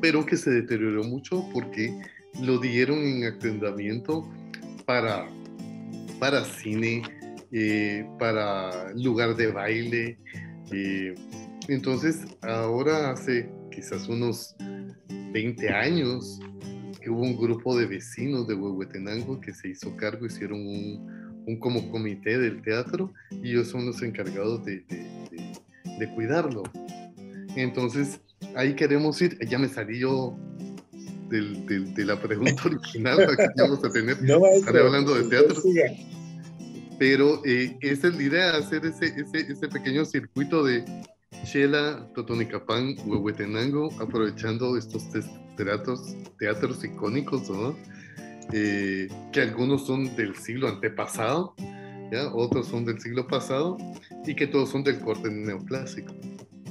pero 0.00 0.26
que 0.26 0.36
se 0.36 0.50
deterioró 0.50 1.04
mucho 1.04 1.44
porque 1.52 1.96
lo 2.42 2.58
dieron 2.58 2.98
en 2.98 3.24
acrendamiento 3.24 4.28
para, 4.84 5.28
para 6.18 6.44
cine, 6.44 7.02
eh, 7.52 8.04
para 8.18 8.92
lugar 8.94 9.36
de 9.36 9.52
baile. 9.52 10.18
Eh, 10.72 11.14
entonces, 11.68 12.24
ahora 12.42 13.12
hace 13.12 13.48
quizás 13.76 14.08
unos 14.08 14.56
20 15.32 15.68
años 15.68 16.40
que 16.98 17.10
hubo 17.10 17.20
un 17.20 17.36
grupo 17.36 17.76
de 17.78 17.84
vecinos 17.84 18.48
de 18.48 18.54
Huehuetenango 18.54 19.38
que 19.38 19.52
se 19.52 19.68
hizo 19.68 19.94
cargo, 19.96 20.24
hicieron 20.24 20.66
un, 20.66 21.44
un 21.46 21.60
como 21.60 21.90
comité 21.90 22.38
del 22.38 22.62
teatro 22.62 23.12
y 23.30 23.50
ellos 23.50 23.68
son 23.68 23.84
los 23.84 24.02
encargados 24.02 24.64
de, 24.64 24.82
de 25.98 26.14
cuidarlo. 26.14 26.62
Entonces, 27.54 28.18
ahí 28.54 28.74
queremos 28.74 29.20
ir, 29.20 29.38
ya 29.46 29.58
me 29.58 29.68
salí 29.68 29.98
yo 29.98 30.34
de 31.28 32.04
la 32.06 32.18
pregunta 32.18 32.62
original 32.64 33.18
que 33.36 33.62
vamos 33.62 33.84
a 33.84 33.90
tener 33.90 34.22
no, 34.22 34.40
hablando 34.66 35.14
de 35.16 35.28
teatro. 35.28 35.62
Pero 36.98 37.42
eh, 37.44 37.76
esa 37.82 38.08
es 38.08 38.16
la 38.16 38.22
idea, 38.22 38.56
hacer 38.56 38.86
ese, 38.86 39.06
ese, 39.20 39.52
ese 39.52 39.68
pequeño 39.68 40.06
circuito 40.06 40.64
de 40.64 40.82
Shela, 41.46 42.10
Totonicapán, 42.14 42.96
Huehuetenango, 43.06 43.88
aprovechando 44.00 44.76
estos 44.76 45.04
teatros, 45.56 46.16
teatros 46.38 46.84
icónicos, 46.84 47.48
¿no? 47.48 47.76
Eh, 48.52 49.08
que 49.32 49.40
algunos 49.40 49.86
son 49.86 50.14
del 50.16 50.36
siglo 50.36 50.68
antepasado, 50.68 51.54
¿ya? 52.10 52.32
otros 52.34 52.66
son 52.66 52.84
del 52.84 53.00
siglo 53.00 53.28
pasado, 53.28 53.76
y 54.26 54.34
que 54.34 54.48
todos 54.48 54.70
son 54.70 54.82
del 54.82 54.98
corte 54.98 55.30
neoclásico. 55.30 56.12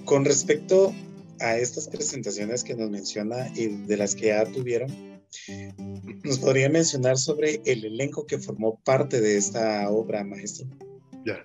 Con 0.03 0.25
respecto 0.25 0.93
a 1.39 1.57
estas 1.57 1.87
presentaciones 1.87 2.63
que 2.63 2.75
nos 2.75 2.89
menciona 2.89 3.47
y 3.55 3.67
de 3.67 3.97
las 3.97 4.13
que 4.13 4.27
ya 4.27 4.45
tuvieron, 4.45 4.89
¿nos 6.23 6.39
podría 6.39 6.69
mencionar 6.69 7.17
sobre 7.17 7.61
el 7.65 7.85
elenco 7.85 8.25
que 8.25 8.39
formó 8.39 8.79
parte 8.83 9.21
de 9.21 9.37
esta 9.37 9.89
obra, 9.89 10.23
maestro? 10.23 10.67
Ya. 11.25 11.41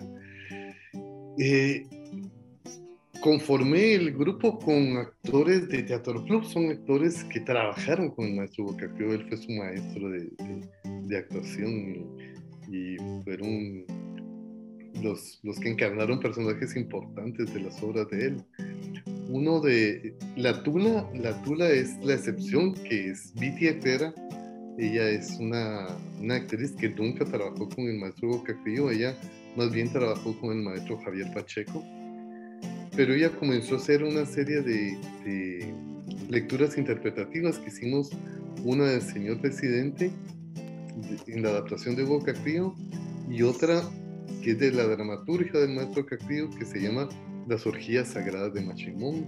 Eh, 1.39 1.87
conformé 3.21 3.95
el 3.95 4.13
grupo 4.13 4.59
con 4.59 4.97
actores 4.97 5.69
de 5.69 5.83
Teatro 5.83 6.25
Club, 6.25 6.45
son 6.45 6.71
actores 6.71 7.25
que 7.25 7.41
trabajaron 7.41 8.11
con 8.11 8.27
el 8.27 8.35
maestro 8.35 8.65
Bocacrio, 8.65 9.13
él 9.13 9.27
fue 9.29 9.37
su 9.37 9.53
maestro 9.53 10.11
de, 10.11 10.31
de, 10.85 11.17
actuación 11.17 12.17
y, 12.71 12.97
fueron 13.25 13.85
los, 15.03 15.41
los 15.43 15.59
que 15.59 15.71
encarnaron 15.71 16.21
personajes 16.21 16.77
importantes 16.77 17.53
de 17.53 17.61
las 17.61 17.83
obras 17.83 18.09
de 18.11 18.27
él 18.27 18.45
uno 19.31 19.61
de 19.61 20.15
la 20.37 20.63
Tula, 20.63 21.09
la 21.15 21.41
Tula 21.43 21.71
es 21.71 21.97
la 22.05 22.15
excepción, 22.15 22.75
que 22.75 23.11
es 23.11 23.33
Viti 23.35 23.69
Herrera. 23.69 24.13
Ella 24.77 25.09
es 25.09 25.37
una, 25.39 25.87
una, 26.21 26.37
actriz 26.37 26.73
que 26.73 26.89
nunca 26.89 27.25
trabajó 27.25 27.69
con 27.69 27.85
el 27.85 27.99
maestro 27.99 28.29
Bocacrillo, 28.29 28.91
ella 28.91 29.17
más 29.57 29.71
bien 29.73 29.93
trabajó 29.93 30.39
con 30.41 30.51
el 30.57 30.65
maestro 30.65 30.99
Javier 30.99 31.31
Pacheco. 31.33 31.85
Pero 32.97 33.15
ella 33.15 33.31
comenzó 33.31 33.75
a 33.75 33.79
hacer 33.79 34.03
una 34.03 34.27
serie 34.27 34.63
de, 34.63 35.75
lecturas 36.29 36.79
interpretativas 36.79 37.59
que 37.59 37.69
hicimos, 37.69 38.11
una 38.65 38.87
del 38.87 39.03
señor 39.03 39.41
presidente 39.41 40.11
en 41.27 41.43
la 41.43 41.51
adaptación 41.51 41.97
de 41.97 42.05
Bocacrillo 42.05 42.75
y 43.29 43.43
otra 43.43 43.83
que 44.43 44.53
es 44.53 44.59
de 44.59 44.73
la 44.73 44.87
dramaturgia 44.87 45.61
del 45.61 45.75
maestro 45.75 46.05
Cacrillo 46.07 46.51
que 46.51 46.65
se 46.65 46.81
llama 46.81 47.09
las 47.49 47.67
orgías 47.67 48.09
sagradas 48.09 48.55
de 48.55 48.61
Machimón. 48.63 49.27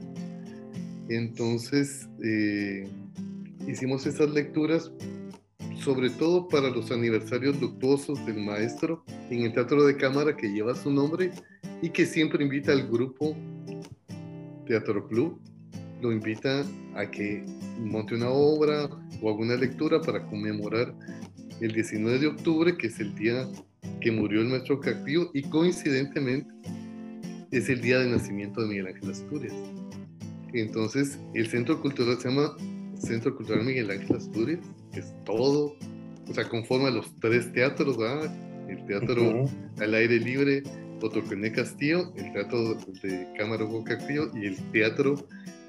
Entonces, 1.08 2.08
eh, 2.22 2.88
hicimos 3.66 4.06
esas 4.06 4.30
lecturas 4.30 4.92
sobre 5.82 6.10
todo 6.10 6.46
para 6.48 6.70
los 6.70 6.92
aniversarios 6.92 7.60
luctuosos 7.60 8.24
del 8.24 8.36
maestro 8.36 9.04
en 9.30 9.42
el 9.42 9.52
Teatro 9.52 9.84
de 9.84 9.96
Cámara 9.96 10.36
que 10.36 10.48
lleva 10.48 10.74
su 10.76 10.90
nombre 10.90 11.32
y 11.80 11.90
que 11.90 12.06
siempre 12.06 12.44
invita 12.44 12.72
al 12.72 12.88
grupo 12.88 13.36
Teatro 14.66 15.06
Club, 15.08 15.40
lo 16.00 16.12
invita 16.12 16.64
a 16.94 17.10
que 17.10 17.44
monte 17.78 18.14
una 18.14 18.30
obra 18.30 18.88
o 19.20 19.28
alguna 19.28 19.56
lectura 19.56 20.00
para 20.00 20.24
conmemorar 20.26 20.94
el 21.60 21.72
19 21.72 22.18
de 22.18 22.26
octubre, 22.26 22.76
que 22.76 22.88
es 22.88 22.98
el 23.00 23.14
día 23.14 23.48
que 24.00 24.10
murió 24.10 24.40
el 24.40 24.48
maestro 24.48 24.80
Castillo 24.80 25.30
y 25.32 25.42
coincidentemente 25.42 26.50
es 27.52 27.68
el 27.68 27.80
día 27.80 27.98
de 27.98 28.10
nacimiento 28.10 28.62
de 28.62 28.68
Miguel 28.68 28.86
Ángel 28.88 29.10
Asturias. 29.10 29.54
Entonces, 30.54 31.18
el 31.34 31.46
centro 31.46 31.80
cultural 31.80 32.18
se 32.18 32.28
llama 32.28 32.56
Centro 32.98 33.34
Cultural 33.36 33.64
Miguel 33.64 33.90
Ángel 33.90 34.16
Asturias, 34.16 34.60
que 34.92 35.00
es 35.00 35.14
todo, 35.24 35.76
o 36.28 36.34
sea, 36.34 36.48
conforma 36.48 36.90
los 36.90 37.14
tres 37.20 37.52
teatros, 37.52 37.96
¿verdad? 37.96 38.34
El 38.68 38.84
teatro 38.86 39.44
al 39.78 39.94
aire 39.94 40.18
libre, 40.18 40.62
Otoconé 41.02 41.52
Castillo, 41.52 42.12
el 42.16 42.32
teatro 42.32 42.74
de 43.02 43.28
Cámara 43.36 43.64
Hugo 43.64 43.84
Castillo 43.84 44.30
y 44.34 44.46
el 44.46 44.56
teatro 44.72 45.14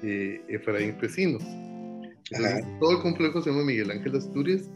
eh, 0.02 0.40
Efraín 0.48 0.96
Pecinos. 0.98 1.42
Entonces, 2.30 2.64
todo 2.80 2.92
el 2.92 2.98
complejo 3.02 3.42
se 3.42 3.50
llama 3.50 3.64
Miguel 3.64 3.90
Ángel 3.90 4.16
Asturias 4.16 4.70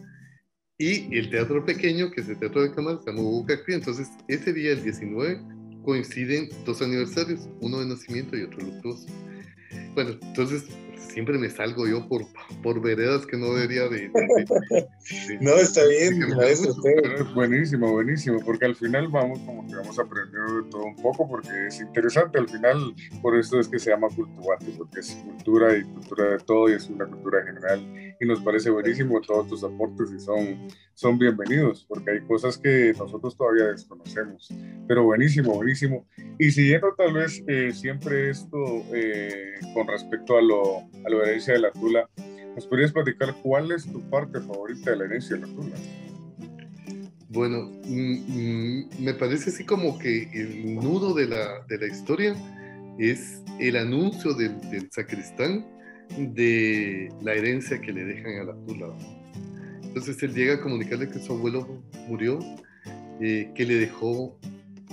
y 0.78 1.14
el 1.16 1.30
teatro 1.30 1.64
pequeño, 1.64 2.10
que 2.10 2.20
es 2.20 2.28
el 2.28 2.38
teatro 2.38 2.62
de 2.62 2.72
cámara, 2.72 2.98
se 2.98 3.10
llama 3.10 3.22
Hugo 3.22 3.46
Castillo. 3.46 3.78
Entonces, 3.78 4.08
ese 4.28 4.52
día, 4.52 4.72
el 4.72 4.82
19, 4.82 5.40
coinciden 5.84 6.48
dos 6.66 6.82
aniversarios, 6.82 7.48
uno 7.60 7.80
de 7.80 7.86
nacimiento 7.86 8.36
y 8.36 8.42
otro 8.42 8.60
luctuoso. 8.60 9.06
Bueno, 9.94 10.18
entonces 10.22 10.64
siempre 10.98 11.38
me 11.38 11.50
salgo 11.50 11.86
yo 11.86 12.06
por, 12.08 12.22
por 12.62 12.80
veredas 12.80 13.26
que 13.26 13.36
no 13.36 13.54
debería 13.54 13.88
de... 13.88 14.10
no, 15.40 15.54
está 15.54 15.84
bien, 15.86 16.20
Buenísimo, 17.34 17.92
buenísimo, 17.92 18.40
porque 18.44 18.66
al 18.66 18.76
final 18.76 19.08
vamos 19.08 19.38
como 19.40 19.66
que 19.66 19.74
vamos 19.74 19.98
a 19.98 20.02
aprender 20.02 20.64
de 20.64 20.70
todo 20.70 20.84
un 20.84 20.96
poco, 20.96 21.28
porque 21.28 21.66
es 21.68 21.80
interesante, 21.80 22.38
al 22.38 22.48
final, 22.48 22.94
por 23.22 23.36
eso 23.36 23.58
es 23.58 23.68
que 23.68 23.78
se 23.78 23.90
llama 23.90 24.08
Cultuate, 24.14 24.66
porque 24.76 25.00
es 25.00 25.14
cultura 25.24 25.76
y 25.76 25.82
cultura 25.82 26.24
de 26.30 26.38
todo 26.38 26.68
y 26.68 26.72
es 26.72 26.88
una 26.88 27.06
cultura 27.06 27.44
general 27.44 28.07
y 28.20 28.26
nos 28.26 28.40
parece 28.40 28.70
buenísimo 28.70 29.20
todos 29.20 29.48
tus 29.48 29.64
aportes 29.64 30.10
y 30.12 30.18
son, 30.18 30.68
son 30.94 31.18
bienvenidos, 31.18 31.84
porque 31.88 32.10
hay 32.10 32.20
cosas 32.20 32.58
que 32.58 32.92
nosotros 32.98 33.36
todavía 33.36 33.66
desconocemos, 33.66 34.48
pero 34.86 35.04
buenísimo, 35.04 35.54
buenísimo. 35.54 36.06
Y 36.38 36.50
siguiendo 36.50 36.94
tal 36.96 37.14
vez 37.14 37.42
eh, 37.46 37.72
siempre 37.72 38.30
esto 38.30 38.58
eh, 38.92 39.54
con 39.74 39.86
respecto 39.86 40.36
a 40.36 40.42
lo 40.42 40.78
a 40.78 41.10
la 41.10 41.22
herencia 41.24 41.54
de 41.54 41.60
la 41.60 41.70
Tula. 41.72 42.08
¿Nos 42.54 42.66
podrías 42.66 42.92
platicar 42.92 43.36
cuál 43.42 43.70
es 43.70 43.84
tu 43.90 44.00
parte 44.10 44.40
favorita 44.40 44.90
de 44.90 44.96
la 44.96 45.04
herencia 45.04 45.36
de 45.36 45.46
la 45.46 45.54
Tula? 45.54 45.76
Bueno, 47.28 47.70
mm, 47.84 48.14
mm, 48.26 48.88
me 49.00 49.14
parece 49.14 49.50
así 49.50 49.64
como 49.64 49.98
que 49.98 50.30
el 50.32 50.74
nudo 50.74 51.14
de 51.14 51.28
la, 51.28 51.64
de 51.68 51.78
la 51.78 51.86
historia 51.86 52.34
es 52.98 53.42
el 53.60 53.76
anuncio 53.76 54.32
del, 54.34 54.58
del, 54.70 54.90
sacristán 54.90 55.64
de 56.16 57.12
la 57.22 57.34
herencia 57.34 57.80
que 57.80 57.92
le 57.92 58.04
dejan 58.04 58.40
a 58.40 58.44
la 58.44 58.54
Tula. 58.66 58.88
Entonces 59.82 60.22
él 60.22 60.34
llega 60.34 60.54
a 60.54 60.60
comunicarle 60.60 61.08
que 61.08 61.18
su 61.18 61.32
abuelo 61.32 61.82
murió, 62.08 62.38
eh, 63.20 63.50
que 63.54 63.64
le 63.64 63.76
dejó 63.76 64.38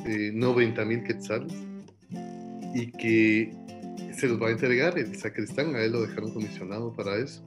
eh, 0.05 0.32
90 0.34 0.86
mil 0.86 1.03
quetzales 1.03 1.53
y 2.74 2.91
que 2.91 3.51
se 4.13 4.28
los 4.28 4.41
va 4.41 4.47
a 4.47 4.51
entregar 4.51 4.97
el 4.97 5.16
sacristán, 5.16 5.76
a 5.76 5.82
él 5.82 5.91
lo 5.91 6.01
dejaron 6.01 6.34
comisionado 6.34 6.93
para 6.93 7.18
eso. 7.18 7.43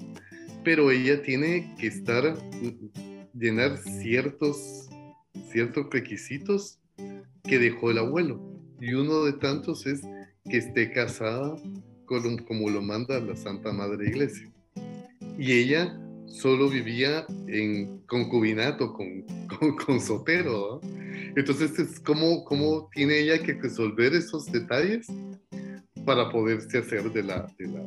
Pero 0.65 0.91
ella 0.91 1.23
tiene 1.23 1.75
que 1.79 1.87
estar, 1.87 2.37
llenar 3.35 3.79
ciertos, 3.79 4.89
ciertos 5.51 5.87
requisitos 5.91 6.79
que 7.45 7.59
dejó 7.59 7.91
el 7.91 7.99
abuelo. 7.99 8.41
Y 8.81 8.95
uno 8.95 9.25
de 9.25 9.33
tantos 9.33 9.87
es 9.87 10.03
que 10.49 10.59
esté 10.59 10.93
casada 10.93 11.57
como 12.47 12.71
lo 12.71 12.83
manda 12.83 13.21
la 13.21 13.37
Santa 13.37 13.73
Madre 13.73 14.09
Iglesia. 14.09 14.51
Y 15.39 15.53
ella 15.53 15.97
solo 16.27 16.69
vivía 16.69 17.27
en 17.47 17.99
concubinato 18.07 18.93
con, 18.93 19.23
con, 19.59 19.77
con 19.77 20.01
Sotero. 20.01 20.81
Entonces, 21.37 21.79
es 21.79 22.01
como, 22.01 22.45
como 22.45 22.89
tiene 22.95 23.21
ella 23.21 23.43
que 23.43 23.55
resolver 23.55 24.15
esos 24.15 24.47
detalles 24.47 25.07
para 26.05 26.31
poderse 26.31 26.79
hacer 26.79 27.13
de 27.13 27.23
la, 27.23 27.47
de 27.59 27.67
la, 27.69 27.85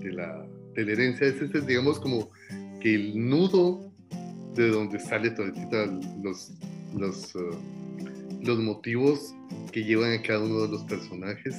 de 0.00 0.12
la, 0.12 0.46
de 0.74 0.84
la 0.84 0.92
herencia. 0.92 1.26
Ese 1.26 1.44
es, 1.44 1.66
digamos, 1.66 1.98
como 2.00 2.30
que 2.80 2.94
el 2.94 3.28
nudo 3.28 3.92
de 4.54 4.68
donde 4.68 4.98
sale 4.98 5.30
todo 5.30 5.46
los, 6.22 6.52
los, 6.96 7.34
uh, 7.36 7.56
los 8.42 8.58
motivos 8.58 9.34
que 9.70 9.84
llevan 9.84 10.12
a 10.12 10.22
cada 10.22 10.40
uno 10.40 10.62
de 10.62 10.68
los 10.68 10.82
personajes 10.84 11.54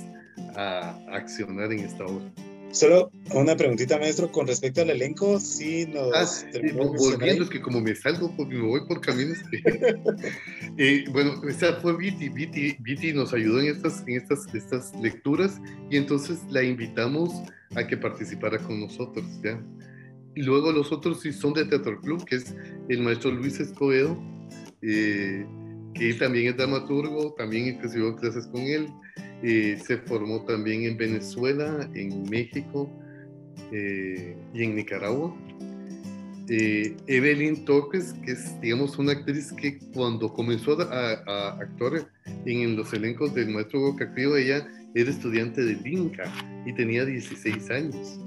a 0.55 0.97
accionar 1.09 1.71
en 1.71 1.79
esta 1.79 2.05
obra. 2.05 2.31
Solo 2.71 3.11
una 3.33 3.57
preguntita, 3.57 3.97
maestro, 3.97 4.31
con 4.31 4.47
respecto 4.47 4.81
al 4.81 4.89
elenco, 4.89 5.39
sí 5.41 5.85
nos... 5.87 6.15
Ah, 6.15 6.25
volviendo, 6.97 7.43
es 7.43 7.49
que 7.49 7.59
como 7.59 7.81
me 7.81 7.93
salgo, 7.93 8.33
porque 8.37 8.55
me 8.55 8.65
voy 8.65 8.87
por 8.87 9.01
caminos... 9.01 9.37
eh, 10.77 11.03
bueno, 11.11 11.41
esta 11.49 11.75
fue 11.81 11.97
Viti, 11.97 12.29
Viti, 12.29 12.77
Viti 12.79 13.11
nos 13.11 13.33
ayudó 13.33 13.59
en, 13.59 13.75
estas, 13.75 14.03
en 14.07 14.15
estas, 14.15 14.55
estas 14.55 14.95
lecturas 15.01 15.59
y 15.89 15.97
entonces 15.97 16.39
la 16.49 16.63
invitamos 16.63 17.33
a 17.75 17.85
que 17.85 17.97
participara 17.97 18.57
con 18.57 18.79
nosotros, 18.79 19.25
¿ya? 19.43 19.61
Y 20.35 20.43
luego 20.43 20.71
los 20.71 20.93
otros 20.93 21.21
sí 21.21 21.33
son 21.33 21.53
de 21.53 21.65
Teatro 21.65 21.99
Club, 21.99 22.23
que 22.23 22.37
es 22.37 22.55
el 22.87 23.01
maestro 23.01 23.31
Luis 23.31 23.59
Escobedo, 23.59 24.17
eh, 24.81 25.45
que 25.93 26.13
también 26.13 26.47
es 26.47 26.57
dramaturgo, 26.57 27.33
también 27.33 27.81
recibió 27.81 28.15
clases 28.15 28.47
con 28.47 28.61
él, 28.61 28.87
eh, 29.43 29.79
se 29.83 29.97
formó 29.97 30.43
también 30.45 30.83
en 30.83 30.97
Venezuela, 30.97 31.89
en 31.95 32.29
México 32.29 32.89
eh, 33.71 34.35
y 34.53 34.63
en 34.63 34.75
Nicaragua. 34.75 35.35
Eh, 36.47 36.95
Evelyn 37.07 37.65
Torres, 37.65 38.13
que 38.25 38.33
es, 38.33 38.59
digamos, 38.61 38.99
una 38.99 39.13
actriz 39.13 39.51
que 39.53 39.79
cuando 39.93 40.31
comenzó 40.31 40.79
a, 40.81 41.57
actuar 41.59 42.07
en 42.45 42.75
los 42.75 42.93
elencos 42.93 43.33
del 43.33 43.49
Maestro 43.49 43.79
Gocacrio, 43.79 44.35
ella 44.35 44.67
era 44.93 45.09
estudiante 45.09 45.63
del 45.63 45.85
Inca 45.87 46.23
y 46.65 46.73
tenía 46.73 47.05
16 47.05 47.69
años. 47.71 48.19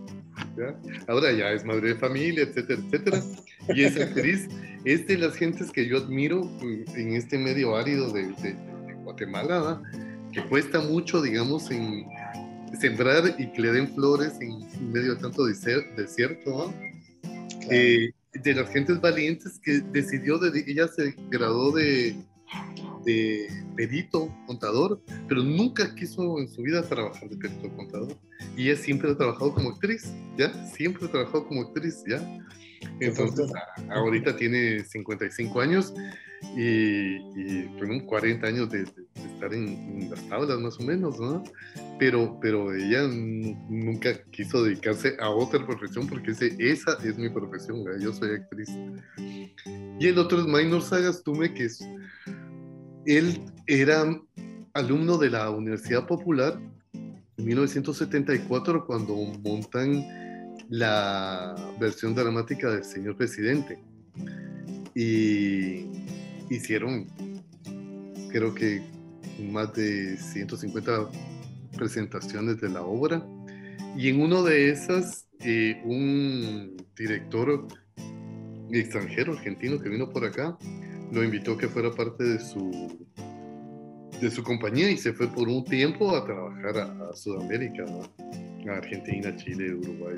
Ahora 1.07 1.33
ya 1.33 1.53
es 1.53 1.65
madre 1.65 1.89
de 1.89 1.95
familia, 1.97 2.43
etcétera, 2.43 2.81
etcétera. 2.87 3.23
Y 3.69 3.83
esa 3.83 4.05
actriz 4.05 4.49
es 4.85 5.07
de 5.07 5.19
las 5.19 5.37
gentes 5.37 5.71
que 5.71 5.87
yo 5.87 5.99
admiro 5.99 6.51
en 6.61 7.13
este 7.15 7.39
medio 7.39 7.77
árido 7.77 8.13
de, 8.13 8.29
de, 8.43 8.55
de 8.55 8.95
Guatemala, 9.05 9.83
que 10.35 10.45
cuesta 10.49 10.81
mucho, 10.81 11.23
digamos, 11.23 11.71
en 11.71 12.07
sembrar 12.79 13.37
y 13.39 13.53
que 13.53 13.63
le 13.63 13.73
den 13.73 13.95
flores 13.95 14.33
en 14.41 14.93
medio 14.93 15.15
de 15.15 15.21
tanto 15.21 15.45
desierto, 15.47 16.73
eh, 17.71 18.11
de 18.33 18.55
las 18.55 18.69
gentes 18.71 19.01
valientes 19.01 19.61
que 19.63 19.81
decidió, 19.93 20.39
de, 20.39 20.65
ella 20.67 20.89
se 20.89 21.15
graduó 21.31 21.71
de, 21.73 22.17
de 23.05 23.49
perito 23.77 24.35
contador, 24.47 25.01
pero 25.29 25.43
nunca 25.43 25.95
quiso 25.95 26.41
en 26.41 26.49
su 26.49 26.63
vida 26.63 26.83
trabajar 26.83 27.29
de 27.29 27.37
perito 27.37 27.71
contador. 27.77 28.17
Y 28.57 28.69
ella 28.69 28.81
siempre 28.81 29.11
ha 29.11 29.17
trabajado 29.17 29.55
como 29.55 29.71
actriz, 29.71 30.13
¿ya? 30.37 30.53
Siempre 30.75 31.07
ha 31.07 31.11
trabajado 31.11 31.47
como 31.47 31.63
actriz, 31.63 32.03
¿ya? 32.09 32.19
Entonces, 33.01 33.51
ahorita 33.91 34.37
tiene 34.37 34.85
55 34.85 35.61
años 35.61 35.95
y, 36.57 37.17
y 37.17 37.71
40 38.07 38.47
años 38.47 38.71
de, 38.71 38.83
estar 38.83 39.53
en, 39.53 40.11
las 40.11 40.29
tablas 40.29 40.59
más 40.61 40.79
o 40.79 40.83
menos, 40.83 41.19
¿no? 41.19 41.43
Pero, 41.99 42.39
pero 42.41 42.75
ella 42.75 43.03
nunca 43.09 44.15
quiso 44.31 44.63
dedicarse 44.65 45.17
a 45.21 45.29
otra 45.29 45.65
profesión 45.65 46.07
porque 46.07 46.33
ese, 46.33 46.55
esa 46.59 46.97
es 47.05 47.17
mi 47.17 47.29
profesión, 47.29 47.85
yo 48.01 48.13
soy 48.13 48.37
actriz. 48.37 48.71
Y 50.01 50.07
el 50.07 50.19
otro 50.19 50.41
es 50.41 50.47
Minor 50.47 50.83
Sagastume, 50.83 51.53
que 51.55 51.65
es, 51.65 51.81
él 53.07 53.41
era 53.67 54.05
alumno 54.75 55.19
de 55.19 55.31
la 55.31 55.51
Universidad 55.51 56.07
Popular 56.07 56.59
en 56.93 57.45
1974 57.45 58.87
cuando 58.87 59.15
montan 59.43 60.24
la 60.71 61.55
versión 61.79 62.15
dramática 62.15 62.71
del 62.71 62.85
señor 62.85 63.17
presidente. 63.17 63.79
Y 64.95 65.87
hicieron, 66.51 67.07
creo 68.31 68.55
que 68.55 68.83
más 69.51 69.73
de 69.75 70.17
150 70.17 71.11
presentaciones 71.77 72.61
de 72.61 72.69
la 72.69 72.83
obra. 72.83 73.27
Y 73.97 74.09
en 74.09 74.21
uno 74.21 74.43
de 74.43 74.71
esas, 74.71 75.29
eh, 75.41 75.81
un 75.85 76.77
director 76.97 77.67
extranjero, 78.71 79.33
argentino, 79.33 79.81
que 79.81 79.89
vino 79.89 80.09
por 80.11 80.25
acá, 80.25 80.57
lo 81.13 81.23
invitó 81.23 81.53
a 81.53 81.59
que 81.59 81.69
fuera 81.69 81.91
parte 81.93 82.25
de 82.25 82.39
su, 82.41 83.07
de 84.21 84.31
su 84.31 84.43
compañía 84.43 84.91
y 84.91 84.97
se 84.97 85.13
fue 85.13 85.29
por 85.29 85.49
un 85.49 85.65
tiempo 85.65 86.15
a 86.17 86.25
trabajar 86.25 86.79
a, 86.79 87.13
Sudamérica, 87.15 87.85
a 87.85 88.54
Argentina, 88.73 89.35
Chile, 89.37 89.75
Uruguay. 89.75 90.17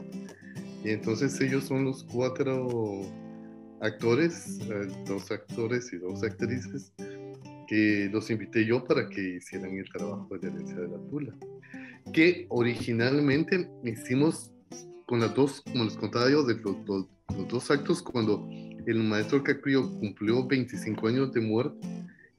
Y 0.84 0.90
entonces 0.90 1.40
ellos 1.40 1.64
son 1.64 1.84
los 1.84 2.04
cuatro 2.04 3.02
actores, 3.80 4.60
eh, 4.60 4.88
dos 5.06 5.30
actores 5.30 5.92
y 5.92 5.98
dos 5.98 6.22
actrices, 6.22 6.92
que 7.66 8.08
los 8.12 8.30
invité 8.30 8.64
yo 8.64 8.84
para 8.84 9.08
que 9.08 9.36
hicieran 9.36 9.76
el 9.76 9.88
trabajo 9.90 10.28
de 10.38 10.48
la 10.48 10.54
herencia 10.54 10.76
de 10.76 10.88
la 10.88 10.98
Tula, 11.10 11.34
que 12.12 12.46
originalmente 12.48 13.68
hicimos 13.84 14.52
con 15.06 15.20
las 15.20 15.34
dos, 15.34 15.62
como 15.62 15.84
les 15.84 15.96
contaba 15.96 16.30
yo, 16.30 16.44
de 16.44 16.54
los, 16.54 16.76
los, 16.86 17.06
dos 17.48 17.70
actos, 17.70 18.02
cuando 18.02 18.48
el 18.86 19.02
maestro 19.02 19.42
Cacrio 19.42 19.90
cumplió 19.98 20.46
25 20.46 21.08
años 21.08 21.32
de 21.32 21.40
muerte, 21.40 21.76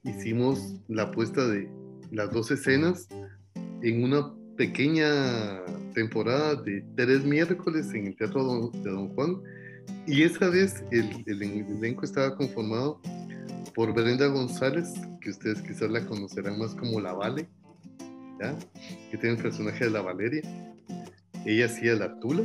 hicimos 0.04 0.76
la 0.88 1.12
puesta 1.12 1.46
de 1.48 1.70
las 2.12 2.32
dos 2.32 2.50
escenas 2.52 3.08
en 3.82 4.04
una 4.04 4.34
pequeña 4.58 5.64
temporada 5.94 6.56
de 6.56 6.84
tres 6.96 7.24
miércoles 7.24 7.94
en 7.94 8.08
el 8.08 8.16
Teatro 8.16 8.72
de 8.74 8.90
Don 8.90 9.10
Juan. 9.10 9.42
Y 10.06 10.24
esa 10.24 10.50
vez 10.50 10.84
el, 10.92 11.24
el 11.26 11.42
elenco 11.42 12.04
estaba 12.04 12.36
conformado 12.36 13.00
por 13.76 13.94
Brenda 13.94 14.28
González, 14.28 14.94
que 15.22 15.30
ustedes 15.30 15.62
quizás 15.62 15.90
la 15.92 16.06
conocerán 16.06 16.58
más 16.58 16.74
como 16.76 17.00
La 17.00 17.14
Vale, 17.14 17.48
que 19.12 19.18
tiene 19.18 19.36
el 19.36 19.42
personaje 19.42 19.86
de 19.86 19.92
la 19.92 20.02
Valeria. 20.02 20.42
Ella 21.46 21.66
hacía 21.66 21.96
la 21.96 22.20
Tula. 22.20 22.44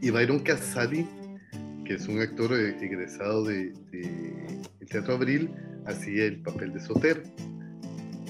Y 0.00 0.10
Byron 0.10 0.40
Casali, 0.40 1.06
que 1.84 1.94
es 1.94 2.08
un 2.08 2.20
actor 2.20 2.52
eh, 2.52 2.76
egresado 2.80 3.44
de, 3.44 3.72
Teatro 4.88 5.14
Abril, 5.14 5.50
hacía 5.86 6.24
el 6.24 6.42
papel 6.42 6.72
de 6.72 6.80
Soter. 6.80 7.22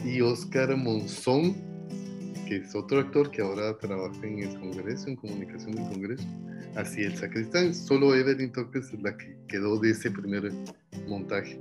Y 0.05 0.20
Oscar 0.20 0.76
Monzón, 0.76 1.55
que 2.47 2.57
es 2.57 2.74
otro 2.74 3.01
actor 3.01 3.30
que 3.30 3.43
ahora 3.43 3.76
trabaja 3.78 4.26
en 4.26 4.40
el 4.40 4.59
Congreso, 4.59 5.09
en 5.09 5.16
comunicación 5.16 5.72
del 5.72 5.84
Congreso, 5.84 6.24
hacía 6.76 7.07
el 7.07 7.16
sacristán. 7.16 7.74
Solo 7.74 8.14
Evelyn 8.14 8.53
Toques 8.53 8.93
es 8.93 9.03
la 9.03 9.16
que 9.16 9.36
quedó 9.49 9.78
de 9.78 9.90
ese 9.90 10.11
primer 10.11 10.53
montaje. 11.09 11.61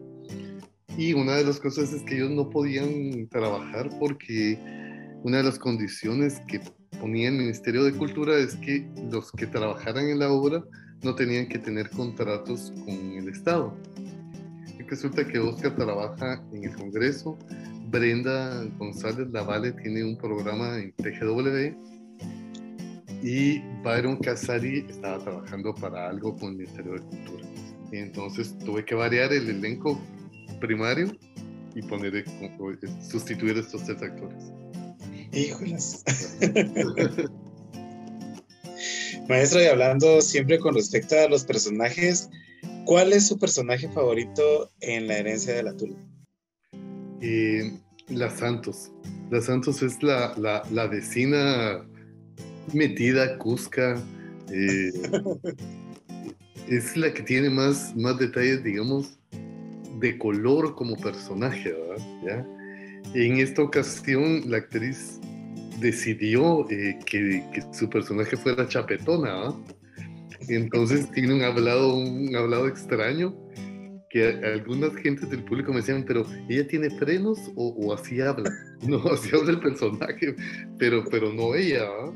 Y 0.98 1.14
una 1.14 1.36
de 1.36 1.46
las 1.46 1.60
cosas 1.60 1.94
es 1.94 2.02
que 2.04 2.16
ellos 2.16 2.32
no 2.32 2.50
podían 2.50 3.28
trabajar 3.30 3.90
porque 4.00 4.60
una 5.24 5.38
de 5.38 5.44
las 5.44 5.58
condiciones 5.58 6.42
que 6.48 6.60
ponía 7.00 7.30
el 7.30 7.36
Ministerio 7.36 7.84
de 7.84 7.94
Cultura 7.94 8.38
es 8.38 8.56
que 8.56 8.88
los 9.12 9.32
que 9.32 9.48
trabajaran 9.48 10.10
en 10.10 10.20
la 10.20 10.32
obra 10.32 10.64
no 11.04 11.16
tenían 11.16 11.48
que 11.48 11.60
tener 11.60 11.90
contratos 11.90 12.74
con 12.86 12.90
el 12.90 13.30
Estado. 13.30 13.74
Y 14.78 14.84
resulta 14.84 15.26
que 15.26 15.40
Oscar 15.40 15.76
trabaja 15.76 16.44
en 16.54 16.66
el 16.66 16.76
Congreso, 16.76 17.38
Brenda 17.92 18.64
González 18.78 19.28
Lavalle 19.32 19.74
tiene 19.74 20.04
un 20.06 20.18
programa 20.18 20.78
en 20.78 20.94
TGW 20.94 21.76
y 23.22 23.60
Byron 23.84 24.16
Casari 24.18 24.86
estaba 24.89 25.20
trabajando 25.20 25.76
para 25.76 26.10
algo 26.10 26.36
con 26.38 26.52
el 26.52 26.58
Ministerio 26.58 26.94
de 26.94 27.02
Cultura. 27.02 27.46
Entonces 27.92 28.58
tuve 28.60 28.86
que 28.86 28.96
variar 28.96 29.34
el 29.34 29.50
elenco 29.50 30.00
primario 30.62 31.12
y 31.76 31.82
poner, 31.82 32.16
eh, 32.16 32.26
sustituir 33.08 33.58
estos 33.58 33.84
tres 33.84 34.02
actores. 34.02 34.54
Híjoles. 35.34 36.04
Maestro, 39.28 39.62
y 39.62 39.66
hablando 39.66 40.22
siempre 40.22 40.60
con 40.60 40.76
respecto 40.76 41.20
a 41.20 41.28
los 41.28 41.44
personajes, 41.44 42.30
¿cuál 42.86 43.12
es 43.12 43.28
su 43.28 43.38
personaje 43.38 43.89
favorito 43.89 44.72
en 44.80 45.08
la 45.08 45.18
herencia 45.18 45.54
de 45.54 45.64
la 45.64 45.76
Tula? 45.76 45.98
Eh, 47.22 47.72
la 48.09 48.30
Santos. 48.30 48.91
La 49.30 49.41
Santos 49.41 49.82
es 49.84 50.01
la, 50.03 50.34
la, 50.38 50.88
vecina 50.88 51.86
metida, 52.74 53.38
cusca. 53.38 54.01
Eh, 54.51 54.91
es 56.67 56.97
la 56.97 57.13
que 57.13 57.24
tiene 57.24 57.49
más, 57.49 57.95
más 57.95 58.17
detalles, 58.17 58.63
digamos, 58.63 59.19
de 59.99 60.17
color 60.17 60.76
como 60.76 60.95
personaje, 60.97 61.72
¿verdad? 61.72 62.05
¿Ya? 62.26 62.47
En 63.13 63.38
esta 63.38 63.61
ocasión, 63.61 64.43
la 64.49 64.57
actriz 64.57 65.19
decidió 65.80 66.69
eh, 66.69 66.97
que, 67.05 67.43
que, 67.53 67.63
su 67.74 67.89
personaje 67.89 68.36
fuera 68.38 68.67
chapetona, 68.67 69.34
¿verdad? 69.34 69.55
Entonces 70.47 71.09
tiene 71.11 71.36
un 71.36 71.43
hablado, 71.43 71.95
un 71.95 72.36
hablado 72.36 72.67
extraño 72.67 73.36
que 74.12 74.28
algunas 74.43 74.93
gentes 74.97 75.30
del 75.30 75.43
público 75.43 75.72
me 75.72 75.80
decían, 75.80 76.03
pero 76.05 76.26
¿ella 76.49 76.68
tiene 76.68 76.89
frenos 76.89 77.39
o, 77.55 77.93
así 77.93 78.20
habla? 78.22 78.51
No, 78.82 78.97
así 79.12 79.30
habla 79.36 79.51
el 79.51 79.59
personaje, 79.59 80.36
pero, 80.80 81.05
pero 81.12 81.32
no 81.32 81.53
ella. 81.53 81.84
¿verdad? 81.84 82.14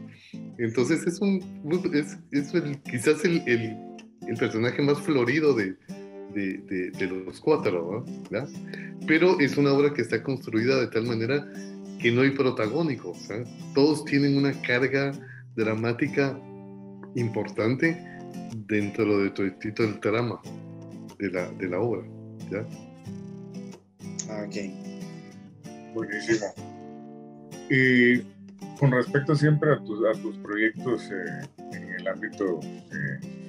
Entonces 0.57 1.05
es 1.05 1.21
un, 1.21 1.39
es, 1.93 2.17
es 2.31 2.51
quizás 2.89 3.23
el, 3.23 3.43
el, 3.45 4.35
personaje 4.39 4.81
más 4.81 4.99
florido 4.99 5.53
de, 5.53 5.75
de, 6.33 7.07
los 7.07 7.39
cuatro, 7.39 8.03
¿no? 8.31 8.45
Pero 9.07 9.39
es 9.39 9.57
una 9.57 9.73
obra 9.73 9.93
que 9.93 10.01
está 10.01 10.23
construida 10.23 10.81
de 10.81 10.87
tal 10.87 11.05
manera 11.05 11.47
que 12.01 12.11
no 12.11 12.21
hay 12.21 12.31
protagónicos, 12.31 13.29
todos 13.75 14.03
tienen 14.05 14.35
una 14.35 14.59
carga 14.63 15.11
dramática 15.55 16.35
importante 17.13 17.95
dentro 18.67 19.19
de 19.19 19.29
todo 19.29 19.87
el 19.87 19.99
trama 19.99 20.41
de 21.20 21.32
la, 21.32 21.49
de 21.51 21.68
la 21.68 21.80
obra, 21.80 22.03
¿ya? 22.51 22.66
Ah, 24.30 24.45
ok. 24.47 25.93
Buenísimo. 25.93 26.47
Y 27.70 28.20
con 28.80 28.91
respecto 28.91 29.36
siempre 29.36 29.74
a 29.74 29.84
tus, 29.84 29.99
a 30.05 30.22
tus 30.22 30.38
proyectos 30.38 31.09
eh, 31.11 31.47
en 31.72 31.89
el 31.89 32.07
ámbito 32.07 32.59
eh, 32.61 33.45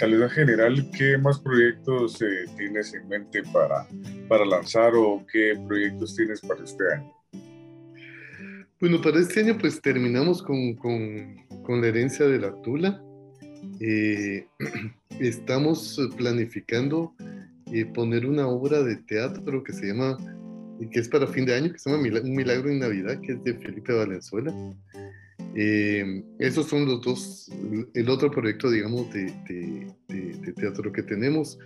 en 0.00 0.30
general, 0.30 0.90
¿qué 0.96 1.16
más 1.16 1.38
proyectos 1.38 2.20
eh, 2.22 2.46
tienes 2.56 2.92
en 2.94 3.08
mente 3.08 3.42
para, 3.52 3.86
para 4.28 4.44
lanzar 4.44 4.94
o 4.94 5.24
qué 5.30 5.54
proyectos 5.66 6.16
tienes 6.16 6.40
para 6.40 6.64
este 6.64 6.84
año? 6.94 7.12
Bueno, 8.80 9.00
para 9.00 9.20
este 9.20 9.40
año 9.40 9.56
pues 9.58 9.80
terminamos 9.80 10.42
con, 10.42 10.74
con, 10.74 11.36
con 11.62 11.80
la 11.80 11.86
herencia 11.86 12.26
de 12.26 12.38
la 12.38 12.52
Tula. 12.62 13.00
Eh, 13.80 14.46
estamos 15.28 15.98
planificando 16.16 17.14
eh, 17.72 17.86
poner 17.86 18.26
una 18.26 18.46
obra 18.46 18.82
de 18.82 18.96
teatro 18.96 19.62
que 19.64 19.72
se 19.72 19.86
llama, 19.86 20.18
que 20.90 21.00
es 21.00 21.08
para 21.08 21.26
fin 21.26 21.46
de 21.46 21.54
año, 21.54 21.72
que 21.72 21.78
se 21.78 21.90
llama 21.90 22.02
Un 22.02 22.34
Milagro 22.34 22.70
en 22.70 22.80
Navidad, 22.80 23.20
que 23.20 23.32
es 23.32 23.44
de 23.44 23.54
Felipe 23.54 23.92
Valenzuela. 23.92 24.52
Eh, 25.54 26.22
esos 26.38 26.68
son 26.68 26.86
los 26.86 27.02
dos, 27.02 27.50
el 27.94 28.08
otro 28.08 28.30
proyecto, 28.30 28.70
digamos, 28.70 29.12
de, 29.12 29.32
de, 30.08 30.52
teatro 30.52 30.92
que 30.92 31.02
tenemos. 31.02 31.58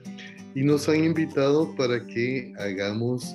Y 0.54 0.62
nos 0.62 0.88
han 0.88 1.04
invitado 1.04 1.74
para 1.74 2.06
que 2.06 2.52
hagamos 2.58 3.34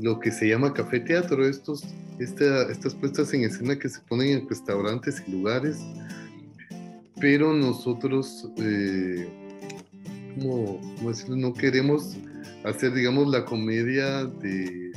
lo 0.00 0.18
que 0.18 0.30
se 0.30 0.48
llama 0.48 0.72
café 0.72 1.00
teatro, 1.00 1.46
estos, 1.46 1.84
estas 2.18 2.94
puestas 2.94 3.32
en 3.34 3.44
escena 3.44 3.78
que 3.78 3.88
se 3.88 4.00
ponen 4.00 4.38
en 4.38 4.48
restaurantes 4.48 5.22
y 5.26 5.32
lugares. 5.32 5.78
Pero 7.20 7.52
nosotros, 7.52 8.50
eh, 8.58 9.26
¿cómo, 10.36 10.80
decirlo? 11.06 11.36
No 11.36 11.52
queremos 11.52 12.16
hacer, 12.64 12.92
digamos, 12.92 13.28
la 13.28 13.44
comedia 13.44 14.24
de, 14.24 14.92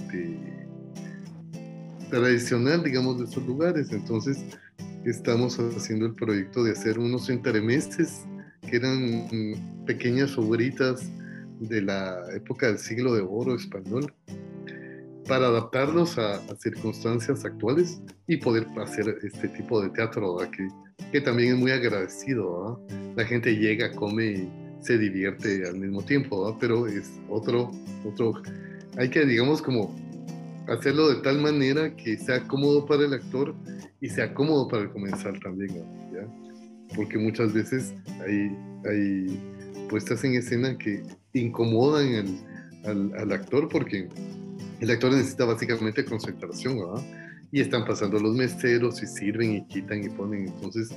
tradicional, 2.10 2.84
digamos, 2.84 3.20
de 3.20 3.26
esos 3.26 3.46
lugares. 3.46 3.92
Entonces, 3.92 4.44
estamos 5.06 5.58
haciendo 5.60 6.08
el 6.08 6.16
proyecto 6.16 6.64
de 6.64 6.72
hacer 6.72 7.00
unos 7.00 7.30
entremeses 7.30 8.26
que 8.70 8.78
eran 8.78 9.28
pequeñas 9.86 10.38
obritas 10.38 11.10
de 11.60 11.82
la 11.82 12.18
época 12.36 12.68
del 12.68 12.78
siglo 12.78 13.14
de 13.14 13.22
oro 13.22 13.56
español 13.56 14.14
para 15.28 15.48
adaptarlos 15.48 16.18
a, 16.18 16.42
circunstancias 16.58 17.46
actuales 17.46 18.02
y 18.28 18.38
poder 18.38 18.66
hacer 18.82 19.20
este 19.22 19.48
tipo 19.50 19.82
de 19.82 19.90
teatro 19.92 20.38
que, 20.52 20.68
que, 21.12 21.22
también 21.22 21.54
es 21.54 21.60
muy 21.60 21.72
agradecido. 21.72 22.84
La 23.16 23.26
gente 23.26 23.56
llega, 23.56 23.92
come 23.92 24.26
y 24.26 24.69
se 24.82 24.98
divierte 24.98 25.68
al 25.68 25.80
mismo 25.80 26.02
tiempo, 26.04 26.58
pero 26.60 26.88
es 26.88 27.12
otro, 27.30 27.72
otro, 28.06 28.42
hay 28.98 29.10
que 29.10 29.26
digamos 29.26 29.62
como 29.62 29.96
hacerlo 30.68 31.10
de 31.10 31.22
tal 31.22 31.40
manera 31.40 31.96
que 31.96 32.18
sea 32.18 32.48
cómodo 32.48 32.86
para 32.86 33.06
el 33.06 33.14
actor 33.14 33.56
y 34.02 34.10
sea 34.10 34.34
cómodo 34.34 34.68
para 34.68 34.84
el 34.84 34.90
comensal 34.92 35.40
también, 35.40 35.84
¿ya? 36.14 36.28
Porque 36.96 37.18
muchas 37.18 37.54
veces 37.54 37.94
hay, 38.26 38.56
hay 38.90 39.40
puestas 39.90 40.24
en 40.24 40.36
escena 40.36 40.78
que 40.78 41.04
incomodan 41.34 42.38
al, 42.86 43.14
al, 43.16 43.32
actor 43.32 43.68
porque 43.70 44.08
el 44.80 44.92
actor 44.92 45.12
necesita 45.12 45.46
básicamente 45.46 46.06
concentración, 46.06 46.80
¿verdad? 46.80 47.04
Y 47.52 47.62
están 47.62 47.86
pasando 47.86 48.20
los 48.20 48.36
meseros 48.36 49.02
y 49.04 49.08
sirven 49.08 49.52
y 49.54 49.68
quitan 49.68 50.04
y 50.04 50.10
ponen. 50.10 50.48
Entonces, 50.48 50.90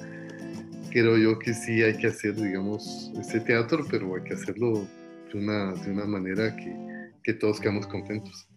creo 0.92 1.16
yo 1.16 1.38
que 1.38 1.54
sí 1.54 1.82
hay 1.82 1.96
que 1.96 2.08
hacer, 2.08 2.34
digamos, 2.36 3.10
ese 3.18 3.40
teatro, 3.40 3.84
pero 3.90 4.14
hay 4.14 4.22
que 4.22 4.34
hacerlo 4.34 4.86
de 5.32 5.38
una, 5.38 5.72
de 5.72 5.90
una 5.90 6.04
manera 6.04 6.54
que, 6.54 6.76
que 7.24 7.32
todos 7.34 7.58
quedamos 7.60 7.86
contentos. 7.86 8.48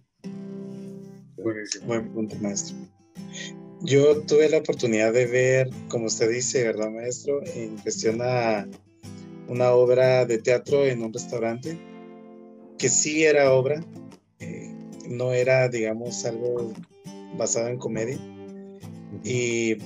Buenísimo. 1.37 1.87
Buen 1.87 2.09
punto, 2.09 2.35
maestro. 2.41 2.75
Yo 3.81 4.21
tuve 4.21 4.49
la 4.49 4.57
oportunidad 4.57 5.13
de 5.13 5.27
ver, 5.27 5.69
como 5.87 6.05
usted 6.05 6.29
dice, 6.29 6.63
¿verdad, 6.63 6.89
maestro? 6.89 7.41
En 7.45 7.77
cuestión 7.77 8.19
a 8.21 8.67
una 9.47 9.71
obra 9.71 10.25
de 10.25 10.37
teatro 10.39 10.85
en 10.85 11.03
un 11.03 11.13
restaurante, 11.13 11.77
que 12.77 12.89
sí 12.89 13.23
era 13.23 13.53
obra, 13.53 13.83
eh, 14.39 14.73
no 15.07 15.31
era, 15.33 15.69
digamos, 15.69 16.25
algo 16.25 16.73
basado 17.37 17.67
en 17.67 17.77
comedia. 17.77 18.17
Y 19.23 19.77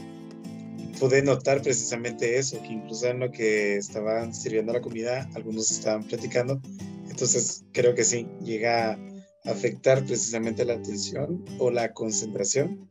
pude 0.99 1.21
notar 1.21 1.61
precisamente 1.61 2.37
eso, 2.37 2.61
que 2.61 2.73
incluso 2.73 3.07
en 3.07 3.19
lo 3.19 3.31
que 3.31 3.77
estaban 3.77 4.33
sirviendo 4.33 4.73
la 4.73 4.81
comida, 4.81 5.29
algunos 5.35 5.71
estaban 5.71 6.03
platicando. 6.03 6.61
Entonces, 7.09 7.63
creo 7.73 7.95
que 7.95 8.03
sí, 8.03 8.27
llega 8.43 8.97
afectar 9.45 10.05
precisamente 10.05 10.65
la 10.65 10.73
atención 10.73 11.43
o 11.59 11.71
la 11.71 11.93
concentración 11.93 12.89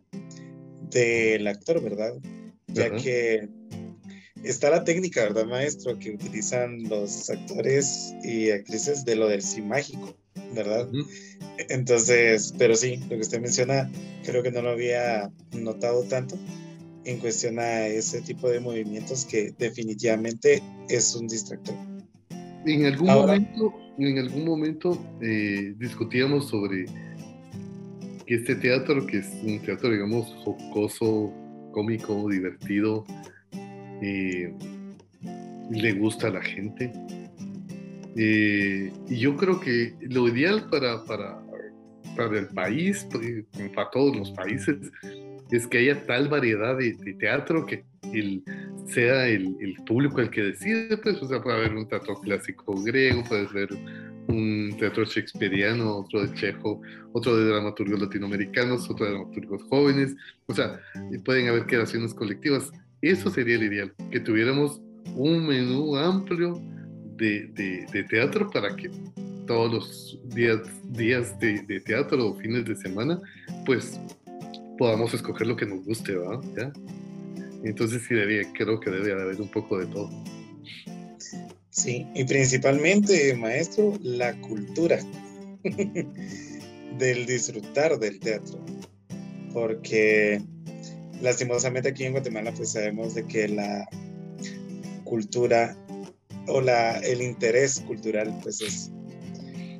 del 0.90 1.46
actor, 1.46 1.82
¿verdad? 1.82 2.14
Ya 2.68 2.94
que 2.96 3.48
está 4.44 4.70
la 4.70 4.84
técnica, 4.84 5.22
¿verdad, 5.24 5.46
maestro? 5.46 5.98
Que 5.98 6.12
utilizan 6.12 6.82
los 6.88 7.28
actores 7.30 8.14
y 8.22 8.50
actrices 8.50 9.04
de 9.04 9.16
lo 9.16 9.28
del 9.28 9.42
sí 9.42 9.62
mágico, 9.62 10.16
¿verdad? 10.54 10.88
Entonces, 11.68 12.54
pero 12.58 12.76
sí, 12.76 12.96
lo 12.96 13.08
que 13.10 13.20
usted 13.20 13.40
menciona, 13.40 13.90
creo 14.24 14.42
que 14.42 14.50
no 14.50 14.62
lo 14.62 14.70
había 14.70 15.30
notado 15.52 16.04
tanto 16.04 16.38
en 17.08 17.18
cuestión 17.18 17.58
a 17.58 17.86
ese 17.86 18.20
tipo 18.20 18.50
de 18.50 18.60
movimientos 18.60 19.24
que 19.24 19.54
definitivamente 19.58 20.62
es 20.90 21.14
un 21.14 21.26
distractor. 21.26 21.74
En 22.66 22.84
algún 22.84 23.08
momento, 23.08 23.74
en 23.98 24.18
algún 24.18 24.44
momento 24.44 24.98
eh, 25.22 25.74
discutíamos 25.78 26.48
sobre 26.50 26.84
que 28.26 28.34
este 28.34 28.56
teatro, 28.56 29.06
que 29.06 29.18
es 29.20 29.26
un 29.42 29.58
teatro, 29.60 29.90
digamos, 29.90 30.26
jocoso, 30.44 31.32
cómico, 31.72 32.28
divertido, 32.28 33.06
eh, 34.02 34.52
le 35.70 35.92
gusta 35.94 36.26
a 36.26 36.30
la 36.32 36.42
gente. 36.42 36.92
Eh, 38.16 38.92
y 39.08 39.16
yo 39.16 39.34
creo 39.34 39.58
que 39.60 39.94
lo 40.02 40.28
ideal 40.28 40.68
para, 40.68 41.02
para, 41.04 41.42
para 42.14 42.38
el 42.38 42.48
país, 42.48 43.06
pues, 43.10 43.44
para 43.74 43.88
todos 43.92 44.14
los 44.14 44.30
países, 44.32 44.76
es 45.50 45.66
que 45.66 45.78
haya 45.78 46.06
tal 46.06 46.28
variedad 46.28 46.76
de, 46.76 46.94
teatro 47.18 47.66
que 47.66 47.84
el, 48.12 48.42
sea 48.86 49.26
el, 49.26 49.56
el, 49.60 49.74
público 49.86 50.20
el 50.20 50.30
que 50.30 50.42
decide, 50.42 50.96
pues, 50.98 51.22
o 51.22 51.28
sea, 51.28 51.42
puede 51.42 51.56
haber 51.56 51.74
un 51.74 51.88
teatro 51.88 52.20
clásico 52.20 52.74
griego, 52.82 53.24
puede 53.24 53.48
ser 53.48 53.68
un 54.28 54.76
teatro 54.78 55.04
shakespeariano, 55.04 55.98
otro 55.98 56.26
de 56.26 56.34
Chejo, 56.34 56.80
otro 57.12 57.36
de 57.36 57.48
dramaturgos 57.48 58.00
latinoamericanos, 58.00 58.88
otro 58.90 59.06
de 59.06 59.12
dramaturgos 59.12 59.62
jóvenes, 59.64 60.14
o 60.46 60.54
sea, 60.54 60.78
pueden 61.24 61.48
haber 61.48 61.66
creaciones 61.66 62.14
colectivas. 62.14 62.70
Eso 63.00 63.30
sería 63.30 63.56
el 63.56 63.64
ideal, 63.64 63.94
que 64.10 64.20
tuviéramos 64.20 64.80
un 65.14 65.46
menú 65.46 65.96
amplio 65.96 66.60
de, 67.16 67.46
de, 67.92 68.04
teatro 68.04 68.50
para 68.50 68.74
que 68.76 68.90
todos 69.46 69.72
los 69.72 70.18
días, 70.34 70.60
días 70.92 71.38
de, 71.40 71.62
de, 71.62 71.80
teatro 71.80 72.28
o 72.28 72.34
fines 72.36 72.64
de 72.66 72.76
semana, 72.76 73.18
pues 73.64 73.98
podamos 74.78 75.12
escoger 75.12 75.46
lo 75.46 75.56
que 75.56 75.66
nos 75.66 75.84
guste, 75.84 76.16
¿verdad? 76.16 76.40
¿Ya? 76.56 76.72
Entonces 77.64 78.02
sí, 78.06 78.14
debía, 78.14 78.50
creo 78.52 78.80
que 78.80 78.90
debe 78.90 79.12
haber 79.12 79.40
un 79.40 79.50
poco 79.50 79.78
de 79.78 79.86
todo. 79.86 80.08
Sí, 81.70 82.06
y 82.14 82.24
principalmente, 82.24 83.34
maestro, 83.34 83.94
la 84.00 84.38
cultura 84.40 84.98
del 86.98 87.26
disfrutar 87.26 87.98
del 87.98 88.18
teatro, 88.20 88.64
porque 89.52 90.40
lastimosamente 91.20 91.90
aquí 91.90 92.04
en 92.04 92.12
Guatemala 92.12 92.52
pues 92.52 92.72
sabemos 92.72 93.14
de 93.14 93.26
que 93.26 93.48
la 93.48 93.88
cultura 95.04 95.76
o 96.46 96.60
la, 96.60 96.98
el 96.98 97.22
interés 97.22 97.80
cultural 97.80 98.38
pues 98.42 98.60
es 98.60 98.90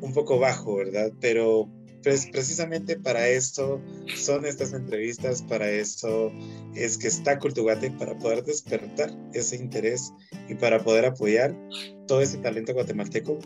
un 0.00 0.12
poco 0.12 0.38
bajo, 0.38 0.76
¿verdad? 0.76 1.12
Pero 1.20 1.68
pues 2.02 2.26
precisamente 2.26 2.98
para 2.98 3.28
esto 3.28 3.80
son 4.14 4.46
estas 4.46 4.72
entrevistas, 4.72 5.42
para 5.42 5.70
eso 5.70 6.32
es 6.74 6.96
que 6.96 7.08
está 7.08 7.38
Cultuguate, 7.38 7.90
para 7.92 8.16
poder 8.18 8.44
despertar 8.44 9.14
ese 9.32 9.56
interés 9.56 10.12
y 10.48 10.54
para 10.54 10.82
poder 10.82 11.06
apoyar 11.06 11.56
todo 12.06 12.20
ese 12.20 12.38
talento 12.38 12.72
guatemalteco 12.72 13.38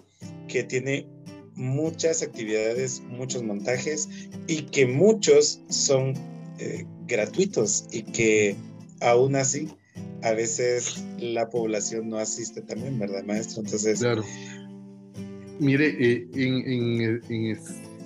que 0.48 0.64
tiene 0.64 1.06
muchas 1.54 2.22
actividades, 2.22 3.00
muchos 3.02 3.42
montajes 3.42 4.08
y 4.46 4.62
que 4.62 4.86
muchos 4.86 5.60
son 5.68 6.14
eh, 6.58 6.84
gratuitos 7.06 7.86
y 7.90 8.02
que 8.02 8.56
aún 9.00 9.36
así 9.36 9.68
a 10.22 10.32
veces 10.32 11.02
la 11.18 11.50
población 11.50 12.08
no 12.08 12.18
asiste 12.18 12.62
también, 12.62 12.98
¿verdad, 12.98 13.24
maestro? 13.24 13.62
Entonces... 13.62 14.00
Claro. 14.00 14.24
Mire, 15.58 15.88
eh, 16.00 16.28
en, 16.34 17.00
en 17.28 17.60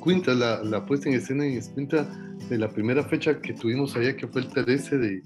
Escuinta, 0.07 0.35
la, 0.35 0.63
la, 0.63 0.87
puesta 0.87 1.09
en 1.09 1.17
escena 1.17 1.45
en 1.45 1.55
Escuinta 1.55 2.07
de 2.49 2.59
la 2.59 2.69
primera 2.69 3.03
fecha 3.03 3.41
que 3.41 3.53
tuvimos 3.53 3.97
allá, 3.97 4.15
que 4.15 4.29
fue 4.29 4.43
el 4.43 4.49
13 4.51 4.99
de, 4.99 5.23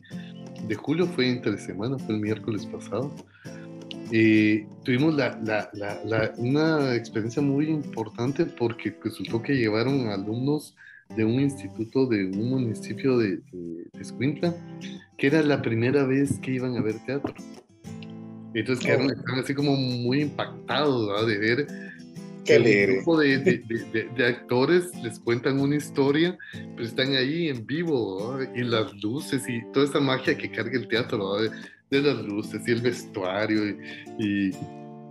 de 0.67 0.75
julio, 0.75 1.07
fue 1.07 1.29
entre 1.29 1.59
semana, 1.59 1.99
fue 1.99 2.15
el 2.15 2.23
miércoles 2.23 2.65
pasado. 2.65 3.15
Eh, 4.11 4.67
tuvimos 4.83 5.17
la, 5.17 5.39
la, 5.43 6.33
una 6.39 6.95
experiencia 6.95 7.43
muy 7.43 7.67
importante 7.69 8.47
porque 8.47 8.97
resultó 9.05 9.43
que 9.43 9.55
llevaron 9.55 10.09
alumnos 10.09 10.75
de 11.15 11.27
un 11.27 11.41
instituto 11.41 12.07
de 12.07 12.31
un 12.31 12.49
municipio 12.49 13.19
de, 13.19 13.37
de, 13.53 14.01
Escuintla, 14.01 14.55
que 15.19 15.27
era 15.27 15.43
la 15.43 15.61
primera 15.61 16.05
vez 16.05 16.39
que 16.39 16.53
iban 16.53 16.79
a 16.79 16.81
ver 16.81 16.95
teatro. 17.05 17.35
Entonces 18.55 18.83
quedaron 18.83 19.11
así 19.39 19.53
como 19.53 19.77
muy 19.77 20.23
impactados 20.23 21.27
de 21.27 21.37
ver 21.37 21.90
Qué 22.45 22.59
un 22.59 22.95
grupo 22.95 23.19
de, 23.19 23.39
de, 23.39 24.09
de, 24.17 24.27
actores 24.27 24.95
les 25.03 25.19
cuentan 25.19 25.61
una 25.61 25.77
historia, 25.77 26.37
pero 26.53 26.83
están 26.83 27.15
ahí 27.15 27.49
en 27.49 27.67
vivo, 27.67 28.39
y 28.55 28.63
las 28.63 28.93
luces 29.03 29.43
y 29.49 29.63
toda 29.73 29.87
esa 29.87 30.01
magia 30.01 30.37
que 30.37 30.51
carga 30.51 30.79
el 30.79 30.89
teatro, 30.89 31.37
de, 31.41 32.03
las 32.03 32.23
luces 32.25 32.63
y 32.67 32.73
el 32.73 32.81
vestuario, 32.81 33.69
y, 34.19 34.51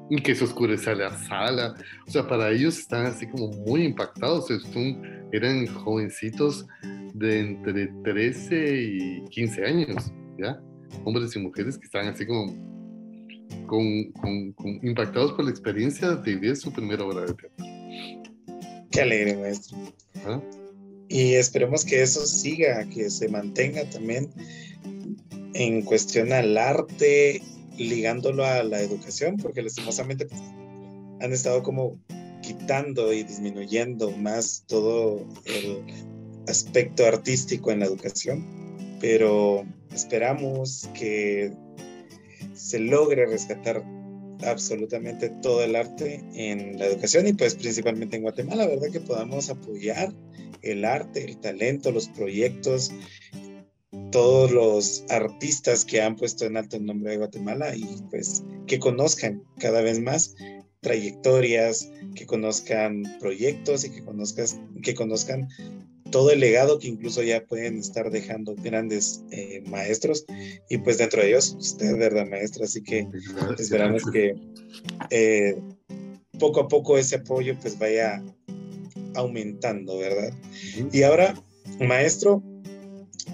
y, 0.10 0.22
que 0.22 0.34
se 0.34 0.44
oscurece 0.44 0.96
la 0.96 1.16
sala. 1.26 1.76
O 2.08 2.12
sea, 2.12 2.28
para 2.28 2.52
ellos 2.52 2.80
están 2.80 3.06
así 3.06 3.28
como 3.28 3.50
muy 3.50 3.84
impactados. 3.84 4.48
Son, 4.48 5.28
eran 5.32 5.68
jovencitos 5.68 6.66
de 7.14 7.40
entre 7.40 7.88
13 8.04 8.82
y 8.82 9.26
15 9.30 9.66
años, 9.66 10.12
¿ya? 10.38 10.60
Hombres 11.04 11.36
y 11.36 11.40
mujeres 11.40 11.78
que 11.78 11.86
están 11.86 12.08
así 12.08 12.26
como 12.26 12.70
con, 13.68 14.12
con, 14.14 14.80
impactados 14.84 15.34
por 15.34 15.46
la 15.46 15.52
experiencia 15.52 16.10
de 16.10 16.36
vivir 16.36 16.56
su 16.56 16.72
primera 16.72 17.04
obra 17.04 17.22
de 17.22 17.34
teatro. 17.34 17.66
Qué 18.92 19.02
alegre, 19.02 19.38
maestro. 19.38 19.78
¿Ah? 20.26 20.42
Y 21.08 21.34
esperemos 21.34 21.86
que 21.86 22.02
eso 22.02 22.26
siga, 22.26 22.88
que 22.90 23.10
se 23.10 23.28
mantenga 23.30 23.84
también 23.90 24.30
en 25.54 25.82
cuestión 25.82 26.32
al 26.32 26.58
arte, 26.58 27.42
ligándolo 27.78 28.46
a 28.46 28.64
la 28.64 28.82
educación, 28.82 29.38
porque 29.38 29.62
lastimosamente 29.62 30.26
pues, 30.26 30.42
han 31.22 31.34
estado 31.34 31.64
como 31.64 32.00
quitando 32.42 33.12
y 33.14 33.24
disminuyendo 33.24 34.12
más 34.12 34.64
todo 34.68 35.26
el 35.46 35.84
aspecto 36.48 37.06
artístico 37.06 37.72
en 37.72 37.80
la 37.80 37.86
educación, 37.86 38.46
pero 39.00 39.66
esperamos 39.94 40.90
que 40.94 41.52
se 42.60 42.80
logre 42.80 43.26
rescatar 43.26 43.84
absolutamente 44.42 45.30
todo 45.42 45.64
el 45.64 45.76
arte 45.76 46.24
en 46.34 46.78
la 46.78 46.86
educación 46.86 47.28
y 47.28 47.34
pues 47.34 47.56
principalmente 47.56 48.18
en 48.18 48.24
Guatemala, 48.24 48.68
¿verdad? 48.68 48.90
Que 48.92 49.00
podamos 49.00 49.50
apoyar 49.50 50.14
el 50.62 50.84
arte, 50.84 51.24
el 51.24 51.38
talento, 51.38 51.92
los 51.92 52.10
proyectos, 52.10 52.92
todos 54.12 54.52
los 54.52 55.06
artistas 55.10 55.86
que 55.86 56.02
han 56.02 56.16
puesto 56.16 56.46
en 56.46 56.58
alto 56.58 56.78
el 56.78 56.86
nombre 56.86 57.12
de 57.12 57.18
Guatemala 57.18 57.76
y 57.76 57.86
pues 58.10 58.44
que 58.68 58.80
conozcan 58.80 59.44
cada 59.58 59.82
vez 59.82 60.00
más 60.00 60.36
trayectorias, 60.82 61.92
que 62.16 62.26
conozcan 62.26 63.04
proyectos 63.20 63.86
y 63.86 63.92
que, 63.92 64.04
conozcas, 64.04 64.60
que 64.82 64.94
conozcan 64.96 65.48
todo 66.12 66.32
el 66.32 66.40
legado 66.40 66.80
que 66.80 66.88
incluso 66.88 67.24
ya 67.24 67.44
pueden 67.46 67.80
estar 67.80 68.10
dejando 68.12 68.56
grandes 68.56 69.24
eh, 69.32 69.62
maestros 69.68 70.26
y 70.70 70.78
pues 70.80 70.98
dentro 70.98 71.22
de 71.22 71.30
ellos 71.30 71.56
usted, 71.58 71.98
¿verdad, 71.98 72.28
maestra? 72.28 72.66
Así 72.66 72.82
que 72.82 73.08
esperamos 73.58 74.04
que 74.12 74.36
eh, 75.10 75.56
poco 76.40 76.62
a 76.62 76.68
poco 76.68 76.98
ese 76.98 77.18
apoyo 77.18 77.58
pues 77.62 77.78
vaya 77.78 78.24
aumentando, 79.16 79.98
¿verdad? 79.98 80.34
Y 80.92 81.04
ahora, 81.04 81.36
maestro, 81.80 82.44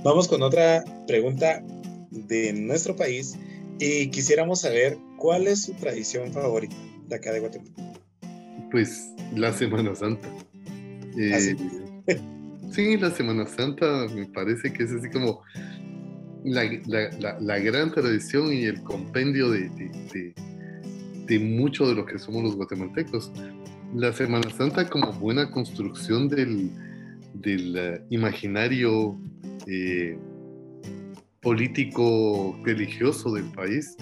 vamos 0.03 0.27
con 0.27 0.41
otra 0.41 0.83
pregunta 1.07 1.63
de 2.11 2.53
nuestro 2.53 2.95
país 2.95 3.35
y 3.79 4.09
quisiéramos 4.09 4.61
saber 4.61 4.97
cuál 5.17 5.47
es 5.47 5.63
su 5.63 5.73
tradición 5.73 6.31
favorita 6.31 6.75
de 7.07 7.15
acá 7.15 7.31
de 7.31 7.39
Guatemala. 7.41 7.99
Pues 8.71 9.11
la 9.35 9.53
Semana 9.53 9.93
Santa. 9.95 10.27
Ah, 10.27 11.39
eh, 12.07 12.19
Sí, 12.71 12.97
la 12.97 13.11
Semana 13.11 13.45
Santa 13.45 14.07
me 14.13 14.25
parece 14.25 14.71
que 14.73 14.83
es 14.83 14.91
así 14.91 15.09
como 15.09 15.41
la, 16.43 17.59
gran 17.59 17.91
tradición 17.91 18.53
y 18.53 18.65
el 18.65 18.81
compendio 18.83 19.49
de, 19.49 19.69
de, 21.27 21.39
mucho 21.39 21.87
de 21.87 21.95
lo 21.95 22.05
que 22.05 22.19
somos 22.19 22.43
los 22.43 22.55
guatemaltecos. 22.55 23.31
La 23.95 24.11
Semana 24.13 24.49
Santa 24.49 24.87
como 24.87 25.11
buena 25.13 25.49
construcción 25.49 26.27
del, 26.27 26.71
eh, 27.43 28.01
imaginario 28.09 29.17
eh, 29.67 30.17
político 31.41 32.59
religioso 32.63 33.31
del 33.33 33.45
país, 33.51 33.95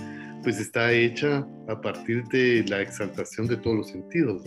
pues 0.44 0.60
está 0.60 0.92
hecha 0.92 1.48
a 1.68 1.80
partir 1.80 2.24
de 2.26 2.66
la 2.68 2.82
exaltación 2.82 3.48
de 3.48 3.58
todos 3.58 3.78
los 3.78 3.88
sentidos. 3.90 4.44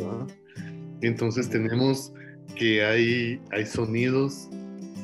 Entonces 1.00 1.48
tenemos 1.48 2.12
que 2.54 2.84
hay, 2.84 3.40
hay 3.50 3.66
sonidos, 3.66 4.48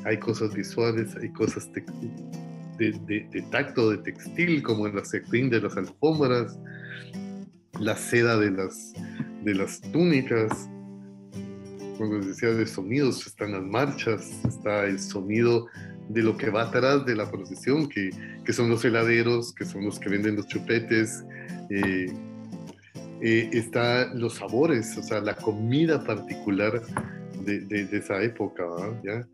hay 0.04 0.18
cosas 0.18 0.54
visuales, 0.54 1.14
hay 1.20 1.28
cosas 1.30 1.70
de, 1.72 3.44
tacto, 3.50 3.90
de 3.90 3.98
textil, 3.98 4.62
como 4.62 4.86
en 4.86 4.96
la 4.96 5.02
de 5.02 5.60
las 5.60 5.76
alfombras, 5.76 6.58
la 7.78 7.96
seda 7.96 8.38
de 8.38 8.50
las, 8.50 8.92
de 9.44 9.54
las 9.54 9.80
túnicas. 9.80 10.68
Como 11.98 12.16
les 12.16 12.28
decía, 12.28 12.50
de 12.50 12.66
sonidos, 12.66 13.26
están 13.26 13.52
las 13.52 13.62
marchas, 13.62 14.30
está 14.44 14.86
el 14.86 14.98
sonido 14.98 15.66
de 16.08 16.22
lo 16.22 16.36
que 16.36 16.50
va 16.50 16.62
atrás 16.62 17.06
de 17.06 17.14
la 17.14 17.30
procesión, 17.30 17.88
que, 17.88 18.10
que 18.44 18.52
son 18.52 18.68
los 18.68 18.84
heladeros, 18.84 19.52
que 19.54 19.64
son 19.64 19.84
los 19.84 19.98
que 19.98 20.10
venden 20.10 20.36
los 20.36 20.46
chupetes, 20.48 21.24
eh, 21.70 22.12
eh, 23.20 23.50
está 23.52 24.12
los 24.14 24.34
sabores, 24.34 24.96
o 24.98 25.02
sea, 25.02 25.20
la 25.20 25.36
comida 25.36 26.02
particular 26.02 26.82
de, 27.44 27.60
de, 27.60 27.96
esa 27.96 28.22
época, 28.22 28.64
¿ya? 29.04 29.26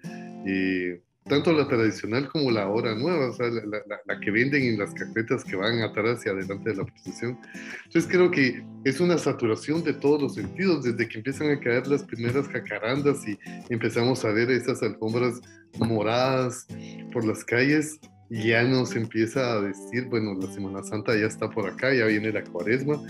Eh, 0.47 1.01
tanto 1.29 1.53
la 1.53 1.69
tradicional 1.69 2.29
como 2.29 2.51
la 2.51 2.69
hora 2.69 2.95
nueva, 2.95 3.29
o 3.29 3.33
sea, 3.33 3.49
la, 3.49 3.83
la, 4.07 4.21
que 4.21 4.31
venden 4.31 4.63
en 4.63 4.79
las 4.79 4.93
carpetas 4.95 5.45
que 5.45 5.57
van 5.57 5.81
atrás 5.83 6.25
y 6.25 6.31
adelante 6.31 6.71
de 6.71 6.77
la 6.77 6.85
procesión. 6.85 7.39
Entonces 7.85 8.11
creo 8.11 8.31
que 8.31 8.65
es 8.85 8.99
una 8.99 9.19
saturación 9.19 9.85
de 9.85 9.93
todos 9.93 10.23
los 10.23 10.35
sentidos, 10.35 10.85
desde 10.85 11.07
que 11.07 11.19
empiezan 11.19 11.51
a 11.51 11.61
caer 11.61 11.87
las 11.87 12.03
primeras 12.03 12.49
jacarandas 12.49 13.27
y 13.29 13.39
empezamos 13.69 14.25
a 14.25 14.33
ver 14.33 14.51
esas 14.51 14.83
alfombras 14.83 15.41
moradas 15.79 16.67
por 17.13 17.25
las 17.25 17.45
calles, 17.45 18.01
ya 18.31 18.63
nos 18.65 18.95
empieza 18.95 19.53
a 19.53 19.61
decir, 19.61 20.07
bueno, 20.07 20.35
la 20.35 20.53
Semana 20.53 20.83
Santa 20.83 21.15
ya 21.17 21.27
está 21.27 21.49
por 21.49 21.67
acá, 21.67 21.95
ya 21.95 22.07
viene 22.07 22.33
la 22.33 22.45
cuaresma. 22.45 23.01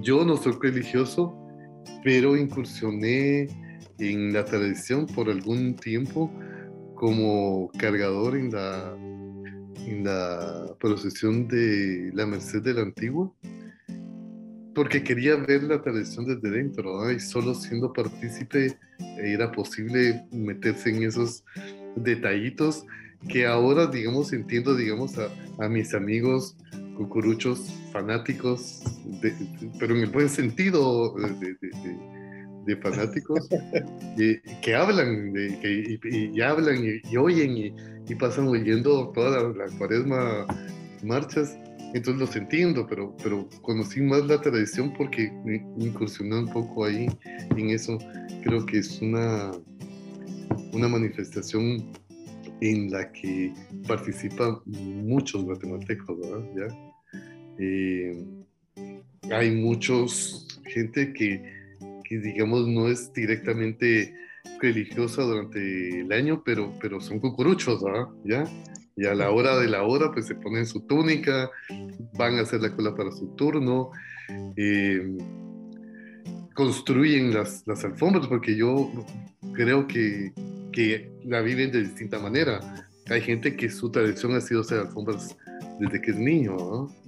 Yo 0.00 0.24
no 0.24 0.36
soy 0.36 0.56
religioso, 0.60 1.36
pero 2.02 2.36
incursioné 2.36 3.48
en 3.98 4.32
la 4.32 4.44
tradición 4.44 5.06
por 5.06 5.28
algún 5.28 5.76
tiempo 5.76 6.32
como 6.94 7.70
cargador 7.78 8.36
en 8.36 8.52
la, 8.52 8.94
en 9.86 10.04
la 10.04 10.74
procesión 10.78 11.48
de 11.48 12.10
la 12.14 12.26
Merced 12.26 12.62
de 12.62 12.74
la 12.74 12.82
Antigua, 12.82 13.32
porque 14.74 15.02
quería 15.02 15.36
ver 15.36 15.64
la 15.64 15.82
tradición 15.82 16.26
desde 16.26 16.50
dentro, 16.50 17.10
y 17.10 17.20
solo 17.20 17.54
siendo 17.54 17.92
partícipe 17.92 18.78
era 19.18 19.50
posible 19.52 20.24
meterse 20.30 20.90
en 20.90 21.02
esos 21.02 21.44
detallitos 21.96 22.86
que 23.28 23.46
ahora, 23.46 23.86
digamos, 23.86 24.32
entiendo, 24.32 24.74
digamos, 24.74 25.16
a, 25.18 25.28
a 25.58 25.68
mis 25.68 25.94
amigos 25.94 26.56
cucuruchos 26.96 27.72
fanáticos, 27.92 28.82
pero 29.78 29.94
en 29.94 30.02
el 30.02 30.10
buen 30.10 30.28
sentido 30.28 31.14
de, 31.14 31.56
de, 32.66 32.76
fanáticos, 32.76 33.48
que 34.62 34.74
hablan, 34.74 35.32
y, 35.34 36.40
hablan 36.40 37.00
y, 37.10 37.16
oyen 37.16 37.56
y, 38.08 38.14
pasan 38.14 38.48
oyendo 38.48 39.10
toda 39.14 39.52
la, 39.52 39.66
cuaresma 39.78 40.46
marchas. 41.02 41.56
Entonces 41.94 42.20
los 42.20 42.36
entiendo, 42.36 42.86
pero, 42.86 43.14
pero 43.22 43.48
conocí 43.60 44.00
más 44.00 44.24
la 44.26 44.40
tradición 44.40 44.94
porque 44.96 45.30
incursioné 45.78 46.38
un 46.38 46.48
poco 46.50 46.84
ahí 46.84 47.06
en 47.56 47.70
eso. 47.70 47.98
Creo 48.44 48.64
que 48.64 48.78
es 48.78 49.00
una, 49.02 49.52
una 50.72 50.88
manifestación 50.88 51.92
en 52.62 52.90
la 52.90 53.10
que 53.12 53.52
participan 53.86 54.58
muchos 54.66 55.44
guatemaltecos, 55.44 56.18
¿verdad? 56.20 56.48
¿Ya? 56.56 56.92
Eh, 57.58 58.24
hay 59.30 59.50
muchos 59.50 60.46
gente 60.64 61.12
que, 61.12 61.42
que, 62.12 62.28
digamos, 62.28 62.66
no 62.68 62.88
es 62.88 63.12
directamente 63.12 64.14
religiosa 64.60 65.22
durante 65.22 66.00
el 66.00 66.12
año, 66.12 66.42
pero, 66.44 66.72
pero 66.80 67.00
son 67.00 67.20
cucuruchos, 67.20 67.82
¿verdad? 67.82 68.08
¿Ya? 68.24 68.44
Y 68.96 69.06
a 69.06 69.14
la 69.14 69.30
hora 69.30 69.58
de 69.58 69.68
la 69.68 69.82
hora, 69.82 70.12
pues 70.12 70.26
se 70.26 70.34
ponen 70.34 70.66
su 70.66 70.80
túnica, 70.82 71.50
van 72.18 72.36
a 72.36 72.42
hacer 72.42 72.60
la 72.60 72.74
cola 72.74 72.94
para 72.94 73.10
su 73.10 73.28
turno, 73.36 73.90
eh, 74.56 75.16
construyen 76.54 77.32
las, 77.32 77.62
las 77.66 77.84
alfombras, 77.84 78.26
porque 78.26 78.54
yo 78.56 78.90
creo 79.54 79.86
que 79.86 80.32
que 80.72 81.12
la 81.24 81.40
viven 81.42 81.70
de 81.70 81.82
distinta 81.82 82.18
manera. 82.18 82.60
Hay 83.10 83.20
gente 83.20 83.54
que 83.54 83.68
su 83.68 83.90
tradición 83.90 84.34
ha 84.34 84.40
sido 84.40 84.62
hacer 84.62 84.80
alfombras 84.80 85.36
desde 85.78 86.00
que 86.00 86.10
es 86.10 86.16
niño, 86.16 86.56
¿no? 86.56 87.01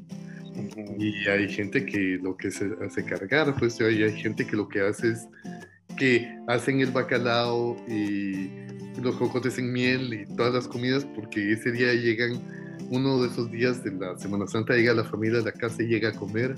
Y 0.99 1.29
hay 1.29 1.49
gente 1.49 1.85
que 1.85 2.19
lo 2.23 2.37
que 2.37 2.51
se 2.51 2.71
hace 2.85 3.05
cargar, 3.05 3.55
pues 3.59 3.79
y 3.81 3.85
hay 3.85 4.13
gente 4.21 4.47
que 4.47 4.57
lo 4.57 4.69
que 4.69 4.81
hace 4.81 5.13
es 5.13 5.29
que 5.97 6.29
hacen 6.49 6.81
el 6.81 6.91
bacalao 6.91 7.77
y 7.89 8.51
los 9.01 9.17
cocotes 9.17 9.59
en 9.59 9.73
miel 9.73 10.13
y 10.15 10.37
todas 10.37 10.55
las 10.55 10.69
comidas 10.69 11.05
porque 11.05 11.53
ese 11.53 11.73
día 11.73 11.93
llegan, 11.95 12.41
uno 12.91 13.23
de 13.23 13.29
esos 13.29 13.51
días 13.51 13.83
de 13.83 13.93
la 13.93 14.17
Semana 14.19 14.47
Santa 14.47 14.75
llega 14.75 14.95
la 14.95 15.05
familia 15.05 15.39
de 15.39 15.45
la 15.45 15.53
casa 15.53 15.83
y 15.83 15.87
llega 15.87 16.11
a 16.11 16.13
comer 16.13 16.55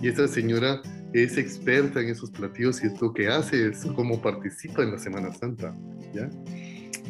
y 0.00 0.08
esa 0.08 0.28
señora 0.28 0.82
es 1.12 1.38
experta 1.38 2.00
en 2.00 2.08
esos 2.08 2.30
platillos 2.30 2.82
y 2.82 2.86
es 2.88 3.00
lo 3.00 3.12
que 3.12 3.28
hace, 3.28 3.68
es 3.68 3.84
como 3.94 4.20
participa 4.20 4.82
en 4.82 4.92
la 4.92 4.98
Semana 4.98 5.32
Santa, 5.32 5.76
¿ya? 6.12 6.28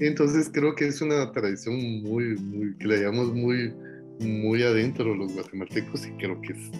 Entonces 0.00 0.50
creo 0.52 0.74
que 0.74 0.88
es 0.88 1.00
una 1.00 1.30
tradición 1.32 2.02
muy, 2.02 2.36
muy 2.36 2.76
que 2.76 2.88
la 2.88 2.96
llevamos 2.96 3.32
muy, 3.32 3.72
muy 4.20 4.62
adentro 4.62 5.14
los 5.14 5.32
guatemaltecos 5.32 6.06
y 6.06 6.10
creo 6.12 6.40
que 6.40 6.52
es 6.52 6.70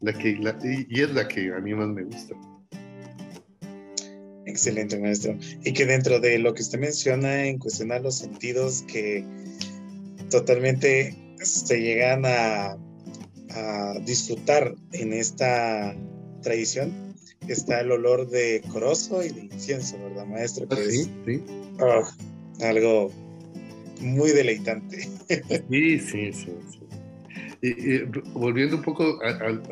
la 0.00 0.12
que, 0.12 0.36
y, 0.88 1.00
es 1.00 1.10
la 1.12 1.28
que 1.28 1.52
a 1.52 1.60
mí 1.60 1.74
más 1.74 1.88
me 1.88 2.04
gusta. 2.04 2.34
Excelente, 4.46 4.98
maestro. 4.98 5.38
Y 5.64 5.72
que 5.72 5.86
dentro 5.86 6.20
de 6.20 6.38
lo 6.38 6.52
que 6.54 6.62
usted 6.62 6.78
menciona 6.78 7.46
en 7.46 7.58
cuestionar 7.58 8.02
los 8.02 8.18
sentidos 8.18 8.82
que 8.82 9.24
totalmente 10.30 11.16
se 11.36 11.80
llegan 11.80 12.24
a, 12.26 12.76
a 13.50 13.94
disfrutar 14.04 14.74
en 14.92 15.12
esta 15.12 15.94
tradición 16.42 17.12
está 17.48 17.80
el 17.80 17.90
olor 17.90 18.28
de 18.28 18.62
corozo 18.70 19.24
y 19.24 19.30
de 19.30 19.40
incienso, 19.42 19.98
¿verdad, 19.98 20.26
maestro? 20.26 20.66
Ah, 20.70 20.76
sí, 20.88 21.10
sí. 21.26 21.42
Ah, 21.80 22.02
algo 22.60 23.10
muy 24.00 24.30
deleitante. 24.30 25.08
Sí, 25.70 25.98
sí, 25.98 26.32
sí. 26.32 26.52
Y, 27.62 27.98
volviendo 28.34 28.76
un 28.76 28.82
poco 28.82 29.20
al 29.22 29.62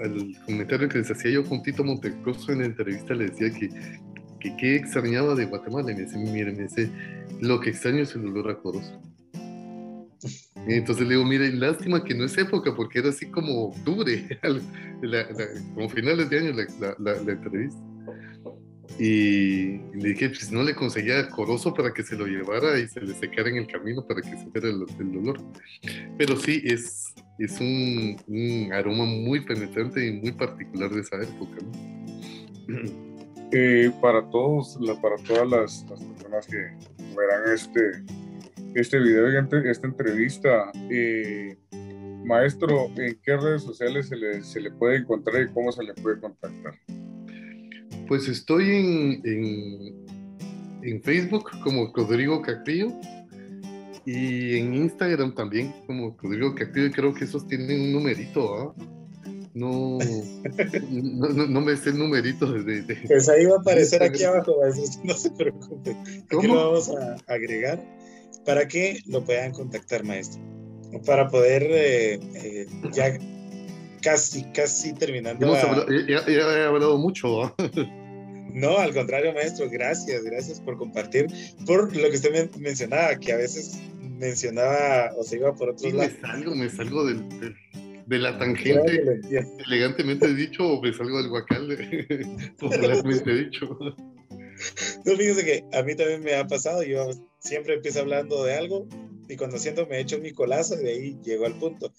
comentario 0.47 0.89
que 0.89 0.99
les 0.99 1.11
hacía 1.11 1.33
yo 1.33 1.45
con 1.45 1.63
Tito 1.63 1.83
Montecoso 1.85 2.53
en 2.53 2.61
la 2.61 2.67
entrevista, 2.67 3.15
le 3.15 3.27
decía 3.27 3.51
que, 3.51 3.69
que 4.39 4.57
qué 4.57 4.77
extrañaba 4.77 5.35
de 5.35 5.47
Guatemala. 5.47 5.91
Y 5.91 5.97
me 5.97 6.03
dice, 6.03 6.17
mire, 6.17 6.53
me 6.53 6.63
dice, 6.63 6.89
lo 7.41 7.61
que 7.61 7.71
extraño 7.71 8.03
es 8.03 8.15
el 8.15 8.27
olor 8.27 8.51
a 8.51 8.59
corozo. 8.59 9.01
Entonces 10.67 11.07
le 11.07 11.15
digo, 11.15 11.25
mire, 11.25 11.53
lástima 11.53 12.05
que 12.05 12.15
no 12.15 12.25
es 12.25 12.37
época, 12.37 12.75
porque 12.75 12.99
era 12.99 13.09
así 13.09 13.27
como 13.27 13.67
octubre, 13.69 14.39
como 15.75 15.89
finales 15.89 16.29
de 16.29 16.39
año 16.39 16.53
la, 16.99 17.33
entrevista. 17.33 17.81
Y 18.99 19.79
le 19.95 20.11
dije, 20.11 20.29
pues 20.29 20.53
no 20.53 20.63
le 20.63 20.75
conseguía 20.75 21.29
corozo 21.31 21.73
para 21.73 21.95
que 21.95 22.03
se 22.03 22.17
lo 22.17 22.27
llevara 22.27 22.79
y 22.79 22.87
se 22.87 23.01
le 23.01 23.15
secara 23.15 23.49
en 23.49 23.57
el 23.57 23.67
camino 23.67 24.07
para 24.07 24.21
que 24.21 24.37
se 24.37 24.47
viera 24.53 24.69
el, 24.69 25.17
olor. 25.17 25.41
Pero 26.19 26.37
sí, 26.37 26.61
es, 26.65 27.15
es 27.41 27.61
un, 27.61 28.17
un, 28.27 28.73
aroma 28.73 29.05
muy 29.05 29.41
penetrante 29.41 30.07
y 30.07 30.13
muy 30.13 30.33
particular 30.33 30.91
de 30.91 31.01
esa 31.01 31.17
época. 31.17 31.59
Eh, 33.53 33.91
para 34.01 34.23
todos, 34.31 34.79
para 35.03 35.17
todas 35.27 35.49
las, 35.49 35.85
las 35.91 36.01
personas 36.05 36.47
que 36.47 36.57
verán 37.17 37.53
este, 37.53 37.81
este 38.77 39.01
video 39.01 39.29
y 39.29 39.69
esta 39.69 39.89
entrevista. 39.89 40.71
Eh, 40.89 41.57
maestro, 42.25 42.87
¿en 42.97 43.19
qué 43.25 43.37
redes 43.37 43.65
sociales 43.65 44.07
se 44.07 44.15
le, 44.15 44.45
se 44.45 44.61
le, 44.61 44.71
puede 44.71 44.99
encontrar 44.99 45.43
y 45.43 45.53
cómo 45.53 45.73
se 45.73 45.83
le 45.83 45.95
puede 45.95 46.21
contactar? 46.21 46.75
Pues 48.07 48.29
estoy 48.29 48.71
en, 48.71 49.21
en, 49.25 50.07
en 50.83 51.03
Facebook 51.03 51.51
como 51.65 51.93
Rodrigo 51.93 52.43
Castillo 52.43 52.93
y 54.05 54.59
en 54.59 54.75
Instagram 54.75 55.35
también 55.35 55.73
como 55.87 56.17
Rodrigo 56.21 56.55
Castillo 56.55 56.87
y 56.87 56.91
creo 56.91 57.15
que 57.15 57.25
esos 57.25 57.47
tienen 57.47 57.81
un 57.81 57.93
numerito, 57.93 58.55
¿ah? 58.55 58.75
No, 59.53 59.99
no, 60.91 61.47
no, 61.49 61.61
me 61.61 61.77
sé 61.77 61.91
el 61.91 61.99
numerito 61.99 62.53
de, 62.53 62.97
Pues 63.09 63.29
ahí 63.29 63.47
va 63.47 63.57
a 63.57 63.59
aparecer 63.59 64.01
aquí 64.03 64.23
abajo, 64.23 64.57
no 65.05 65.15
se 65.15 65.31
preocupe. 65.33 65.91
Aquí 65.91 66.47
lo 66.47 66.55
vamos 66.55 66.89
a 66.91 67.17
agregar 67.27 67.85
para 68.47 68.69
que 68.69 69.01
lo 69.07 69.25
puedan 69.25 69.51
contactar, 69.53 70.05
maestro. 70.05 70.41
Para 71.05 71.29
poder 71.29 71.65
eh, 71.65 72.21
eh, 72.35 72.67
ya 72.93 73.19
casi, 74.03 74.45
casi 74.53 74.93
terminando. 74.93 75.47
ya, 76.07 76.21
he 76.29 76.65
hablado 76.65 76.99
mucho. 76.99 77.55
No, 78.55 78.79
al 78.79 78.93
contrario, 78.95 79.33
maestro, 79.33 79.69
gracias, 79.71 80.23
gracias 80.25 80.61
por 80.61 80.77
compartir, 80.77 81.27
por 81.67 81.95
lo 81.95 82.11
que 82.11 82.17
usted 82.17 82.51
mencionaba, 82.59 83.17
que 83.17 83.33
a 83.33 83.37
veces 83.37 83.81
mencionaba 84.19 85.13
o 85.17 85.23
se 85.25 85.37
iba 85.37 85.55
por 85.55 85.71
otros 85.71 85.93
lados. 85.93 86.13
Me 86.15 86.21
salgo, 86.21 86.55
me 86.55 86.69
salgo 86.69 87.05
del, 87.07 87.57
de 88.07 88.19
la 88.19 88.39
tangente, 88.39 89.21
elegantemente 89.67 90.35
dicho, 90.35 90.67
o 90.67 90.83
me 90.83 90.93
salgo 90.93 91.19
del 91.19 91.29
guacal, 91.29 91.69
popularmente 92.59 93.35
dicho. 93.35 93.79
No, 95.05 95.17
fíjese 95.17 95.45
que 95.45 95.65
a 95.77 95.83
mí 95.83 95.95
también 95.95 96.23
me 96.23 96.35
ha 96.35 96.47
pasado, 96.47 96.83
yo 96.83 97.09
siempre 97.39 97.75
empiezo 97.75 98.01
hablando 98.01 98.45
de 98.45 98.55
algo 98.55 98.87
y 99.29 99.37
cuando 99.37 99.59
siento 99.59 99.87
me 99.87 100.01
echo 100.01 100.19
mi 100.19 100.33
colazo 100.33 100.75
y 100.75 100.85
de 100.85 100.91
ahí 100.91 101.19
llego 101.23 101.47
al 101.47 101.55
punto. 101.55 101.93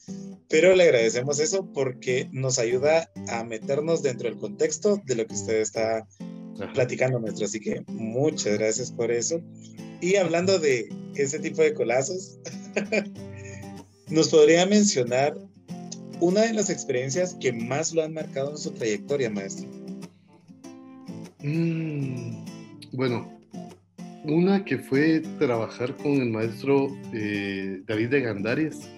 Pero 0.49 0.75
le 0.75 0.83
agradecemos 0.83 1.39
eso 1.39 1.71
porque 1.73 2.27
nos 2.31 2.59
ayuda 2.59 3.09
a 3.29 3.43
meternos 3.43 4.03
dentro 4.03 4.29
del 4.29 4.37
contexto 4.37 5.01
de 5.05 5.15
lo 5.15 5.25
que 5.25 5.33
usted 5.33 5.61
está 5.61 6.05
platicando, 6.73 7.19
maestro. 7.19 7.45
Así 7.45 7.59
que 7.59 7.83
muchas 7.87 8.57
gracias 8.57 8.91
por 8.91 9.11
eso. 9.11 9.41
Y 10.01 10.15
hablando 10.15 10.59
de 10.59 10.89
ese 11.15 11.39
tipo 11.39 11.61
de 11.61 11.73
colazos, 11.73 12.39
nos 14.09 14.29
podría 14.29 14.65
mencionar 14.65 15.37
una 16.19 16.41
de 16.41 16.53
las 16.53 16.69
experiencias 16.69 17.35
que 17.39 17.51
más 17.51 17.93
lo 17.93 18.03
han 18.03 18.13
marcado 18.13 18.51
en 18.51 18.57
su 18.57 18.71
trayectoria, 18.71 19.29
maestro. 19.29 19.67
Mm, 21.43 22.45
bueno, 22.91 23.39
una 24.25 24.63
que 24.63 24.77
fue 24.77 25.21
trabajar 25.39 25.97
con 25.97 26.13
el 26.13 26.29
maestro 26.29 26.87
eh, 27.13 27.81
David 27.87 28.09
de 28.09 28.21
Gandarias. 28.21 28.89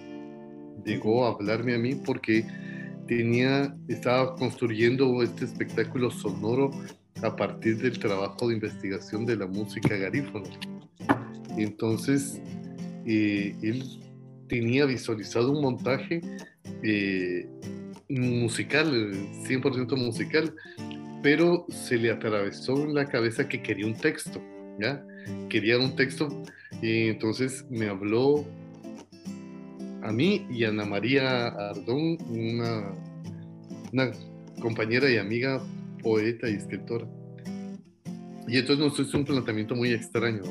Llegó 0.84 1.26
a 1.26 1.30
hablarme 1.30 1.74
a 1.74 1.78
mí 1.78 1.94
porque 1.94 2.44
tenía, 3.06 3.74
estaba 3.88 4.36
construyendo 4.36 5.22
este 5.22 5.46
espectáculo 5.46 6.10
sonoro 6.10 6.70
a 7.22 7.36
partir 7.36 7.78
del 7.78 7.98
trabajo 7.98 8.48
de 8.48 8.54
investigación 8.54 9.24
de 9.26 9.36
la 9.36 9.46
música 9.46 9.96
garífona. 9.96 10.48
Entonces, 11.56 12.40
eh, 13.06 13.54
él 13.62 13.84
tenía 14.48 14.84
visualizado 14.86 15.52
un 15.52 15.62
montaje 15.62 16.20
eh, 16.82 17.48
musical, 18.08 19.12
100% 19.46 19.96
musical, 19.96 20.54
pero 21.22 21.66
se 21.68 21.96
le 21.96 22.10
atravesó 22.10 22.82
en 22.82 22.94
la 22.94 23.06
cabeza 23.06 23.48
que 23.48 23.62
quería 23.62 23.86
un 23.86 23.94
texto, 23.94 24.42
¿ya? 24.78 25.02
Quería 25.48 25.78
un 25.78 25.96
texto 25.96 26.28
entonces 26.82 27.64
me 27.70 27.88
habló 27.88 28.44
a 30.02 30.12
mí 30.12 30.46
y 30.50 30.64
a 30.64 30.68
Ana 30.68 30.84
María 30.84 31.46
Ardón, 31.48 32.18
una 32.28 34.12
compañera 34.60 35.10
y 35.10 35.16
amiga 35.16 35.62
poeta 36.04 36.48
y 36.48 36.54
escritora. 36.54 37.06
Y 38.46 38.58
entonces 38.58 38.78
nos 38.78 39.00
hizo 39.00 39.18
un 39.18 39.24
planteamiento 39.24 39.74
muy 39.74 39.92
extraño. 39.92 40.42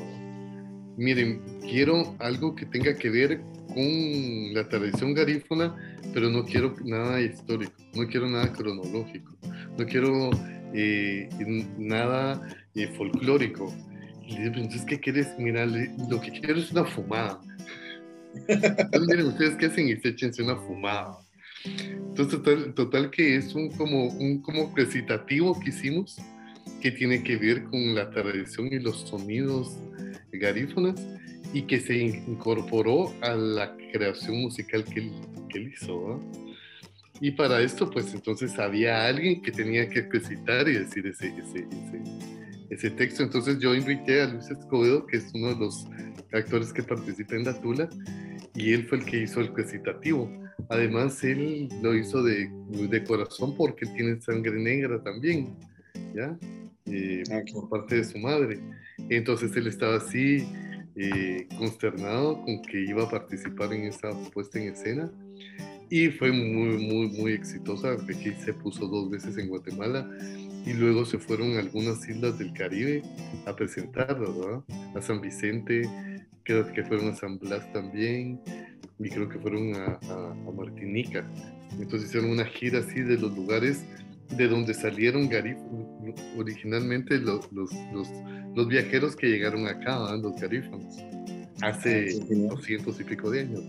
Miren, 0.96 1.40
quiero 1.62 2.14
algo 2.18 2.54
que 2.54 2.66
tenga 2.66 2.94
que 2.94 3.08
ver 3.08 3.40
con 3.68 4.54
la 4.54 4.68
tradición 4.68 5.14
garífona, 5.14 5.74
pero 6.12 6.28
no 6.28 6.44
quiero 6.44 6.74
nada 6.84 7.20
histórico, 7.20 7.72
no 7.94 8.06
quiero 8.06 8.28
nada 8.28 8.52
cronológico, 8.52 9.36
no 9.78 9.86
quiero 9.86 10.30
eh, 10.74 11.28
nada 11.78 12.46
eh, 12.74 12.88
folclórico. 12.96 13.72
Entonces, 14.28 14.84
¿qué 14.86 14.98
quieres? 14.98 15.28
Mira, 15.38 15.66
lo 15.66 16.20
que 16.20 16.30
quiero 16.30 16.58
es 16.58 16.70
una 16.72 16.84
fumada. 16.84 17.40
Miren, 18.48 19.26
ustedes 19.26 19.56
qué 19.56 19.66
hacen 19.66 19.88
y 19.88 19.96
se 19.96 20.08
échense 20.08 20.42
una 20.42 20.56
fumada. 20.56 21.18
Entonces, 22.14 22.42
total, 22.42 22.74
total 22.74 23.10
que 23.10 23.34
es 23.34 23.56
un 23.56 23.70
como, 23.70 24.06
un 24.06 24.40
como 24.40 24.72
recitativo 24.76 25.58
que 25.58 25.70
hicimos 25.70 26.16
que 26.80 26.92
tiene 26.92 27.24
que 27.24 27.36
ver 27.36 27.64
con 27.64 27.92
la 27.96 28.08
tradición 28.10 28.68
y 28.68 28.78
los 28.78 29.00
sonidos 29.00 29.76
garífonas 30.32 30.94
y 31.52 31.62
que 31.62 31.80
se 31.80 31.96
incorporó 31.96 33.12
a 33.20 33.34
la 33.34 33.76
creación 33.90 34.42
musical 34.42 34.84
que 34.84 35.00
él, 35.00 35.12
que 35.48 35.58
él 35.58 35.72
hizo. 35.72 36.22
Y 37.20 37.32
para 37.32 37.60
esto, 37.60 37.90
pues 37.90 38.14
entonces 38.14 38.60
había 38.60 39.08
alguien 39.08 39.42
que 39.42 39.50
tenía 39.50 39.88
que 39.88 40.02
recitar 40.02 40.68
y 40.68 40.74
decir 40.74 41.08
ese, 41.08 41.34
ese, 41.36 41.66
ese, 41.66 42.02
ese, 42.70 42.90
texto. 42.90 43.24
Entonces 43.24 43.58
yo 43.58 43.74
invité 43.74 44.22
a 44.22 44.28
Luis 44.28 44.48
Escobedo, 44.52 45.04
que 45.04 45.16
es 45.16 45.32
uno 45.34 45.48
de 45.48 45.56
los 45.56 45.84
actores 46.32 46.72
que 46.72 46.84
participa 46.84 47.34
en 47.34 47.42
La 47.42 47.60
Tula, 47.60 47.88
y 48.54 48.72
él 48.72 48.86
fue 48.86 48.98
el 48.98 49.04
que 49.04 49.22
hizo 49.22 49.40
el 49.40 49.52
recitativo. 49.52 50.30
Además, 50.68 51.22
él 51.24 51.68
lo 51.82 51.94
hizo 51.94 52.22
de, 52.22 52.50
de 52.68 53.04
corazón 53.04 53.56
porque 53.56 53.86
tiene 53.86 54.20
sangre 54.20 54.58
negra 54.58 55.02
también, 55.02 55.54
¿ya? 56.14 56.36
Eh, 56.86 57.22
ah, 57.32 57.40
por 57.52 57.68
parte 57.68 57.96
de 57.96 58.04
su 58.04 58.18
madre. 58.18 58.60
Entonces 59.08 59.54
él 59.56 59.66
estaba 59.66 59.96
así 59.96 60.46
eh, 60.96 61.48
consternado 61.58 62.42
con 62.42 62.62
que 62.62 62.80
iba 62.82 63.04
a 63.04 63.10
participar 63.10 63.72
en 63.72 63.84
esa 63.84 64.10
puesta 64.32 64.60
en 64.60 64.72
escena 64.72 65.10
y 65.90 66.08
fue 66.08 66.30
muy, 66.30 66.76
muy, 66.78 67.08
muy 67.08 67.32
exitosa. 67.32 67.92
Aquí 67.92 68.32
se 68.44 68.52
puso 68.52 68.86
dos 68.86 69.10
veces 69.10 69.36
en 69.38 69.48
Guatemala 69.48 70.08
y 70.66 70.72
luego 70.72 71.04
se 71.04 71.18
fueron 71.18 71.56
a 71.56 71.60
algunas 71.60 72.08
islas 72.08 72.38
del 72.38 72.52
Caribe 72.52 73.02
a 73.46 73.54
presentar, 73.54 74.18
¿verdad? 74.18 74.62
A 74.94 75.02
San 75.02 75.20
Vicente, 75.20 75.82
creo 76.42 76.70
que 76.72 76.84
fueron 76.84 77.08
a 77.08 77.14
San 77.14 77.38
Blas 77.38 77.70
también 77.72 78.40
y 78.98 79.08
creo 79.08 79.28
que 79.28 79.38
fueron 79.38 79.74
a, 79.74 79.98
a 80.08 80.52
Martinica. 80.52 81.28
Entonces 81.72 82.08
hicieron 82.08 82.30
una 82.30 82.44
gira 82.44 82.78
así 82.80 83.00
de 83.00 83.18
los 83.18 83.36
lugares 83.36 83.84
de 84.36 84.48
donde 84.48 84.74
salieron 84.74 85.28
originalmente 86.36 87.18
los, 87.18 87.50
los, 87.52 87.70
los, 88.54 88.68
viajeros 88.68 89.14
que 89.16 89.28
llegaron 89.28 89.66
acá, 89.66 90.16
los 90.16 90.40
garífonos, 90.40 90.96
hace 91.60 92.18
200 92.28 93.00
y 93.00 93.04
pico 93.04 93.30
de 93.30 93.40
años. 93.40 93.62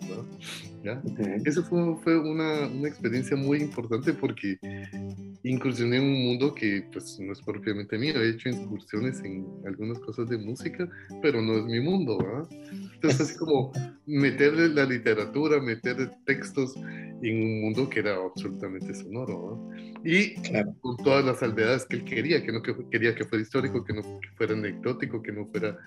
¿Ya? 0.83 1.01
Eso 1.45 1.63
fue, 1.63 1.95
fue 2.03 2.19
una, 2.19 2.67
una, 2.67 2.87
experiencia 2.87 3.35
muy 3.35 3.59
importante 3.59 4.13
porque 4.13 4.57
incursioné 5.45 5.97
en 5.97 6.03
un 6.03 6.23
mundo 6.25 6.53
que 6.55 6.87
pues 6.91 7.19
no 7.19 7.31
es 7.31 7.41
propiamente 7.41 7.97
mío. 7.97 8.15
He 8.15 8.29
hecho 8.29 8.49
incursiones 8.49 9.19
en 9.23 9.45
algunas 9.65 9.99
cosas 9.99 10.27
de 10.27 10.37
música, 10.37 10.89
pero 11.21 11.41
no 11.41 11.57
es 11.57 11.65
mi 11.65 11.79
mundo. 11.79 12.17
Entonces 12.93 13.21
así 13.21 13.37
como 13.37 13.71
meter 14.05 14.53
la 14.53 14.85
literatura, 14.85 15.61
meter 15.61 16.11
textos 16.25 16.75
en 16.75 17.43
un 17.43 17.61
mundo 17.61 17.89
que 17.89 17.99
era 17.99 18.15
absolutamente 18.15 18.93
sonoro. 18.95 19.69
Y 20.03 20.35
con 20.81 20.97
todas 20.97 21.23
las 21.23 21.39
salvedades 21.39 21.85
que 21.85 21.97
él 21.97 22.05
quería, 22.05 22.43
que 22.43 22.51
no 22.51 22.61
que 22.61 22.75
quería 22.89 23.13
que 23.13 23.25
fuera 23.25 23.43
histórico, 23.43 23.83
que 23.83 23.93
no 23.93 24.01
fuera 24.35 24.53
anecdótico, 24.53 25.21
que 25.21 25.31
no 25.31 25.45
fuera 25.47 25.77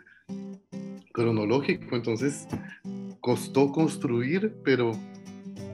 cronológico. 1.13 1.97
Entonces 1.97 2.47
costó 3.21 3.73
construir, 3.73 4.55
pero 4.65 4.93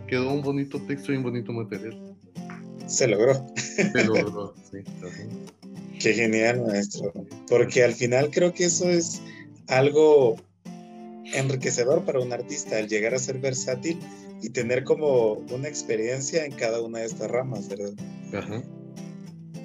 quedó 0.07 0.33
un 0.33 0.43
bonito 0.43 0.81
texto 0.81 1.13
y 1.13 1.17
un 1.17 1.23
bonito 1.23 1.53
material. 1.53 2.14
Se 2.87 3.09
logró. 3.09 3.47
Se 3.67 4.05
logró, 4.05 4.55
sí. 4.71 4.79
Qué 6.01 6.13
genial, 6.13 6.63
maestro. 6.63 7.13
Porque 7.49 7.83
al 7.83 7.95
final 7.95 8.31
creo 8.31 8.53
que 8.53 8.65
eso 8.65 8.89
es 8.89 9.23
algo 9.69 10.37
enriquecedor 11.33 12.05
para 12.05 12.21
un 12.21 12.33
artista, 12.33 12.79
el 12.79 12.89
llegar 12.89 13.15
a 13.15 13.19
ser 13.19 13.39
versátil 13.39 13.99
y 14.43 14.51
tener 14.51 14.85
como 14.85 15.33
una 15.33 15.69
experiencia 15.69 16.45
en 16.45 16.53
cada 16.53 16.83
una 16.83 17.01
de 17.01 17.07
estas 17.07 17.31
ramas, 17.31 17.69
¿verdad? 17.69 17.93
Ajá. 18.35 18.63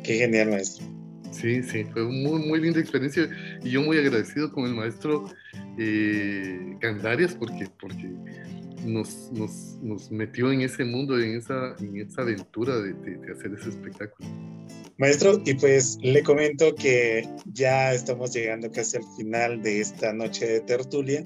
Qué 0.03 0.17
genial, 0.17 0.51
maestro. 0.51 0.85
Sí, 1.31 1.61
sí, 1.63 1.83
fue 1.83 2.03
muy, 2.03 2.47
muy 2.47 2.59
linda 2.61 2.79
experiencia 2.79 3.29
y 3.63 3.69
yo 3.71 3.81
muy 3.81 3.97
agradecido 3.97 4.51
con 4.51 4.65
el 4.65 4.73
maestro 4.73 5.25
eh, 5.77 6.75
Candarias 6.79 7.35
porque, 7.35 7.67
porque 7.79 8.09
nos, 8.85 9.31
nos, 9.31 9.77
nos, 9.81 10.11
metió 10.11 10.51
en 10.51 10.61
ese 10.61 10.83
mundo, 10.85 11.19
en 11.19 11.37
esa, 11.37 11.75
en 11.79 11.97
esa 11.97 12.21
aventura 12.21 12.77
de, 12.77 12.93
de, 12.93 13.31
hacer 13.31 13.53
ese 13.59 13.69
espectáculo. 13.69 14.29
Maestro, 14.97 15.41
y 15.45 15.53
pues 15.53 15.97
le 16.01 16.21
comento 16.23 16.75
que 16.75 17.27
ya 17.45 17.93
estamos 17.93 18.33
llegando 18.33 18.69
casi 18.71 18.97
al 18.97 19.03
final 19.15 19.61
de 19.61 19.79
esta 19.79 20.11
noche 20.13 20.45
de 20.45 20.59
tertulia. 20.61 21.23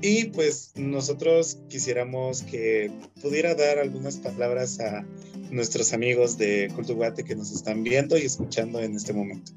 Y 0.00 0.26
pues 0.26 0.72
nosotros 0.76 1.58
quisiéramos 1.68 2.42
que 2.42 2.90
pudiera 3.20 3.54
dar 3.54 3.78
algunas 3.78 4.16
palabras 4.16 4.80
a 4.80 5.04
nuestros 5.50 5.92
amigos 5.92 6.36
de 6.38 6.70
Cultuguate 6.74 7.24
que 7.24 7.34
nos 7.36 7.52
están 7.52 7.82
viendo 7.82 8.16
y 8.16 8.22
escuchando 8.22 8.80
en 8.80 8.96
este 8.96 9.12
momento. 9.12 9.52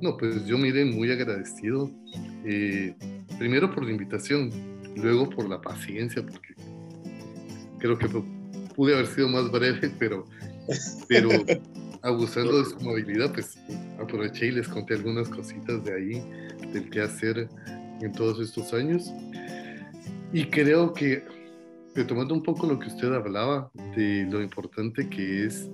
No, 0.00 0.16
pues 0.16 0.44
yo 0.44 0.58
me 0.58 0.72
muy 0.84 1.10
agradecido, 1.10 1.90
eh, 2.44 2.94
primero 3.38 3.74
por 3.74 3.84
la 3.84 3.92
invitación, 3.92 4.50
luego 4.96 5.28
por 5.28 5.48
la 5.48 5.60
paciencia, 5.60 6.24
porque 6.24 6.54
creo 7.78 7.98
que 7.98 8.08
pude 8.74 8.94
haber 8.94 9.06
sido 9.06 9.28
más 9.28 9.50
breve, 9.50 9.90
pero, 9.98 10.26
pero 11.08 11.30
abusando 12.02 12.58
de 12.58 12.64
su 12.70 12.76
amabilidad, 12.76 13.32
pues 13.32 13.58
aproveché 14.00 14.46
y 14.46 14.52
les 14.52 14.68
conté 14.68 14.94
algunas 14.94 15.28
cositas 15.28 15.82
de 15.84 15.94
ahí, 15.94 16.70
del 16.72 16.88
qué 16.90 17.02
hacer 17.02 17.48
en 18.00 18.12
todos 18.12 18.40
estos 18.40 18.72
años. 18.72 19.12
Y 20.32 20.44
creo 20.46 20.92
que, 20.92 21.24
retomando 21.94 22.34
un 22.34 22.42
poco 22.42 22.66
lo 22.66 22.78
que 22.78 22.88
usted 22.88 23.12
hablaba, 23.12 23.70
de 23.96 24.26
lo 24.30 24.42
importante 24.42 25.08
que 25.08 25.46
es 25.46 25.70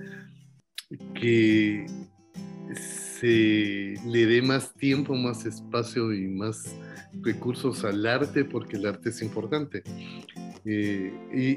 que 1.15 1.87
le 3.27 4.27
dé 4.27 4.43
más 4.43 4.75
tiempo, 4.75 5.15
más 5.15 5.45
espacio 5.47 6.13
y 6.13 6.27
más 6.29 6.75
recursos 7.23 7.85
al 7.85 8.07
arte, 8.07 8.45
porque 8.45 8.77
el 8.77 8.87
arte 8.87 9.11
es 9.11 9.23
importante. 9.23 9.83
Eh, 10.65 11.13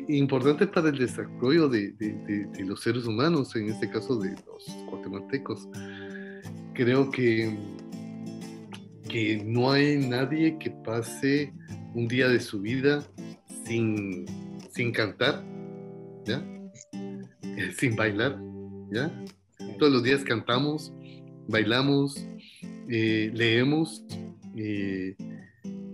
y, 0.08 0.18
importante 0.18 0.66
para 0.66 0.90
el 0.90 0.98
desarrollo 0.98 1.70
de, 1.70 1.92
de, 1.94 2.48
de, 2.48 2.66
los 2.66 2.82
seres 2.82 3.06
humanos, 3.06 3.56
en 3.56 3.70
este 3.70 3.90
caso 3.90 4.18
de 4.18 4.32
los 4.32 4.66
guatemaltecos. 4.88 5.68
creo 6.74 7.12
que, 7.12 7.56
que 9.08 9.44
no 9.46 9.72
hay 9.72 9.98
nadie 9.98 10.58
que 10.58 10.72
pase 10.72 11.54
un 11.94 12.08
día 12.08 12.28
de 12.28 12.40
su 12.40 12.62
vida 12.62 13.04
sin, 13.66 14.26
sin 14.72 14.92
cantar, 14.92 15.44
¿ya? 16.26 16.44
sin 17.78 17.96
bailar, 17.96 18.40
¿ya? 18.92 19.12
Todos 19.80 19.94
los 19.94 20.04
días 20.04 20.24
cantamos, 20.24 20.94
bailamos, 21.48 22.26
eh, 22.90 23.32
leemos 23.34 24.04
eh, 24.56 25.16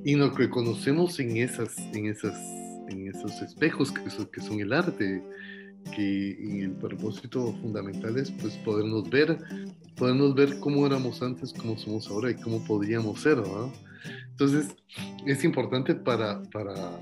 y 0.04 0.16
nos 0.16 0.38
reconocemos 0.38 1.20
en, 1.20 1.38
esas, 1.38 1.78
en, 1.94 2.08
esas, 2.08 2.38
en 2.90 3.08
esos 3.08 3.42
espejos 3.42 3.92
que 3.92 4.10
son, 4.10 4.26
que 4.28 4.42
son 4.42 4.60
el 4.60 4.74
arte, 4.74 5.24
que 5.96 6.64
el 6.64 6.72
propósito 6.72 7.54
fundamental 7.62 8.18
es 8.18 8.32
pues 8.32 8.56
podernos 8.58 9.10
ver, 9.10 9.38
podernos 9.96 10.36
ver 10.36 10.60
cómo 10.60 10.86
éramos 10.86 11.22
antes, 11.22 11.54
cómo 11.54 11.78
somos 11.78 12.08
ahora 12.10 12.32
y 12.32 12.36
cómo 12.36 12.64
podríamos 12.66 13.22
ser, 13.22 13.38
¿no? 13.38 13.72
Entonces 14.32 14.76
es 15.26 15.44
importante 15.44 15.94
para, 15.94 16.42
para, 16.52 17.00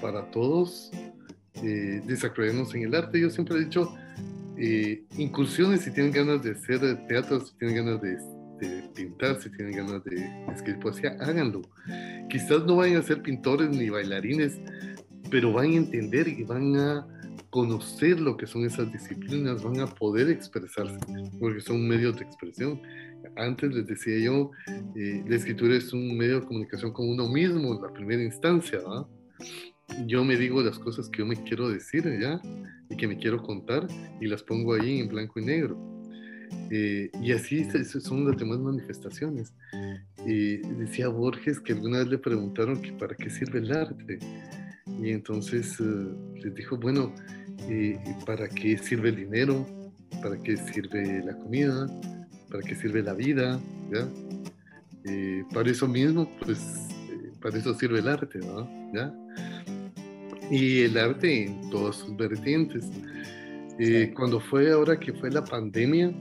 para 0.00 0.30
todos 0.30 0.90
eh, 1.62 2.02
desarrollarnos 2.06 2.74
en 2.74 2.82
el 2.82 2.94
arte. 2.94 3.20
Yo 3.20 3.30
siempre 3.30 3.56
he 3.56 3.64
dicho, 3.64 3.94
eh, 4.56 5.02
incursiones 5.16 5.82
si 5.82 5.90
tienen 5.90 6.12
ganas 6.12 6.42
de 6.42 6.52
hacer 6.52 6.80
teatro, 7.06 7.40
si 7.40 7.56
tienen 7.56 7.84
ganas 7.84 8.02
de, 8.02 8.18
pintar, 8.94 9.40
si 9.40 9.50
tienen 9.50 9.74
ganas 9.74 10.04
de, 10.04 10.16
escribir 10.52 10.80
poesía, 10.80 11.16
háganlo. 11.20 11.62
Quizás 12.28 12.64
no 12.66 12.76
vayan 12.76 12.98
a 12.98 13.02
ser 13.02 13.22
pintores 13.22 13.70
ni 13.70 13.88
bailarines, 13.88 14.58
pero 15.30 15.52
van 15.52 15.70
a 15.70 15.76
entender 15.76 16.28
y 16.28 16.44
van 16.44 16.76
a 16.76 17.06
conocer 17.48 18.20
lo 18.20 18.36
que 18.36 18.46
son 18.46 18.64
esas 18.64 18.92
disciplinas, 18.92 19.62
van 19.62 19.80
a 19.80 19.86
poder 19.86 20.28
expresarse, 20.28 20.98
porque 21.38 21.60
son 21.60 21.88
medios 21.88 22.16
de 22.16 22.24
expresión. 22.24 22.80
Antes 23.36 23.74
les 23.74 23.86
decía 23.86 24.18
yo, 24.18 24.50
eh, 24.94 25.24
la 25.26 25.36
escritura 25.36 25.74
es 25.74 25.92
un 25.92 26.16
medio 26.16 26.40
de 26.40 26.46
comunicación 26.46 26.92
con 26.92 27.08
uno 27.08 27.28
mismo 27.28 27.74
en 27.74 27.82
la 27.82 27.92
primera 27.92 28.22
instancia, 28.22 28.78
¿verdad? 28.78 29.06
Yo 30.06 30.24
me 30.24 30.36
digo 30.36 30.62
las 30.62 30.78
cosas 30.78 31.08
que 31.08 31.18
yo 31.18 31.26
me 31.26 31.36
quiero 31.36 31.68
decir 31.68 32.04
ya 32.20 32.40
y 32.88 32.96
que 32.96 33.08
me 33.08 33.16
quiero 33.16 33.42
contar 33.42 33.86
y 34.20 34.26
las 34.26 34.42
pongo 34.42 34.74
ahí 34.74 35.00
en 35.00 35.08
blanco 35.08 35.40
y 35.40 35.44
negro. 35.44 35.90
Eh, 36.70 37.10
y 37.20 37.32
así 37.32 37.66
son 37.84 38.28
las 38.28 38.36
demás 38.36 38.58
manifestaciones. 38.58 39.52
Y 40.26 40.58
decía 40.78 41.08
Borges 41.08 41.60
que 41.60 41.72
alguna 41.72 41.98
vez 41.98 42.08
le 42.08 42.18
preguntaron 42.18 42.80
que 42.80 42.92
para 42.92 43.14
qué 43.14 43.30
sirve 43.30 43.58
el 43.58 43.72
arte. 43.72 44.18
Y 45.00 45.10
entonces 45.10 45.78
eh, 45.80 45.84
les 46.42 46.54
dijo, 46.54 46.76
bueno, 46.76 47.14
eh, 47.68 47.98
¿para 48.26 48.48
qué 48.48 48.76
sirve 48.78 49.10
el 49.10 49.16
dinero? 49.16 49.66
¿Para 50.22 50.36
qué 50.42 50.56
sirve 50.56 51.22
la 51.24 51.36
comida? 51.36 51.86
¿Para 52.50 52.62
qué 52.62 52.74
sirve 52.74 53.02
la 53.02 53.14
vida? 53.14 53.60
¿Ya? 53.92 54.08
para 55.52 55.68
eso 55.68 55.88
mismo, 55.88 56.30
pues, 56.44 56.60
para 57.40 57.58
eso 57.58 57.74
sirve 57.74 57.98
el 57.98 58.06
arte, 58.06 58.38
¿no? 58.38 58.68
¿Ya? 58.94 59.12
Y 60.50 60.82
el 60.82 60.98
arte 60.98 61.44
en 61.44 61.70
todas 61.70 61.96
sus 61.96 62.16
vertientes. 62.16 62.90
Eh, 63.78 64.12
cuando 64.14 64.40
fue 64.40 64.70
ahora 64.72 64.98
que 64.98 65.12
fue 65.12 65.30
la 65.30 65.44
pandemia, 65.44 66.12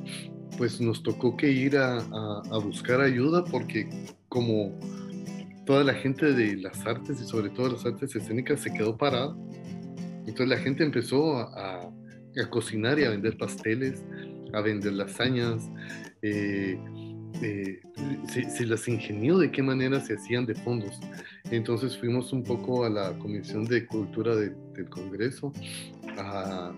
pues 0.58 0.80
nos 0.80 1.04
tocó 1.04 1.36
que 1.36 1.52
ir 1.52 1.78
a, 1.78 1.98
a, 1.98 2.58
buscar 2.60 3.02
ayuda 3.02 3.44
porque 3.46 3.90
como 4.30 4.78
toda 5.66 5.84
la 5.84 5.94
gente 5.94 6.34
de 6.34 6.58
las 6.58 6.86
artes 6.86 7.22
y 7.22 7.26
sobre 7.26 7.50
todo 7.50 7.70
las 7.70 7.86
artes 7.86 8.16
escénicas 8.16 8.62
se 8.62 8.72
quedó 8.72 8.98
parada, 8.98 9.36
entonces 10.20 10.48
la 10.48 10.58
gente 10.58 10.84
empezó 10.84 11.38
a, 11.38 11.82
a 11.82 12.50
cocinar 12.50 13.00
y 13.00 13.04
a 13.06 13.10
vender 13.10 13.38
pasteles, 13.38 14.04
a 14.54 14.62
vender 14.62 14.94
lasañas, 14.94 15.70
eh, 16.22 16.78
eh, 17.42 17.82
se, 18.28 18.66
las 18.66 18.88
ingenió 18.88 19.38
de 19.38 19.52
qué 19.52 19.64
manera 19.64 20.00
se 20.00 20.16
hacían 20.16 20.46
de 20.46 20.56
fondos. 20.56 21.00
Entonces 21.52 21.98
fuimos 21.98 22.34
un 22.34 22.44
poco 22.44 22.86
a 22.86 22.90
la 22.90 23.18
Comisión 23.18 23.66
de 23.66 23.86
Cultura 23.86 24.36
del 24.36 24.90
Congreso 24.90 25.54
a, 26.18 26.74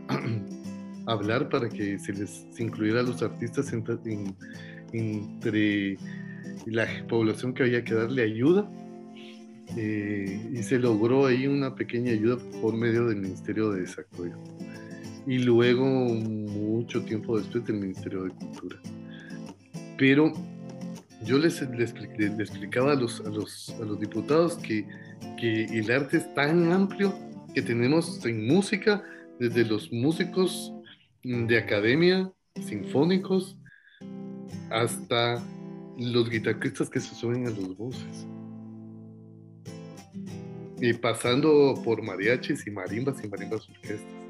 hablar 1.07 1.49
para 1.49 1.69
que 1.69 1.99
se 1.99 2.13
les 2.13 2.45
incluyera 2.59 3.01
a 3.01 3.03
los 3.03 3.21
artistas 3.21 3.73
entre, 3.73 5.97
la 6.65 6.87
población 7.07 7.53
que 7.53 7.63
había 7.63 7.83
que 7.83 7.93
darle 7.93 8.23
ayuda. 8.23 8.69
Eh, 9.77 10.49
y 10.53 10.63
se 10.63 10.77
logró 10.77 11.27
ahí 11.27 11.47
una 11.47 11.73
pequeña 11.73 12.11
ayuda 12.11 12.37
por 12.61 12.75
medio 12.75 13.07
del 13.07 13.17
Ministerio 13.17 13.71
de 13.71 13.81
Desarrollo. 13.81 14.37
Y 15.25 15.39
luego, 15.39 15.81
mucho 15.81 17.01
tiempo 17.03 17.37
después, 17.37 17.65
del 17.65 17.77
Ministerio 17.77 18.23
de 18.23 18.31
Cultura. 18.31 18.81
Pero 20.01 20.33
yo 21.23 21.37
les, 21.37 21.61
les, 21.77 21.93
explicaba 22.39 22.93
a 22.93 22.95
los, 22.95 23.21
a 23.21 23.29
los, 23.29 23.69
a 23.79 23.85
los 23.85 23.99
diputados 23.99 24.55
que, 24.57 24.83
que, 25.39 25.65
el 25.65 25.91
arte 25.91 26.17
es 26.17 26.33
tan 26.33 26.71
amplio 26.71 27.13
que 27.53 27.61
tenemos 27.61 28.25
en 28.25 28.47
música, 28.47 29.03
desde 29.39 29.63
los 29.63 29.91
músicos 29.91 30.73
de 31.21 31.55
academia, 31.55 32.31
sinfónicos, 32.59 33.55
hasta 34.71 35.39
los 35.99 36.27
guitarristas 36.31 36.89
que 36.89 36.99
se 36.99 37.13
suben 37.13 37.45
a 37.45 37.51
los 37.51 37.77
voces. 37.77 38.25
Y 40.79 40.93
pasando 40.93 41.79
por 41.85 42.01
mariachis 42.01 42.65
y 42.65 42.71
marimbas 42.71 43.23
y 43.23 43.27
marimbas 43.27 43.69
orquestas. 43.69 44.20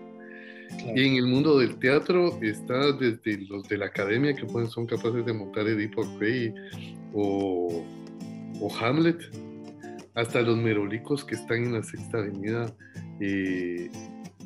Y 0.95 1.05
en 1.05 1.15
el 1.15 1.27
mundo 1.27 1.59
del 1.59 1.77
teatro 1.77 2.39
está 2.41 2.91
desde 2.93 3.37
los 3.47 3.67
de 3.67 3.77
la 3.77 3.87
academia 3.87 4.33
que 4.35 4.45
pueden, 4.45 4.69
son 4.69 4.85
capaces 4.85 5.25
de 5.25 5.33
montar 5.33 5.67
Edipo 5.67 6.03
Rey 6.19 6.53
o, 7.13 7.85
o, 8.59 8.75
Hamlet, 8.77 9.19
hasta 10.15 10.41
los 10.41 10.57
merolicos 10.57 11.23
que 11.23 11.35
están 11.35 11.65
en 11.65 11.73
la 11.73 11.83
Sexta 11.83 12.17
Avenida 12.17 12.73
eh, 13.19 13.89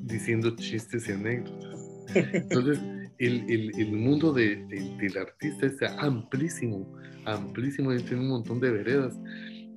diciendo 0.03 0.55
chistes 0.55 1.07
y 1.07 1.13
anécdotas. 1.13 1.79
Entonces, 2.15 2.79
el, 3.19 3.49
el, 3.49 3.71
el 3.79 3.91
mundo 3.93 4.33
de, 4.33 4.57
del 4.99 5.17
artista 5.17 5.65
es 5.65 5.81
amplísimo, 5.99 6.93
amplísimo, 7.25 7.95
tiene 7.95 8.21
un 8.21 8.29
montón 8.29 8.59
de 8.59 8.71
veredas 8.71 9.17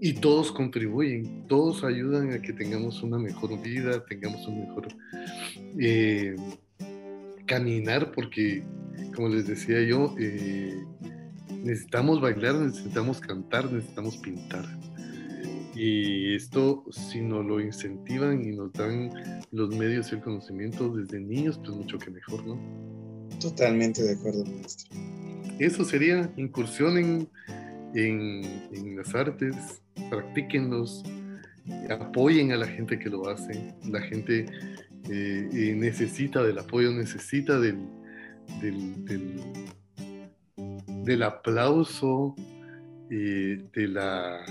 y 0.01 0.15
todos 0.15 0.53
contribuyen, 0.53 1.47
todos 1.49 1.83
ayudan 1.85 2.33
a 2.33 2.41
que 2.41 2.53
tengamos 2.53 3.03
una 3.03 3.19
mejor 3.19 3.61
vida, 3.61 4.05
tengamos 4.05 4.47
un 4.47 4.61
mejor 4.61 4.89
eh, 5.79 6.37
caminar, 7.47 8.12
porque 8.12 8.62
como 9.15 9.29
les 9.29 9.47
decía 9.47 9.83
yo, 9.83 10.15
eh, 10.19 10.79
necesitamos 11.51 12.20
bailar, 12.20 12.55
necesitamos 12.57 13.20
cantar, 13.20 13.73
necesitamos 13.73 14.16
pintar. 14.19 14.65
Y 15.75 16.35
esto, 16.35 16.85
si 16.91 17.20
nos 17.20 17.45
lo 17.45 17.61
incentivan 17.61 18.45
y 18.45 18.57
nos 18.57 18.73
dan 18.73 19.11
los 19.53 19.75
medios 19.77 20.11
y 20.11 20.16
el 20.16 20.23
conocimiento 20.23 20.89
desde 20.89 21.20
niños, 21.20 21.59
pues 21.59 21.70
mucho 21.70 21.99
que 21.99 22.11
mejor, 22.11 22.45
¿no? 22.47 22.59
Totalmente 23.41 24.03
de 24.03 24.12
acuerdo, 24.12 24.45
maestro. 24.45 24.97
Eso 25.59 25.85
sería 25.85 26.33
incursión 26.37 26.99
en, 26.99 27.29
en, 27.95 28.43
en 28.73 28.97
las 28.97 29.15
artes, 29.15 29.55
practíquenlos, 30.11 31.03
apoyen 31.91 32.53
a 32.53 32.57
la 32.57 32.66
gente 32.66 32.99
que 32.99 33.09
lo 33.09 33.29
hace. 33.29 33.75
La 33.91 34.01
gente 34.01 34.47
eh, 35.09 35.75
necesita 35.77 36.43
del 36.43 36.59
apoyo, 36.59 36.91
necesita 36.93 37.59
del, 37.59 37.79
del, 41.05 41.23
aplauso, 41.23 42.35
eh, 43.11 43.65
de 43.75 43.89
la 43.89 44.45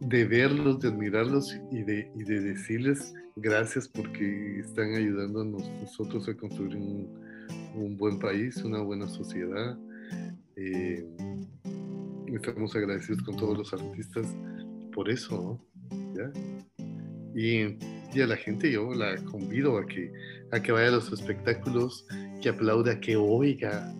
de 0.00 0.24
verlos, 0.24 0.80
de 0.80 0.88
admirarlos 0.88 1.58
y 1.70 1.82
de, 1.82 2.10
y 2.14 2.22
de 2.22 2.40
decirles 2.40 3.12
gracias 3.36 3.88
porque 3.88 4.60
están 4.60 4.94
ayudando 4.94 5.42
a 5.42 5.44
nosotros 5.44 6.28
a 6.28 6.34
construir 6.34 6.76
un, 6.76 7.08
un 7.74 7.96
buen 7.96 8.18
país, 8.18 8.56
una 8.64 8.80
buena 8.80 9.06
sociedad. 9.08 9.78
Eh, 10.56 11.06
estamos 12.46 12.74
agradecidos 12.74 13.22
con 13.22 13.36
todos 13.36 13.58
los 13.58 13.72
artistas 13.72 14.26
por 14.92 15.10
eso, 15.10 15.60
¿Ya? 16.14 16.30
Y, 17.34 17.78
y, 18.14 18.20
a 18.20 18.26
la 18.26 18.36
gente 18.36 18.70
yo 18.72 18.92
la 18.94 19.16
convido 19.24 19.78
a 19.78 19.86
que, 19.86 20.12
a 20.50 20.60
que 20.60 20.72
vaya 20.72 20.88
a 20.88 20.92
los 20.92 21.12
espectáculos, 21.12 22.06
que 22.42 22.48
aplauda, 22.48 22.98
que 22.98 23.16
oiga 23.16 23.94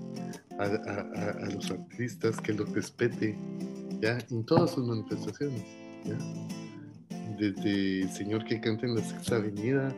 a, 0.58 0.64
a, 0.64 1.30
a 1.30 1.50
los 1.50 1.70
artistas, 1.70 2.40
que 2.40 2.52
los 2.52 2.68
respete, 2.72 3.38
¿ya? 4.00 4.18
En 4.30 4.44
todas 4.44 4.72
sus 4.72 4.86
manifestaciones, 4.88 5.64
¿ya? 6.04 6.18
Desde 7.38 8.02
el 8.02 8.10
señor 8.10 8.44
que 8.44 8.60
canta 8.60 8.86
en 8.86 8.96
la 8.96 9.02
Sexta 9.02 9.36
Avenida 9.36 9.94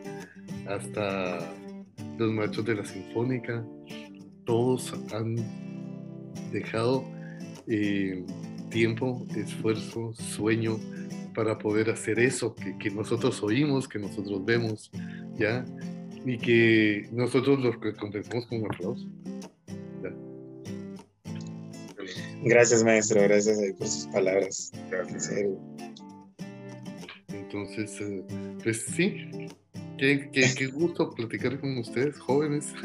hasta 0.67 1.39
los 2.17 2.31
machos 2.31 2.65
de 2.65 2.75
la 2.75 2.85
Sinfónica, 2.85 3.65
todos 4.45 4.93
han 5.13 5.35
dejado 6.51 7.03
eh, 7.67 8.23
tiempo, 8.69 9.25
esfuerzo, 9.35 10.13
sueño 10.13 10.79
para 11.33 11.57
poder 11.57 11.89
hacer 11.89 12.19
eso 12.19 12.55
que, 12.55 12.77
que, 12.77 12.91
nosotros 12.91 13.41
oímos, 13.41 13.87
que 13.87 13.99
nosotros 13.99 14.43
vemos, 14.43 14.91
¿ya? 15.37 15.65
Y 16.25 16.37
que 16.37 17.07
nosotros 17.11 17.59
lo 17.59 17.71
recompensamos 17.71 18.45
con 18.47 18.59
un 18.59 18.65
aplauso. 18.65 19.07
Gracias, 22.43 22.83
maestro, 22.83 23.21
gracias 23.21 23.57
por 23.77 23.87
sus 23.87 24.07
palabras. 24.07 24.71
Gracias. 24.89 25.31
Entonces, 27.27 28.01
eh, 28.01 28.23
pues 28.63 28.85
sí, 28.85 29.49
qué, 29.97 30.29
qué, 30.31 30.67
gusto 30.67 31.11
platicar 31.11 31.59
con 31.59 31.77
ustedes, 31.77 32.17
jóvenes, 32.17 32.73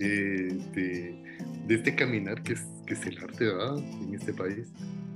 eh, 0.00 0.58
de, 0.74 1.22
de, 1.66 1.74
este 1.74 1.94
caminar 1.94 2.42
que 2.42 2.54
es, 2.54 2.64
que 2.88 2.94
es 2.94 3.06
el 3.06 3.18
arte 3.18 3.44
¿verdad? 3.44 3.78
en 3.78 4.14
este 4.14 4.32
país. 4.32 4.68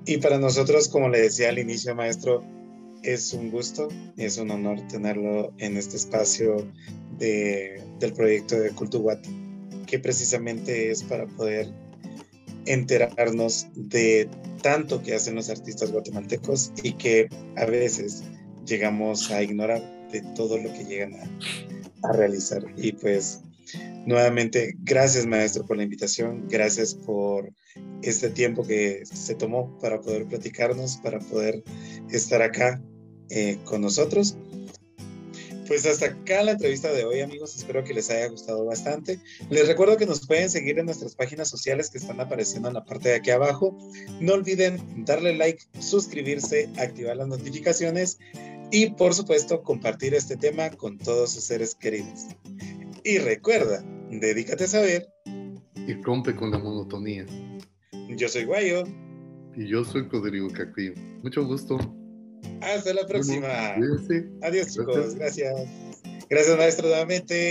Y 0.05 0.19
para 0.19 0.39
nosotros, 0.39 0.89
como 0.89 1.09
le 1.09 1.23
decía 1.23 1.49
al 1.49 1.59
inicio, 1.59 1.95
maestro, 1.95 2.45
es 3.03 3.33
un 3.33 3.51
gusto, 3.51 3.89
es 4.17 4.37
un 4.37 4.51
honor 4.51 4.87
tenerlo 4.89 5.53
en 5.59 5.77
este 5.77 5.97
espacio 5.97 6.69
de, 7.19 7.83
del 7.99 8.13
proyecto 8.13 8.61
de 8.61 8.71
Cultuguate, 8.71 9.29
que 9.87 9.99
precisamente 9.99 10.91
es 10.91 11.03
para 11.03 11.27
poder 11.27 11.73
enterarnos 12.67 13.67
de 13.75 14.29
tanto 14.63 15.03
que 15.03 15.15
hacen 15.15 15.35
los 15.35 15.51
artistas 15.51 15.91
guatemaltecos 15.91 16.73
y 16.83 16.93
que 16.93 17.29
a 17.57 17.65
veces 17.65 18.23
llegamos 18.67 19.31
a 19.31 19.43
ignorar 19.43 19.83
de 20.13 20.23
todo 20.37 20.59
lo 20.59 20.73
que 20.73 20.85
llegan 20.85 21.15
a, 21.15 22.09
a 22.09 22.13
realizar. 22.13 22.65
Y 22.77 22.93
pues 22.93 23.43
nuevamente, 24.07 24.75
gracias 24.79 25.27
maestro 25.27 25.65
por 25.65 25.77
la 25.77 25.85
invitación, 25.85 26.47
gracias 26.49 26.95
por 26.95 27.53
este 28.03 28.31
tiempo 28.31 28.65
que 28.65 29.05
se 29.05 29.35
tomó 29.35 29.79
para 29.79 30.01
poder 30.01 30.27
platicarnos, 30.27 30.97
para 30.99 31.19
poder 31.21 31.63
estar 32.11 32.43
acá 32.43 32.83
eh, 33.31 33.59
con 33.65 33.81
nosotros. 33.81 34.37
Pues 35.67 35.87
hasta 35.87 36.07
acá 36.07 36.43
la 36.43 36.53
entrevista 36.53 36.93
de 36.93 37.05
hoy, 37.05 37.21
amigos. 37.21 37.57
Espero 37.57 37.83
que 37.85 37.95
les 37.95 38.11
haya 38.11 38.29
gustado 38.29 38.65
bastante. 38.65 39.21
Les 39.49 39.67
recuerdo 39.67 39.97
que 39.97 40.07
nos 40.07 40.27
pueden 40.27 40.51
seguir 40.51 40.79
en 40.79 40.87
nuestras 40.87 41.15
páginas 41.15 41.49
sociales 41.49 41.89
que 41.89 41.99
están 41.99 42.21
apareciendo 42.21 42.69
en 42.69 42.75
la 42.75 42.85
parte 42.85 43.11
de 43.11 43.15
aquí 43.15 43.31
abajo. 43.31 43.79
No 44.21 44.35
olviden 44.35 45.05
darle 45.07 45.35
like, 45.35 45.65
suscribirse, 45.81 46.69
activar 46.77 47.17
las 47.17 47.29
notificaciones 47.29 48.19
y, 48.71 48.91
por 48.91 49.15
supuesto, 49.15 49.63
compartir 49.63 50.15
este 50.15 50.37
tema 50.37 50.69
con 50.71 50.99
todos 50.99 51.33
sus 51.33 51.45
seres 51.45 51.75
queridos. 51.75 52.27
Y 53.05 53.19
recuerda, 53.19 53.85
dedícate 54.11 54.65
a 54.65 54.69
saber. 54.69 55.09
Y 55.75 55.95
rompe 56.03 56.35
con 56.35 56.51
la 56.51 56.59
monotonía. 56.59 57.27
Yo 58.17 58.29
soy 58.29 58.45
Guayo. 58.45 58.85
Y 59.57 59.67
yo 59.69 59.85
soy 59.85 60.09
Rodrigo 60.09 60.49
Cacuyo. 60.51 60.95
Mucho 61.23 61.45
gusto. 61.45 61.79
Hasta 62.61 62.95
la 62.95 63.07
próxima. 63.07 63.75
Adiós, 64.43 64.73
chicos. 64.73 65.15
Gracias. 65.17 65.53
Gracias, 66.31 66.57
maestro, 66.57 66.89
nuevamente. 66.89 67.51